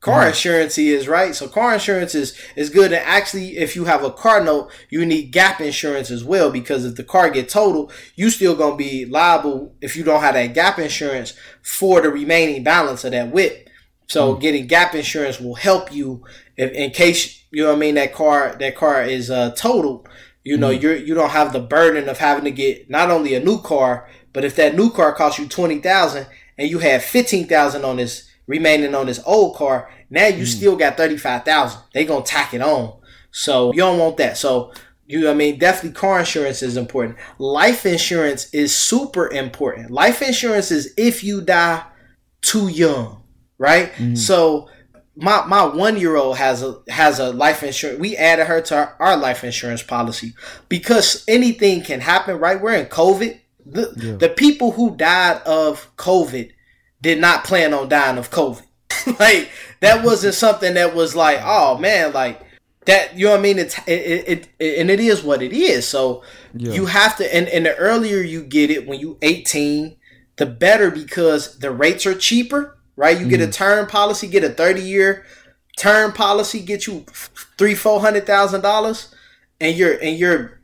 car 0.00 0.28
insurance 0.28 0.78
is, 0.78 1.06
right? 1.06 1.34
So 1.34 1.46
car 1.46 1.74
insurance 1.74 2.14
is 2.14 2.38
is 2.56 2.70
good. 2.70 2.92
And 2.92 3.04
actually, 3.04 3.58
if 3.58 3.76
you 3.76 3.84
have 3.84 4.02
a 4.02 4.10
car 4.10 4.42
note, 4.42 4.70
you 4.88 5.04
need 5.04 5.30
gap 5.30 5.60
insurance 5.60 6.10
as 6.10 6.24
well 6.24 6.50
because 6.50 6.84
if 6.84 6.96
the 6.96 7.04
car 7.04 7.30
get 7.30 7.48
total 7.48 7.92
you 8.16 8.30
still 8.30 8.54
gonna 8.54 8.76
be 8.76 9.04
liable 9.04 9.74
if 9.80 9.96
you 9.96 10.04
don't 10.04 10.22
have 10.22 10.34
that 10.34 10.54
gap 10.54 10.78
insurance 10.78 11.34
for 11.62 12.00
the 12.00 12.10
remaining 12.10 12.64
balance 12.64 13.04
of 13.04 13.12
that 13.12 13.30
whip. 13.30 13.68
So 14.06 14.34
mm. 14.34 14.40
getting 14.40 14.66
gap 14.66 14.94
insurance 14.94 15.38
will 15.38 15.54
help 15.54 15.92
you 15.92 16.24
if 16.56 16.72
in 16.72 16.90
case 16.90 17.44
you 17.50 17.62
know 17.62 17.70
what 17.70 17.76
I 17.76 17.80
mean, 17.80 17.96
that 17.96 18.14
car 18.14 18.56
that 18.58 18.76
car 18.76 19.02
is 19.02 19.30
uh, 19.30 19.50
totaled, 19.52 20.08
you 20.44 20.56
know, 20.56 20.70
mm-hmm. 20.70 20.82
you're 20.82 20.96
you 20.96 21.14
don't 21.14 21.30
have 21.30 21.52
the 21.52 21.60
burden 21.60 22.08
of 22.08 22.18
having 22.18 22.44
to 22.44 22.50
get 22.50 22.88
not 22.88 23.10
only 23.10 23.34
a 23.34 23.44
new 23.44 23.60
car, 23.60 24.08
but 24.32 24.44
if 24.44 24.56
that 24.56 24.76
new 24.76 24.90
car 24.90 25.12
costs 25.12 25.38
you 25.38 25.46
twenty 25.46 25.78
thousand 25.78 26.26
and 26.56 26.70
you 26.70 26.78
have 26.78 27.04
fifteen 27.04 27.46
thousand 27.46 27.84
on 27.84 27.96
this 27.96 28.29
remaining 28.50 28.94
on 28.96 29.06
this 29.06 29.20
old 29.24 29.56
car, 29.56 29.90
now 30.10 30.26
you 30.26 30.42
mm-hmm. 30.42 30.44
still 30.44 30.76
got 30.76 30.96
thirty 30.96 31.16
five 31.16 31.44
thousand. 31.44 31.80
They 31.94 32.04
gonna 32.04 32.24
tack 32.24 32.52
it 32.52 32.60
on. 32.60 32.98
So 33.30 33.72
you 33.72 33.78
don't 33.78 33.98
want 33.98 34.16
that. 34.16 34.36
So 34.36 34.72
you 35.06 35.30
I 35.30 35.34
mean 35.34 35.58
definitely 35.58 35.98
car 35.98 36.18
insurance 36.18 36.62
is 36.62 36.76
important. 36.76 37.16
Life 37.38 37.86
insurance 37.86 38.52
is 38.52 38.76
super 38.76 39.30
important. 39.30 39.90
Life 39.90 40.20
insurance 40.20 40.72
is 40.72 40.92
if 40.96 41.22
you 41.22 41.40
die 41.40 41.84
too 42.42 42.68
young, 42.68 43.22
right? 43.56 43.92
Mm-hmm. 43.92 44.16
So 44.16 44.68
my 45.14 45.44
my 45.46 45.64
one 45.64 45.96
year 45.96 46.16
old 46.16 46.36
has 46.38 46.64
a 46.64 46.82
has 46.88 47.20
a 47.20 47.32
life 47.32 47.62
insurance. 47.62 48.00
We 48.00 48.16
added 48.16 48.46
her 48.46 48.60
to 48.62 48.76
our, 48.76 48.96
our, 48.98 49.16
life 49.16 49.44
insurance 49.44 49.82
policy 49.82 50.34
because 50.68 51.24
anything 51.28 51.82
can 51.82 52.00
happen. 52.00 52.38
Right, 52.38 52.60
we're 52.60 52.74
in 52.74 52.86
COVID. 52.86 53.38
The 53.66 53.94
yeah. 53.96 54.16
the 54.16 54.28
people 54.30 54.72
who 54.72 54.96
died 54.96 55.42
of 55.42 55.94
COVID 55.96 56.50
did 57.02 57.20
not 57.20 57.44
plan 57.44 57.74
on 57.74 57.88
dying 57.88 58.18
of 58.18 58.30
COVID. 58.30 58.62
like 59.20 59.50
that 59.80 60.04
wasn't 60.04 60.34
something 60.34 60.74
that 60.74 60.94
was 60.94 61.14
like, 61.14 61.40
oh 61.42 61.78
man, 61.78 62.12
like 62.12 62.40
that. 62.86 63.16
You 63.16 63.26
know 63.26 63.32
what 63.32 63.40
I 63.40 63.42
mean? 63.42 63.58
It's 63.58 63.78
it, 63.86 64.28
it, 64.28 64.48
it 64.58 64.78
and 64.80 64.90
it 64.90 65.00
is 65.00 65.22
what 65.22 65.42
it 65.42 65.52
is. 65.52 65.86
So 65.86 66.22
yeah. 66.54 66.72
you 66.72 66.86
have 66.86 67.16
to, 67.18 67.34
and, 67.34 67.48
and 67.48 67.66
the 67.66 67.76
earlier 67.76 68.18
you 68.18 68.42
get 68.42 68.70
it, 68.70 68.86
when 68.86 69.00
you 69.00 69.16
eighteen, 69.22 69.96
the 70.36 70.46
better 70.46 70.90
because 70.90 71.58
the 71.58 71.70
rates 71.70 72.06
are 72.06 72.14
cheaper 72.14 72.76
right? 73.00 73.18
You 73.18 73.26
mm 73.26 73.30
get 73.30 73.40
a 73.40 73.46
mm. 73.46 73.52
term 73.52 73.86
policy, 73.86 74.28
get 74.28 74.44
a 74.44 74.50
30 74.50 74.82
year 74.82 75.24
term 75.78 76.12
policy, 76.12 76.60
get 76.60 76.86
you 76.86 77.06
three, 77.56 77.74
four 77.74 78.00
hundred 78.00 78.26
thousand 78.26 78.60
dollars, 78.60 79.14
and 79.60 79.76
you're 79.76 79.94
and 79.94 80.18
you're 80.18 80.60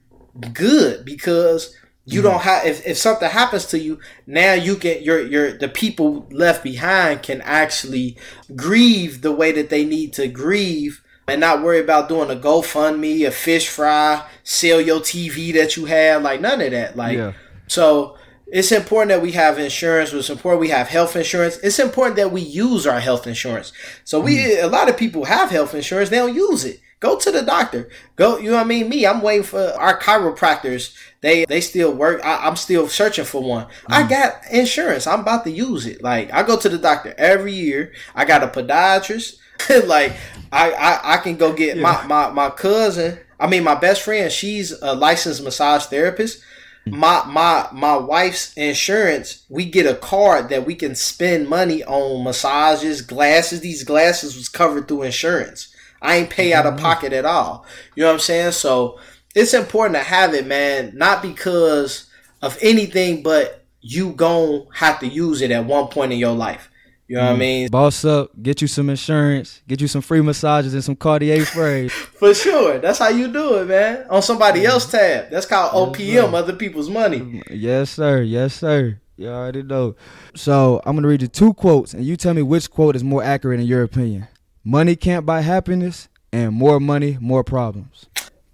good 0.53 1.05
because 1.05 1.75
you 2.09 2.21
mm 2.21 2.25
don't 2.25 2.41
have 2.43 2.65
if, 2.65 2.87
if 2.87 2.97
something 2.97 3.29
happens 3.29 3.67
to 3.67 3.79
you, 3.79 3.99
now 4.27 4.55
you 4.55 4.77
get 4.77 5.03
your 5.03 5.21
your 5.21 5.59
the 5.59 5.69
people 5.69 6.29
left 6.31 6.63
behind 6.63 7.23
can 7.23 7.41
actually 7.43 8.17
grieve 8.55 9.23
the 9.23 9.33
way 9.33 9.53
that 9.53 9.71
they 9.71 9.85
need 9.85 10.13
to 10.15 10.29
grieve 10.29 11.03
and 11.29 11.41
not 11.41 11.63
worry 11.63 11.81
about 11.81 12.09
doing 12.09 12.31
a 12.31 12.41
GoFundMe, 12.41 13.27
a 13.27 13.33
fish 13.33 13.69
fry, 13.69 14.25
sell 14.45 14.81
your 14.81 15.01
TV 15.01 15.53
that 15.55 15.77
you 15.77 15.87
have, 15.87 16.23
like 16.23 16.41
none 16.41 16.61
of 16.61 16.71
that. 16.71 16.97
Like 16.97 17.19
yeah. 17.19 17.33
so 17.67 18.17
it's 18.47 18.71
important 18.71 19.09
that 19.09 19.23
we 19.23 19.33
have 19.33 19.59
insurance. 19.59 20.13
It's 20.13 20.31
important 20.31 20.61
we 20.61 20.69
have 20.69 20.87
health 20.87 21.17
insurance. 21.17 21.57
It's 21.59 21.81
important 21.81 22.17
that 22.17 22.31
we 22.31 22.41
use 22.41 22.87
our 22.87 23.01
health 23.01 23.27
insurance. 23.27 23.73
So 24.05 24.21
we, 24.21 24.37
mm. 24.37 24.63
a 24.63 24.69
lot 24.69 24.89
of 24.89 24.97
people 24.97 25.25
have 25.25 25.51
health 25.51 25.75
insurance. 25.75 26.11
They 26.11 26.19
don't 26.19 26.35
use 26.35 26.65
it. 26.65 26.81
Go 27.01 27.19
to 27.19 27.31
the 27.31 27.43
doctor. 27.43 27.91
Go. 28.15 28.39
You 28.39 28.51
know 28.51 28.57
what 28.57 28.65
I 28.65 28.69
mean? 28.69 28.89
Me, 28.89 29.05
I'm 29.05 29.21
waiting 29.21 29.43
for 29.43 29.61
our 29.79 30.01
chiropractors. 30.01 30.97
They 31.27 31.45
they 31.45 31.61
still 31.61 31.93
work. 31.93 32.25
I, 32.25 32.47
am 32.47 32.55
still 32.55 32.89
searching 32.89 33.25
for 33.25 33.43
one. 33.43 33.65
Mm. 33.65 33.71
I 33.89 34.09
got 34.09 34.35
insurance. 34.53 35.09
I'm 35.09 35.21
about 35.21 35.43
to 35.45 35.51
use 35.51 35.85
it. 35.85 36.01
Like 36.01 36.33
I 36.33 36.45
go 36.45 36.57
to 36.57 36.69
the 36.69 36.79
doctor 36.79 37.15
every 37.19 37.53
year. 37.53 37.93
I 38.15 38.25
got 38.25 38.45
a 38.45 38.47
podiatrist. 38.47 39.39
like 39.87 40.13
I, 40.53 40.71
I 40.71 41.15
I 41.15 41.17
can 41.17 41.37
go 41.37 41.53
get 41.53 41.77
yeah. 41.77 41.83
my 41.83 42.07
my 42.07 42.31
my 42.31 42.51
cousin. 42.51 43.19
I 43.41 43.49
mean 43.49 43.65
my 43.65 43.75
best 43.75 44.03
friend. 44.03 44.31
She's 44.31 44.71
a 44.81 44.95
licensed 44.95 45.43
massage 45.43 45.87
therapist 45.87 46.45
my 46.87 47.25
my 47.27 47.69
my 47.73 47.97
wife's 47.97 48.55
insurance, 48.55 49.43
we 49.49 49.65
get 49.65 49.87
a 49.87 49.97
card 49.97 50.49
that 50.51 50.65
we 50.65 50.77
can 50.77 50.95
spend 50.95 51.49
money 51.49 51.83
on 51.83 52.23
massages, 52.23 53.03
glasses. 53.03 53.61
These 53.61 53.83
glasses 53.83 54.37
was 54.37 54.49
covered 54.49 54.87
through 54.87 55.03
insurance. 55.03 55.75
I 56.01 56.19
ain't 56.19 56.31
pay 56.31 56.53
out 56.53 56.67
of 56.67 56.75
mm-hmm. 56.75 56.85
pocket 56.85 57.13
at 57.13 57.25
all. 57.25 57.67
You 57.97 58.03
know 58.03 58.11
what 58.11 58.15
I'm 58.15 58.21
saying? 58.21 58.53
So 58.53 59.01
it's 59.37 59.53
important 59.53 59.97
to 59.97 60.03
have 60.03 60.35
it, 60.35 60.47
man. 60.47 60.93
Not 60.95 61.23
because 61.23 62.11
of 62.41 62.59
anything, 62.63 63.23
but 63.23 63.65
you 63.83 64.13
gon' 64.13 64.67
have 64.73 64.99
to 65.01 65.07
use 65.07 65.43
it 65.43 65.51
at 65.51 65.65
one 65.67 65.89
point 65.89 66.13
in 66.13 66.19
your 66.19 66.35
life. 66.35 66.71
You 67.07 67.17
know 67.17 67.23
what 67.23 67.33
I 67.33 67.35
mm. 67.37 67.39
mean? 67.39 67.69
Boss 67.69 68.05
up, 68.05 68.31
get 68.43 68.61
you 68.61 68.67
some 68.67 68.91
insurance, 68.91 69.63
get 69.69 69.81
you 69.81 69.87
some 69.87 70.01
free 70.01 70.23
massages 70.23 70.75
and 70.75 70.83
some 70.83 70.97
Cartier 70.97 71.45
frames. 71.45 71.93
For 72.19 72.35
sure. 72.35 72.79
That's 72.79 72.99
how 72.99 73.11
you 73.11 73.33
do 73.33 73.61
it, 73.61 73.67
man. 73.67 74.07
On 74.11 74.23
somebody 74.23 74.63
mm. 74.63 74.65
else's 74.65 74.91
tab. 74.91 75.31
That's 75.31 75.47
called 75.47 75.95
OPM, 75.95 76.33
other 76.33 76.55
people's 76.55 76.89
money. 76.89 77.43
yes, 77.51 77.91
sir. 77.91 78.23
Yes, 78.23 78.55
sir. 78.55 78.99
You 79.17 79.29
already 79.29 79.63
know. 79.63 79.97
So 80.35 80.81
I'm 80.85 80.97
gonna 80.97 81.09
read 81.09 81.23
you 81.23 81.29
two 81.29 81.55
quotes, 81.55 81.95
and 81.95 82.05
you 82.05 82.17
tell 82.17 82.35
me 82.35 82.43
which 82.43 82.71
quote 82.71 82.97
is 82.97 83.05
more 83.05 83.23
accurate 83.23 83.61
in 83.61 83.67
your 83.67 83.83
opinion. 83.83 84.29
Money 84.65 84.97
can't 84.97 85.25
buy 85.25 85.43
happiness, 85.43 86.09
and 86.33 86.55
more 86.55 86.81
money, 86.81 87.19
more 87.21 87.45
problems. 87.45 88.07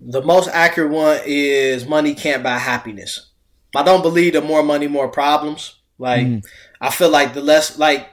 The 0.04 0.22
most 0.22 0.48
accurate 0.48 0.90
one 0.90 1.20
is 1.24 1.86
money 1.86 2.14
can't 2.14 2.42
buy 2.42 2.58
happiness. 2.58 3.30
I 3.74 3.82
don't 3.82 4.02
believe 4.02 4.34
the 4.34 4.40
more 4.40 4.62
money, 4.62 4.88
more 4.88 5.08
problems. 5.08 5.76
Like 5.98 6.26
Mm. 6.26 6.44
I 6.80 6.90
feel 6.90 7.10
like 7.10 7.34
the 7.34 7.40
less 7.40 7.78
like 7.78 8.08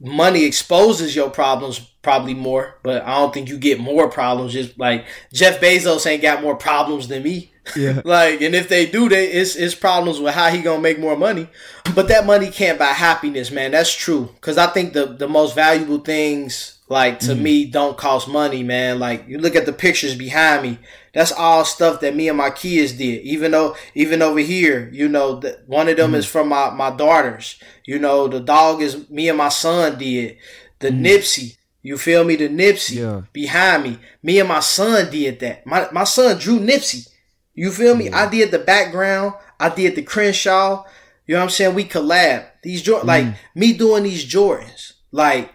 money 0.00 0.44
exposes 0.44 1.14
your 1.16 1.30
problems 1.30 1.80
probably 2.02 2.34
more, 2.34 2.78
but 2.82 3.02
I 3.04 3.18
don't 3.18 3.32
think 3.34 3.48
you 3.48 3.58
get 3.58 3.80
more 3.80 4.08
problems. 4.08 4.52
Just 4.52 4.78
like 4.78 5.06
Jeff 5.32 5.60
Bezos 5.60 6.06
ain't 6.06 6.22
got 6.22 6.42
more 6.42 6.56
problems 6.56 7.08
than 7.08 7.22
me. 7.22 7.51
Yeah. 7.76 8.02
like, 8.04 8.40
and 8.40 8.54
if 8.54 8.68
they 8.68 8.86
do, 8.86 9.08
they 9.08 9.30
it's 9.30 9.56
it's 9.56 9.74
problems 9.74 10.20
with 10.20 10.34
how 10.34 10.48
he 10.48 10.62
gonna 10.62 10.80
make 10.80 10.98
more 10.98 11.16
money. 11.16 11.48
But 11.94 12.08
that 12.08 12.26
money 12.26 12.50
can't 12.50 12.78
buy 12.78 12.86
happiness, 12.86 13.50
man. 13.50 13.72
That's 13.72 13.94
true. 13.94 14.34
Cause 14.40 14.58
I 14.58 14.66
think 14.68 14.92
the 14.92 15.06
the 15.06 15.28
most 15.28 15.54
valuable 15.54 15.98
things, 15.98 16.78
like 16.88 17.20
to 17.20 17.32
mm. 17.32 17.40
me, 17.40 17.64
don't 17.64 17.96
cost 17.96 18.28
money, 18.28 18.62
man. 18.62 18.98
Like 18.98 19.26
you 19.28 19.38
look 19.38 19.56
at 19.56 19.66
the 19.66 19.72
pictures 19.72 20.14
behind 20.14 20.62
me. 20.62 20.78
That's 21.14 21.32
all 21.32 21.64
stuff 21.64 22.00
that 22.00 22.16
me 22.16 22.28
and 22.28 22.38
my 22.38 22.50
kids 22.50 22.92
did. 22.92 23.22
Even 23.22 23.50
though, 23.50 23.76
even 23.94 24.22
over 24.22 24.40
here, 24.40 24.88
you 24.92 25.08
know, 25.08 25.40
that 25.40 25.68
one 25.68 25.88
of 25.88 25.96
them 25.96 26.12
mm. 26.12 26.16
is 26.16 26.26
from 26.26 26.48
my 26.48 26.70
my 26.70 26.90
daughters. 26.90 27.60
You 27.84 27.98
know, 27.98 28.28
the 28.28 28.40
dog 28.40 28.82
is 28.82 29.08
me 29.10 29.28
and 29.28 29.38
my 29.38 29.50
son 29.50 29.98
did. 29.98 30.36
The 30.78 30.88
mm. 30.88 31.00
Nipsey, 31.00 31.56
you 31.82 31.98
feel 31.98 32.24
me? 32.24 32.36
The 32.36 32.48
Nipsey 32.48 32.96
Yeah. 32.96 33.22
behind 33.32 33.84
me. 33.84 33.98
Me 34.22 34.40
and 34.40 34.48
my 34.48 34.60
son 34.60 35.10
did 35.10 35.40
that. 35.40 35.66
My 35.66 35.88
my 35.92 36.04
son 36.04 36.38
drew 36.38 36.58
Nipsey. 36.58 37.08
You 37.54 37.70
feel 37.70 37.94
me? 37.94 38.10
I 38.10 38.28
did 38.30 38.50
the 38.50 38.58
background. 38.58 39.34
I 39.60 39.68
did 39.68 39.94
the 39.94 40.02
Crenshaw. 40.02 40.84
You 41.26 41.34
know 41.34 41.40
what 41.40 41.44
I'm 41.44 41.50
saying? 41.50 41.74
We 41.74 41.84
collab. 41.84 42.46
These 42.62 42.82
Jordan, 42.82 43.04
mm. 43.04 43.08
like 43.08 43.36
me 43.54 43.72
doing 43.72 44.04
these 44.04 44.24
Jordans. 44.24 44.94
Like 45.10 45.52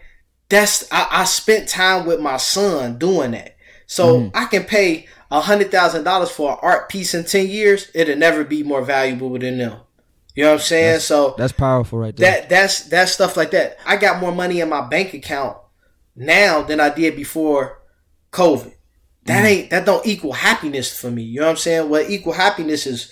that's 0.49 0.91
I, 0.91 1.07
I 1.09 1.23
spent 1.25 1.67
time 1.67 2.05
with 2.05 2.19
my 2.19 2.37
son 2.37 2.97
doing 2.97 3.31
that. 3.31 3.57
So 3.85 4.21
mm. 4.21 4.31
I 4.33 4.45
can 4.45 4.63
pay 4.63 5.07
a 5.31 5.41
hundred 5.41 5.71
thousand 5.71 6.03
dollars 6.03 6.29
for 6.29 6.53
an 6.53 6.57
art 6.61 6.89
piece 6.89 7.13
in 7.13 7.25
ten 7.25 7.47
years. 7.47 7.89
It'll 7.93 8.17
never 8.17 8.43
be 8.43 8.63
more 8.63 8.81
valuable 8.81 9.37
than 9.37 9.57
them. 9.57 9.79
You 10.35 10.43
know 10.43 10.49
what 10.49 10.59
I'm 10.59 10.65
saying? 10.65 10.99
so 10.99 11.33
That's 11.37 11.51
powerful 11.51 11.97
right 11.97 12.15
there. 12.15 12.41
that 12.41 12.49
that's 12.49 12.81
that's 12.83 13.13
stuff 13.13 13.35
like 13.35 13.51
that. 13.51 13.77
I 13.85 13.97
got 13.97 14.21
more 14.21 14.31
money 14.31 14.59
in 14.59 14.69
my 14.69 14.87
bank 14.87 15.13
account 15.13 15.57
now 16.15 16.61
than 16.61 16.79
I 16.79 16.89
did 16.89 17.15
before 17.15 17.81
COVID. 18.31 18.73
That 19.27 19.45
ain't 19.45 19.69
that 19.69 19.85
don't 19.85 20.05
equal 20.05 20.33
happiness 20.33 20.97
for 20.97 21.11
me. 21.11 21.23
You 21.23 21.41
know 21.41 21.45
what 21.45 21.51
I'm 21.51 21.57
saying? 21.57 21.89
What 21.89 22.09
equal 22.09 22.33
happiness 22.33 22.87
is 22.87 23.11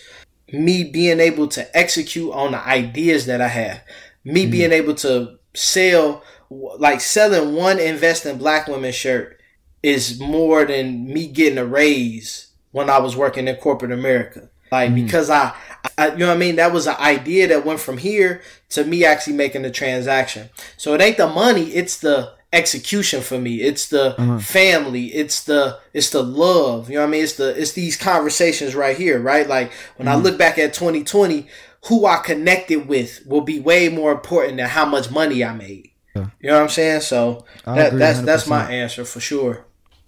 me 0.51 0.83
being 0.83 1.19
able 1.19 1.47
to 1.49 1.77
execute 1.77 2.31
on 2.31 2.51
the 2.51 2.67
ideas 2.67 3.25
that 3.25 3.41
I 3.41 3.47
have. 3.47 3.81
Me 4.23 4.43
mm-hmm. 4.43 4.51
being 4.51 4.71
able 4.71 4.95
to 4.95 5.37
sell 5.53 6.23
like 6.49 7.01
selling 7.01 7.55
one 7.55 7.79
invest 7.79 8.25
in 8.25 8.37
black 8.37 8.67
women 8.67 8.91
shirt 8.91 9.39
is 9.81 10.19
more 10.19 10.65
than 10.65 11.11
me 11.11 11.27
getting 11.27 11.57
a 11.57 11.65
raise 11.65 12.47
when 12.71 12.89
I 12.89 12.99
was 12.99 13.15
working 13.15 13.47
in 13.47 13.55
corporate 13.55 13.91
America. 13.91 14.49
Like 14.71 14.91
mm-hmm. 14.91 15.05
because 15.05 15.29
I, 15.29 15.55
I, 15.97 16.11
you 16.11 16.17
know 16.17 16.27
what 16.27 16.35
I 16.35 16.39
mean. 16.39 16.55
That 16.57 16.73
was 16.73 16.87
an 16.87 16.95
idea 16.99 17.47
that 17.47 17.65
went 17.65 17.79
from 17.79 17.97
here 17.97 18.41
to 18.69 18.83
me 18.83 19.05
actually 19.05 19.35
making 19.35 19.61
the 19.61 19.71
transaction. 19.71 20.49
So 20.77 20.93
it 20.93 21.01
ain't 21.01 21.17
the 21.17 21.27
money; 21.27 21.65
it's 21.67 21.99
the 21.99 22.33
execution 22.53 23.21
for 23.21 23.37
me. 23.37 23.61
It's 23.61 23.87
the 23.89 24.39
family. 24.41 25.07
It's 25.07 25.43
the 25.43 25.79
it's 25.93 26.09
the 26.09 26.23
love. 26.23 26.89
You 26.89 26.95
know 26.95 27.01
what 27.01 27.07
I 27.07 27.11
mean? 27.11 27.23
It's 27.23 27.33
the 27.33 27.59
it's 27.59 27.73
these 27.73 27.97
conversations 27.97 28.75
right 28.75 28.97
here, 28.97 29.19
right? 29.19 29.47
Like 29.47 29.71
when 29.97 30.07
I 30.07 30.15
look 30.15 30.37
back 30.37 30.57
at 30.57 30.73
2020, 30.73 31.47
who 31.87 32.05
I 32.05 32.17
connected 32.17 32.87
with 32.87 33.25
will 33.25 33.41
be 33.41 33.59
way 33.59 33.89
more 33.89 34.11
important 34.11 34.57
than 34.57 34.67
how 34.69 34.85
much 34.85 35.11
money 35.11 35.43
I 35.43 35.53
made. 35.53 35.91
You 36.15 36.49
know 36.49 36.53
what 36.55 36.63
I'm 36.63 36.69
saying? 36.69 37.01
So 37.01 37.45
I 37.65 37.75
that, 37.75 37.97
that's 37.97 38.21
that's 38.21 38.43
100%. 38.45 38.49
my 38.49 38.71
answer 38.71 39.03
for 39.05 39.19
sure. 39.19 39.65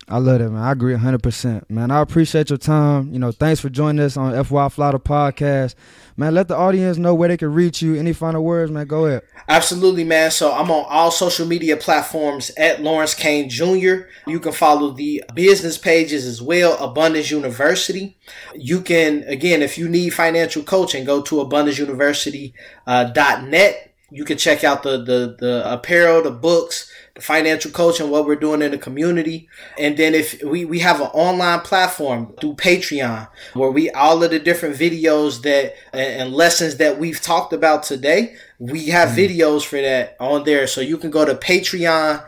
I 0.10 0.20
love 0.20 0.40
it, 0.40 0.50
man. 0.50 0.64
I 0.64 0.72
agree 0.72 0.96
100%. 0.96 1.70
Man, 1.70 1.92
I 1.92 2.00
appreciate 2.00 2.50
your 2.50 2.58
time. 2.58 3.12
You 3.12 3.20
know, 3.20 3.34
thanks 3.34 3.60
for 3.60 3.68
joining 3.68 4.00
us 4.06 4.16
on 4.16 4.42
FY 4.42 4.70
Flouter 4.70 5.00
Podcast. 5.00 5.76
Man, 6.16 6.34
let 6.34 6.48
the 6.48 6.56
audience 6.56 6.98
know 6.98 7.14
where 7.14 7.28
they 7.28 7.36
can 7.36 7.54
reach 7.54 7.82
you. 7.82 7.96
Any 7.96 8.14
final 8.14 8.42
words, 8.42 8.72
man? 8.72 8.88
Go 8.88 9.06
ahead. 9.06 9.24
Absolutely, 9.50 10.06
man. 10.06 10.32
So 10.32 10.54
I'm 10.54 10.72
on 10.72 10.86
all 10.88 11.12
social 11.12 11.46
media 11.46 11.76
platforms 11.76 12.52
at 12.58 12.82
Lawrence 12.82 13.14
Kane 13.14 13.50
Jr. 13.50 14.08
You 14.26 14.40
can 14.40 14.54
follow 14.54 14.92
the 14.92 15.26
business 15.36 15.78
pages 15.78 16.26
as 16.26 16.42
well, 16.42 16.78
Abundance 16.82 17.30
University. 17.30 18.18
You 18.56 18.80
can, 18.82 19.24
again, 19.24 19.62
if 19.62 19.78
you 19.78 19.90
need 19.90 20.12
financial 20.12 20.64
coaching, 20.64 21.04
go 21.04 21.22
to 21.24 21.36
abundanceuniversity.net. 21.36 22.54
Uh, 22.88 23.87
You 24.10 24.24
can 24.24 24.38
check 24.38 24.64
out 24.64 24.84
the, 24.84 24.98
the, 24.98 25.36
the 25.38 25.64
apparel, 25.72 26.24
the 26.24 26.32
books, 26.32 26.90
the 27.16 27.22
financial 27.22 27.72
coach, 27.72 28.00
and 28.00 28.10
what 28.10 28.26
we're 28.26 28.38
doing 28.38 28.62
in 28.62 28.72
the 28.72 28.78
community. 28.78 29.50
And 29.78 29.98
then 29.98 30.16
if 30.16 30.42
we, 30.44 30.64
we 30.64 30.80
have 30.80 31.02
an 31.02 31.08
online 31.08 31.60
platform 31.60 32.34
through 32.40 32.54
Patreon 32.56 33.28
where 33.54 33.70
we, 33.70 33.90
all 33.92 34.24
of 34.24 34.32
the 34.32 34.40
different 34.40 34.78
videos 34.78 35.42
that 35.42 35.76
and, 35.94 36.32
lessons 36.34 36.78
that 36.78 36.98
we've 36.98 37.20
talked 37.20 37.52
about 37.52 37.84
today, 37.84 38.38
we 38.60 38.86
have 38.88 39.10
mm-hmm. 39.10 39.20
videos 39.20 39.66
for 39.66 39.82
that 39.82 40.16
on 40.22 40.46
there. 40.46 40.68
So 40.68 40.80
you 40.80 40.98
can 40.98 41.12
go 41.12 41.26
to 41.26 41.36
patreon.com 41.36 42.24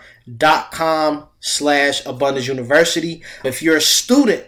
slash 1.40 2.06
abundance 2.06 2.48
university. 2.48 3.24
If 3.46 3.62
you're 3.62 3.78
a 3.78 3.82
student 3.82 4.44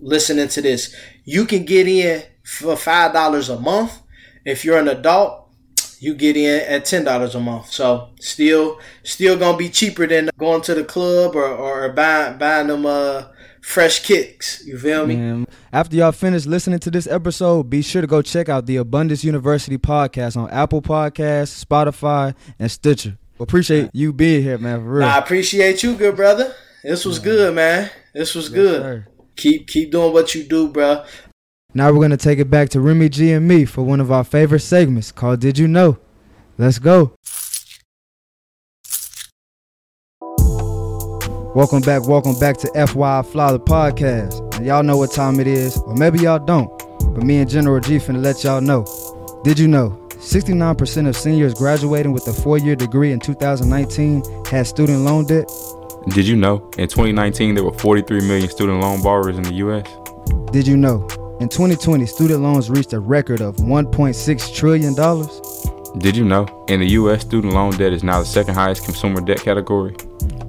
listening 0.00 0.48
to 0.48 0.62
this, 0.62 0.96
you 1.24 1.44
can 1.44 1.66
get 1.66 1.86
in 1.86 2.22
for 2.44 2.76
five 2.76 3.12
dollars 3.12 3.50
a 3.50 3.58
month. 3.60 4.00
If 4.44 4.64
you're 4.64 4.78
an 4.78 4.88
adult, 4.88 5.41
you 6.02 6.16
get 6.16 6.36
in 6.36 6.60
at 6.68 6.84
ten 6.84 7.04
dollars 7.04 7.36
a 7.36 7.40
month. 7.40 7.70
So 7.70 8.10
still 8.20 8.80
still 9.04 9.36
gonna 9.38 9.56
be 9.56 9.68
cheaper 9.68 10.04
than 10.06 10.30
going 10.36 10.60
to 10.62 10.74
the 10.74 10.82
club 10.82 11.36
or, 11.36 11.46
or 11.46 11.88
buying 11.90 12.38
buying 12.38 12.66
them 12.66 12.84
uh 12.84 13.26
fresh 13.60 14.02
kicks. 14.02 14.66
You 14.66 14.78
feel 14.78 15.06
me? 15.06 15.14
Man, 15.14 15.46
after 15.72 15.94
y'all 15.94 16.10
finish 16.10 16.44
listening 16.44 16.80
to 16.80 16.90
this 16.90 17.06
episode, 17.06 17.70
be 17.70 17.82
sure 17.82 18.00
to 18.02 18.08
go 18.08 18.20
check 18.20 18.48
out 18.48 18.66
the 18.66 18.76
Abundance 18.78 19.22
University 19.22 19.78
podcast 19.78 20.36
on 20.36 20.50
Apple 20.50 20.82
Podcasts, 20.82 21.64
Spotify, 21.64 22.34
and 22.58 22.68
Stitcher. 22.68 23.16
Appreciate 23.38 23.90
you 23.92 24.12
being 24.12 24.42
here, 24.42 24.58
man. 24.58 24.80
For 24.80 24.90
real. 24.94 25.04
I 25.04 25.18
appreciate 25.18 25.84
you, 25.84 25.94
good 25.94 26.16
brother. 26.16 26.52
This 26.82 27.04
was 27.04 27.20
good, 27.20 27.54
man. 27.54 27.90
This 28.12 28.34
was 28.34 28.48
good. 28.48 28.82
sir. 28.82 29.06
Keep 29.36 29.68
keep 29.68 29.92
doing 29.92 30.12
what 30.12 30.34
you 30.34 30.42
do, 30.42 30.68
bro. 30.68 31.04
Now 31.74 31.90
we're 31.90 32.02
gonna 32.02 32.18
take 32.18 32.38
it 32.38 32.50
back 32.50 32.68
to 32.70 32.82
Remy 32.82 33.08
G 33.08 33.32
and 33.32 33.48
me 33.48 33.64
for 33.64 33.82
one 33.82 33.98
of 33.98 34.12
our 34.12 34.24
favorite 34.24 34.60
segments 34.60 35.10
called 35.10 35.40
"Did 35.40 35.56
You 35.56 35.66
Know." 35.66 35.96
Let's 36.58 36.78
go. 36.78 37.14
Welcome 41.54 41.80
back, 41.80 42.06
welcome 42.06 42.38
back 42.38 42.58
to 42.58 42.70
FY 42.74 43.22
Fly 43.22 43.52
the 43.52 43.58
podcast. 43.58 44.56
And 44.56 44.66
y'all 44.66 44.82
know 44.82 44.98
what 44.98 45.12
time 45.12 45.40
it 45.40 45.46
is, 45.46 45.78
or 45.78 45.94
maybe 45.94 46.18
y'all 46.18 46.38
don't. 46.38 46.68
But 47.14 47.22
me 47.22 47.38
and 47.38 47.48
General 47.48 47.80
G 47.80 47.96
finna 47.96 48.22
let 48.22 48.44
y'all 48.44 48.60
know. 48.60 48.84
Did 49.42 49.58
you 49.58 49.66
know 49.66 49.98
69% 50.10 51.08
of 51.08 51.16
seniors 51.16 51.54
graduating 51.54 52.12
with 52.12 52.28
a 52.28 52.34
four-year 52.34 52.76
degree 52.76 53.12
in 53.12 53.18
2019 53.18 54.44
had 54.44 54.66
student 54.66 55.00
loan 55.00 55.24
debt? 55.24 55.50
Did 56.08 56.28
you 56.28 56.36
know 56.36 56.70
in 56.76 56.88
2019 56.88 57.54
there 57.54 57.64
were 57.64 57.72
43 57.72 58.20
million 58.28 58.50
student 58.50 58.78
loan 58.82 59.02
borrowers 59.02 59.38
in 59.38 59.44
the 59.44 59.54
U.S.? 59.54 59.86
Did 60.52 60.66
you 60.66 60.76
know 60.76 61.08
in 61.40 61.48
2020 61.48 62.06
student 62.06 62.42
loans 62.42 62.70
reached 62.70 62.92
a 62.92 63.00
record 63.00 63.40
of 63.40 63.56
1.6 63.56 64.54
trillion 64.54 64.94
dollars? 64.94 65.40
Did 65.98 66.16
you 66.16 66.24
know 66.24 66.46
in 66.68 66.80
the 66.80 66.88
U.S. 66.90 67.20
student 67.22 67.52
loan 67.52 67.76
debt 67.76 67.92
is 67.92 68.02
now 68.02 68.20
the 68.20 68.26
second 68.26 68.54
highest 68.54 68.84
consumer 68.84 69.20
debt 69.20 69.40
category? 69.40 69.94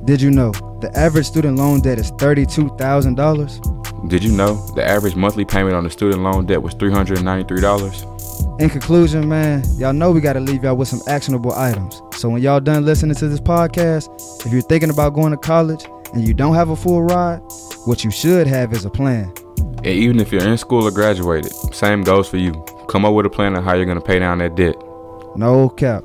Did 0.05 0.21
you 0.21 0.31
know 0.31 0.51
the 0.81 0.91
average 0.95 1.25
student 1.25 1.57
loan 1.57 1.81
debt 1.81 1.99
is 1.99 2.11
$32,000? 2.13 4.09
Did 4.09 4.23
you 4.23 4.31
know 4.31 4.55
the 4.75 4.85
average 4.85 5.15
monthly 5.15 5.45
payment 5.45 5.75
on 5.75 5.83
the 5.83 5.89
student 5.89 6.23
loan 6.23 6.45
debt 6.45 6.61
was 6.61 6.75
$393? 6.75 8.61
In 8.61 8.69
conclusion, 8.69 9.27
man, 9.27 9.63
y'all 9.77 9.93
know 9.93 10.11
we 10.11 10.21
got 10.21 10.33
to 10.33 10.39
leave 10.39 10.63
y'all 10.63 10.75
with 10.75 10.87
some 10.87 11.01
actionable 11.07 11.53
items. 11.53 12.01
So 12.13 12.29
when 12.29 12.41
y'all 12.41 12.59
done 12.59 12.85
listening 12.85 13.15
to 13.15 13.27
this 13.27 13.39
podcast, 13.39 14.45
if 14.45 14.51
you're 14.51 14.61
thinking 14.61 14.89
about 14.89 15.13
going 15.13 15.31
to 15.31 15.37
college 15.37 15.85
and 16.13 16.27
you 16.27 16.33
don't 16.33 16.55
have 16.55 16.69
a 16.69 16.75
full 16.75 17.01
ride, 17.03 17.41
what 17.85 18.03
you 18.03 18.11
should 18.11 18.47
have 18.47 18.73
is 18.73 18.85
a 18.85 18.89
plan. 18.89 19.33
And 19.85 19.87
even 19.87 20.19
if 20.19 20.31
you're 20.31 20.47
in 20.47 20.57
school 20.57 20.87
or 20.87 20.91
graduated, 20.91 21.51
same 21.73 22.03
goes 22.03 22.27
for 22.29 22.37
you. 22.37 22.53
Come 22.87 23.05
up 23.05 23.13
with 23.13 23.25
a 23.25 23.29
plan 23.29 23.55
on 23.55 23.63
how 23.63 23.75
you're 23.75 23.85
going 23.85 23.99
to 23.99 24.03
pay 24.05 24.19
down 24.19 24.37
that 24.39 24.55
debt. 24.55 24.75
No 25.35 25.69
cap. 25.69 26.03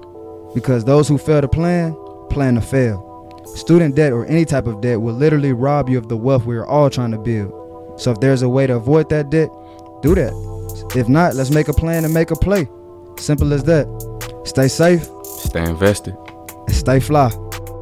Because 0.55 0.85
those 0.85 1.07
who 1.07 1.19
fail 1.19 1.41
to 1.41 1.49
plan, 1.49 1.95
plan 2.31 2.55
to 2.57 2.61
fail. 2.61 3.05
Student 3.55 3.95
debt 3.95 4.13
or 4.13 4.27
any 4.27 4.45
type 4.45 4.67
of 4.67 4.81
debt 4.81 5.01
will 5.01 5.15
literally 5.15 5.53
rob 5.53 5.89
you 5.89 5.99
of 5.99 6.09
the 6.09 6.17
wealth 6.17 6.45
we 6.45 6.57
are 6.57 6.67
all 6.67 6.91
trying 6.91 7.13
to 7.13 7.19
build. 7.19 7.53
So 8.01 8.13
if 8.13 8.21
there's 8.21 8.43
a 8.43 8.49
way 8.49 8.67
to 8.67 8.75
avoid 8.77 9.09
that 9.11 9.31
debt, 9.31 9.49
do 10.03 10.15
that. 10.15 10.33
If 10.97 11.09
not, 11.09 11.35
let's 11.35 11.51
make 11.51 11.69
a 11.69 11.73
plan 11.73 12.05
and 12.05 12.13
make 12.15 12.31
a 12.31 12.37
play. 12.37 12.69
Simple 13.19 13.53
as 13.53 13.65
that. 13.65 13.87
Stay 14.45 14.69
safe 14.69 15.07
Stay 15.25 15.63
invested. 15.63 16.17
and 16.67 16.75
stay 16.77 17.01
fly. 17.01 17.31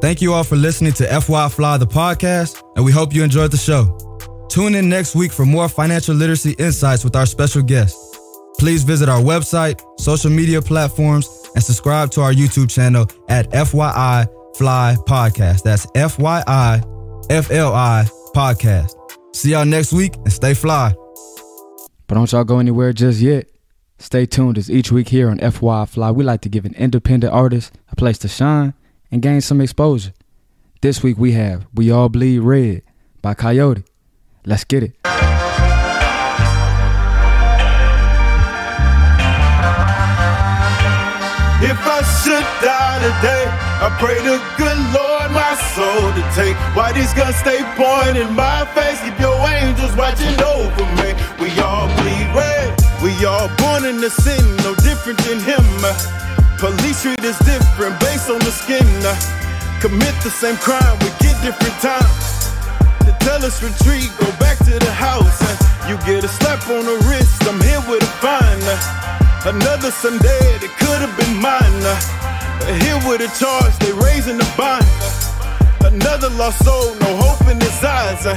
Thank 0.01 0.21
you 0.21 0.33
all 0.33 0.43
for 0.43 0.55
listening 0.55 0.93
to 0.93 1.21
FY 1.21 1.49
Fly 1.49 1.77
the 1.77 1.87
podcast, 1.87 2.61
and 2.75 2.85
we 2.85 2.91
hope 2.91 3.13
you 3.13 3.23
enjoyed 3.23 3.51
the 3.51 3.57
show. 3.57 3.85
Tune 4.57 4.73
in 4.73 4.89
next 4.89 5.13
week 5.13 5.31
for 5.31 5.45
more 5.45 5.69
financial 5.69 6.15
literacy 6.15 6.53
insights 6.57 7.03
with 7.03 7.15
our 7.15 7.27
special 7.27 7.61
guest. 7.61 7.95
Please 8.57 8.81
visit 8.81 9.07
our 9.07 9.21
website, 9.21 9.79
social 9.99 10.31
media 10.31 10.63
platforms, 10.63 11.29
and 11.53 11.63
subscribe 11.63 12.09
to 12.09 12.21
our 12.21 12.33
YouTube 12.33 12.67
channel 12.67 13.05
at 13.29 13.47
FYI 13.51 14.27
Fly 14.57 14.95
Podcast. 15.05 15.61
That's 15.61 15.85
FYI 15.85 16.81
FLI 17.29 18.09
Podcast. 18.33 18.95
See 19.35 19.51
y'all 19.51 19.63
next 19.63 19.93
week 19.93 20.15
and 20.15 20.33
stay 20.33 20.55
fly. 20.55 20.91
But 22.07 22.15
don't 22.15 22.31
y'all 22.31 22.43
go 22.43 22.57
anywhere 22.57 22.93
just 22.93 23.19
yet. 23.19 23.45
Stay 23.99 24.25
tuned 24.25 24.57
as 24.57 24.71
each 24.71 24.91
week 24.91 25.09
here 25.09 25.29
on 25.29 25.37
FY 25.37 25.85
Fly, 25.85 26.09
we 26.09 26.23
like 26.23 26.41
to 26.41 26.49
give 26.49 26.65
an 26.65 26.73
independent 26.73 27.31
artist 27.31 27.77
a 27.91 27.95
place 27.95 28.17
to 28.17 28.27
shine 28.27 28.73
and 29.11 29.21
gain 29.21 29.39
some 29.39 29.61
exposure. 29.61 30.13
This 30.81 31.03
week 31.03 31.19
we 31.19 31.33
have 31.33 31.67
We 31.75 31.91
All 31.91 32.09
Bleed 32.09 32.39
Red 32.39 32.81
by 33.21 33.35
Coyote. 33.35 33.83
Let's 34.47 34.63
get 34.63 34.81
it. 34.81 34.91
If 41.59 41.79
I 41.83 41.99
should 42.23 42.47
die 42.63 42.99
today, 43.03 43.43
I 43.83 43.91
pray 43.99 44.15
to 44.23 44.39
good 44.55 44.79
Lord 44.95 45.35
my 45.35 45.51
soul 45.75 46.15
to 46.15 46.23
take. 46.31 46.55
Why 46.77 46.93
these 46.93 47.11
guns 47.11 47.35
stay 47.35 47.59
pointing 47.75 48.31
my 48.39 48.63
face? 48.71 49.03
Keep 49.03 49.19
your 49.19 49.35
angels 49.35 49.93
watching 49.97 50.39
over 50.39 50.87
me. 50.95 51.11
We 51.43 51.51
all 51.59 51.91
bleed 51.99 52.31
red. 52.31 52.71
We 53.03 53.11
all 53.25 53.51
born 53.59 53.83
in 53.83 53.99
the 53.99 54.09
sin, 54.09 54.39
no 54.63 54.75
different 54.75 55.19
than 55.27 55.41
him. 55.43 55.67
Police 56.57 57.01
treat 57.03 57.19
us 57.27 57.37
different 57.43 57.99
based 57.99 58.29
on 58.29 58.39
the 58.39 58.55
skin. 58.55 58.87
Commit 59.81 60.15
the 60.23 60.31
same 60.31 60.55
crime, 60.55 60.97
we 61.03 61.11
get 61.19 61.35
different 61.43 61.75
times. 61.83 62.36
Tell 63.27 63.43
us 63.43 63.61
retreat, 63.61 64.09
go 64.21 64.31
back 64.39 64.57
to 64.59 64.79
the 64.79 64.89
house. 64.89 65.35
You 65.83 65.97
get 66.07 66.23
a 66.23 66.29
slap 66.29 66.65
on 66.69 66.85
the 66.85 66.95
wrist, 67.11 67.43
I'm 67.43 67.59
here 67.59 67.83
with 67.83 68.01
a 68.01 68.11
fine. 68.23 68.63
Uh, 68.63 69.51
another 69.51 69.91
Sunday 69.91 70.47
that 70.63 70.71
could 70.79 71.03
have 71.03 71.11
been 71.19 71.35
mine. 71.35 71.75
Uh, 71.83 71.91
here 72.79 72.95
with 73.03 73.19
a 73.19 73.27
charge, 73.35 73.75
they 73.83 73.91
raising 73.91 74.37
the 74.37 74.47
bond. 74.55 74.87
Another 75.83 76.29
lost 76.39 76.63
soul, 76.63 76.95
no 77.03 77.17
hope 77.19 77.45
in 77.51 77.59
his 77.59 77.83
eyes. 77.83 78.25
Uh, 78.25 78.31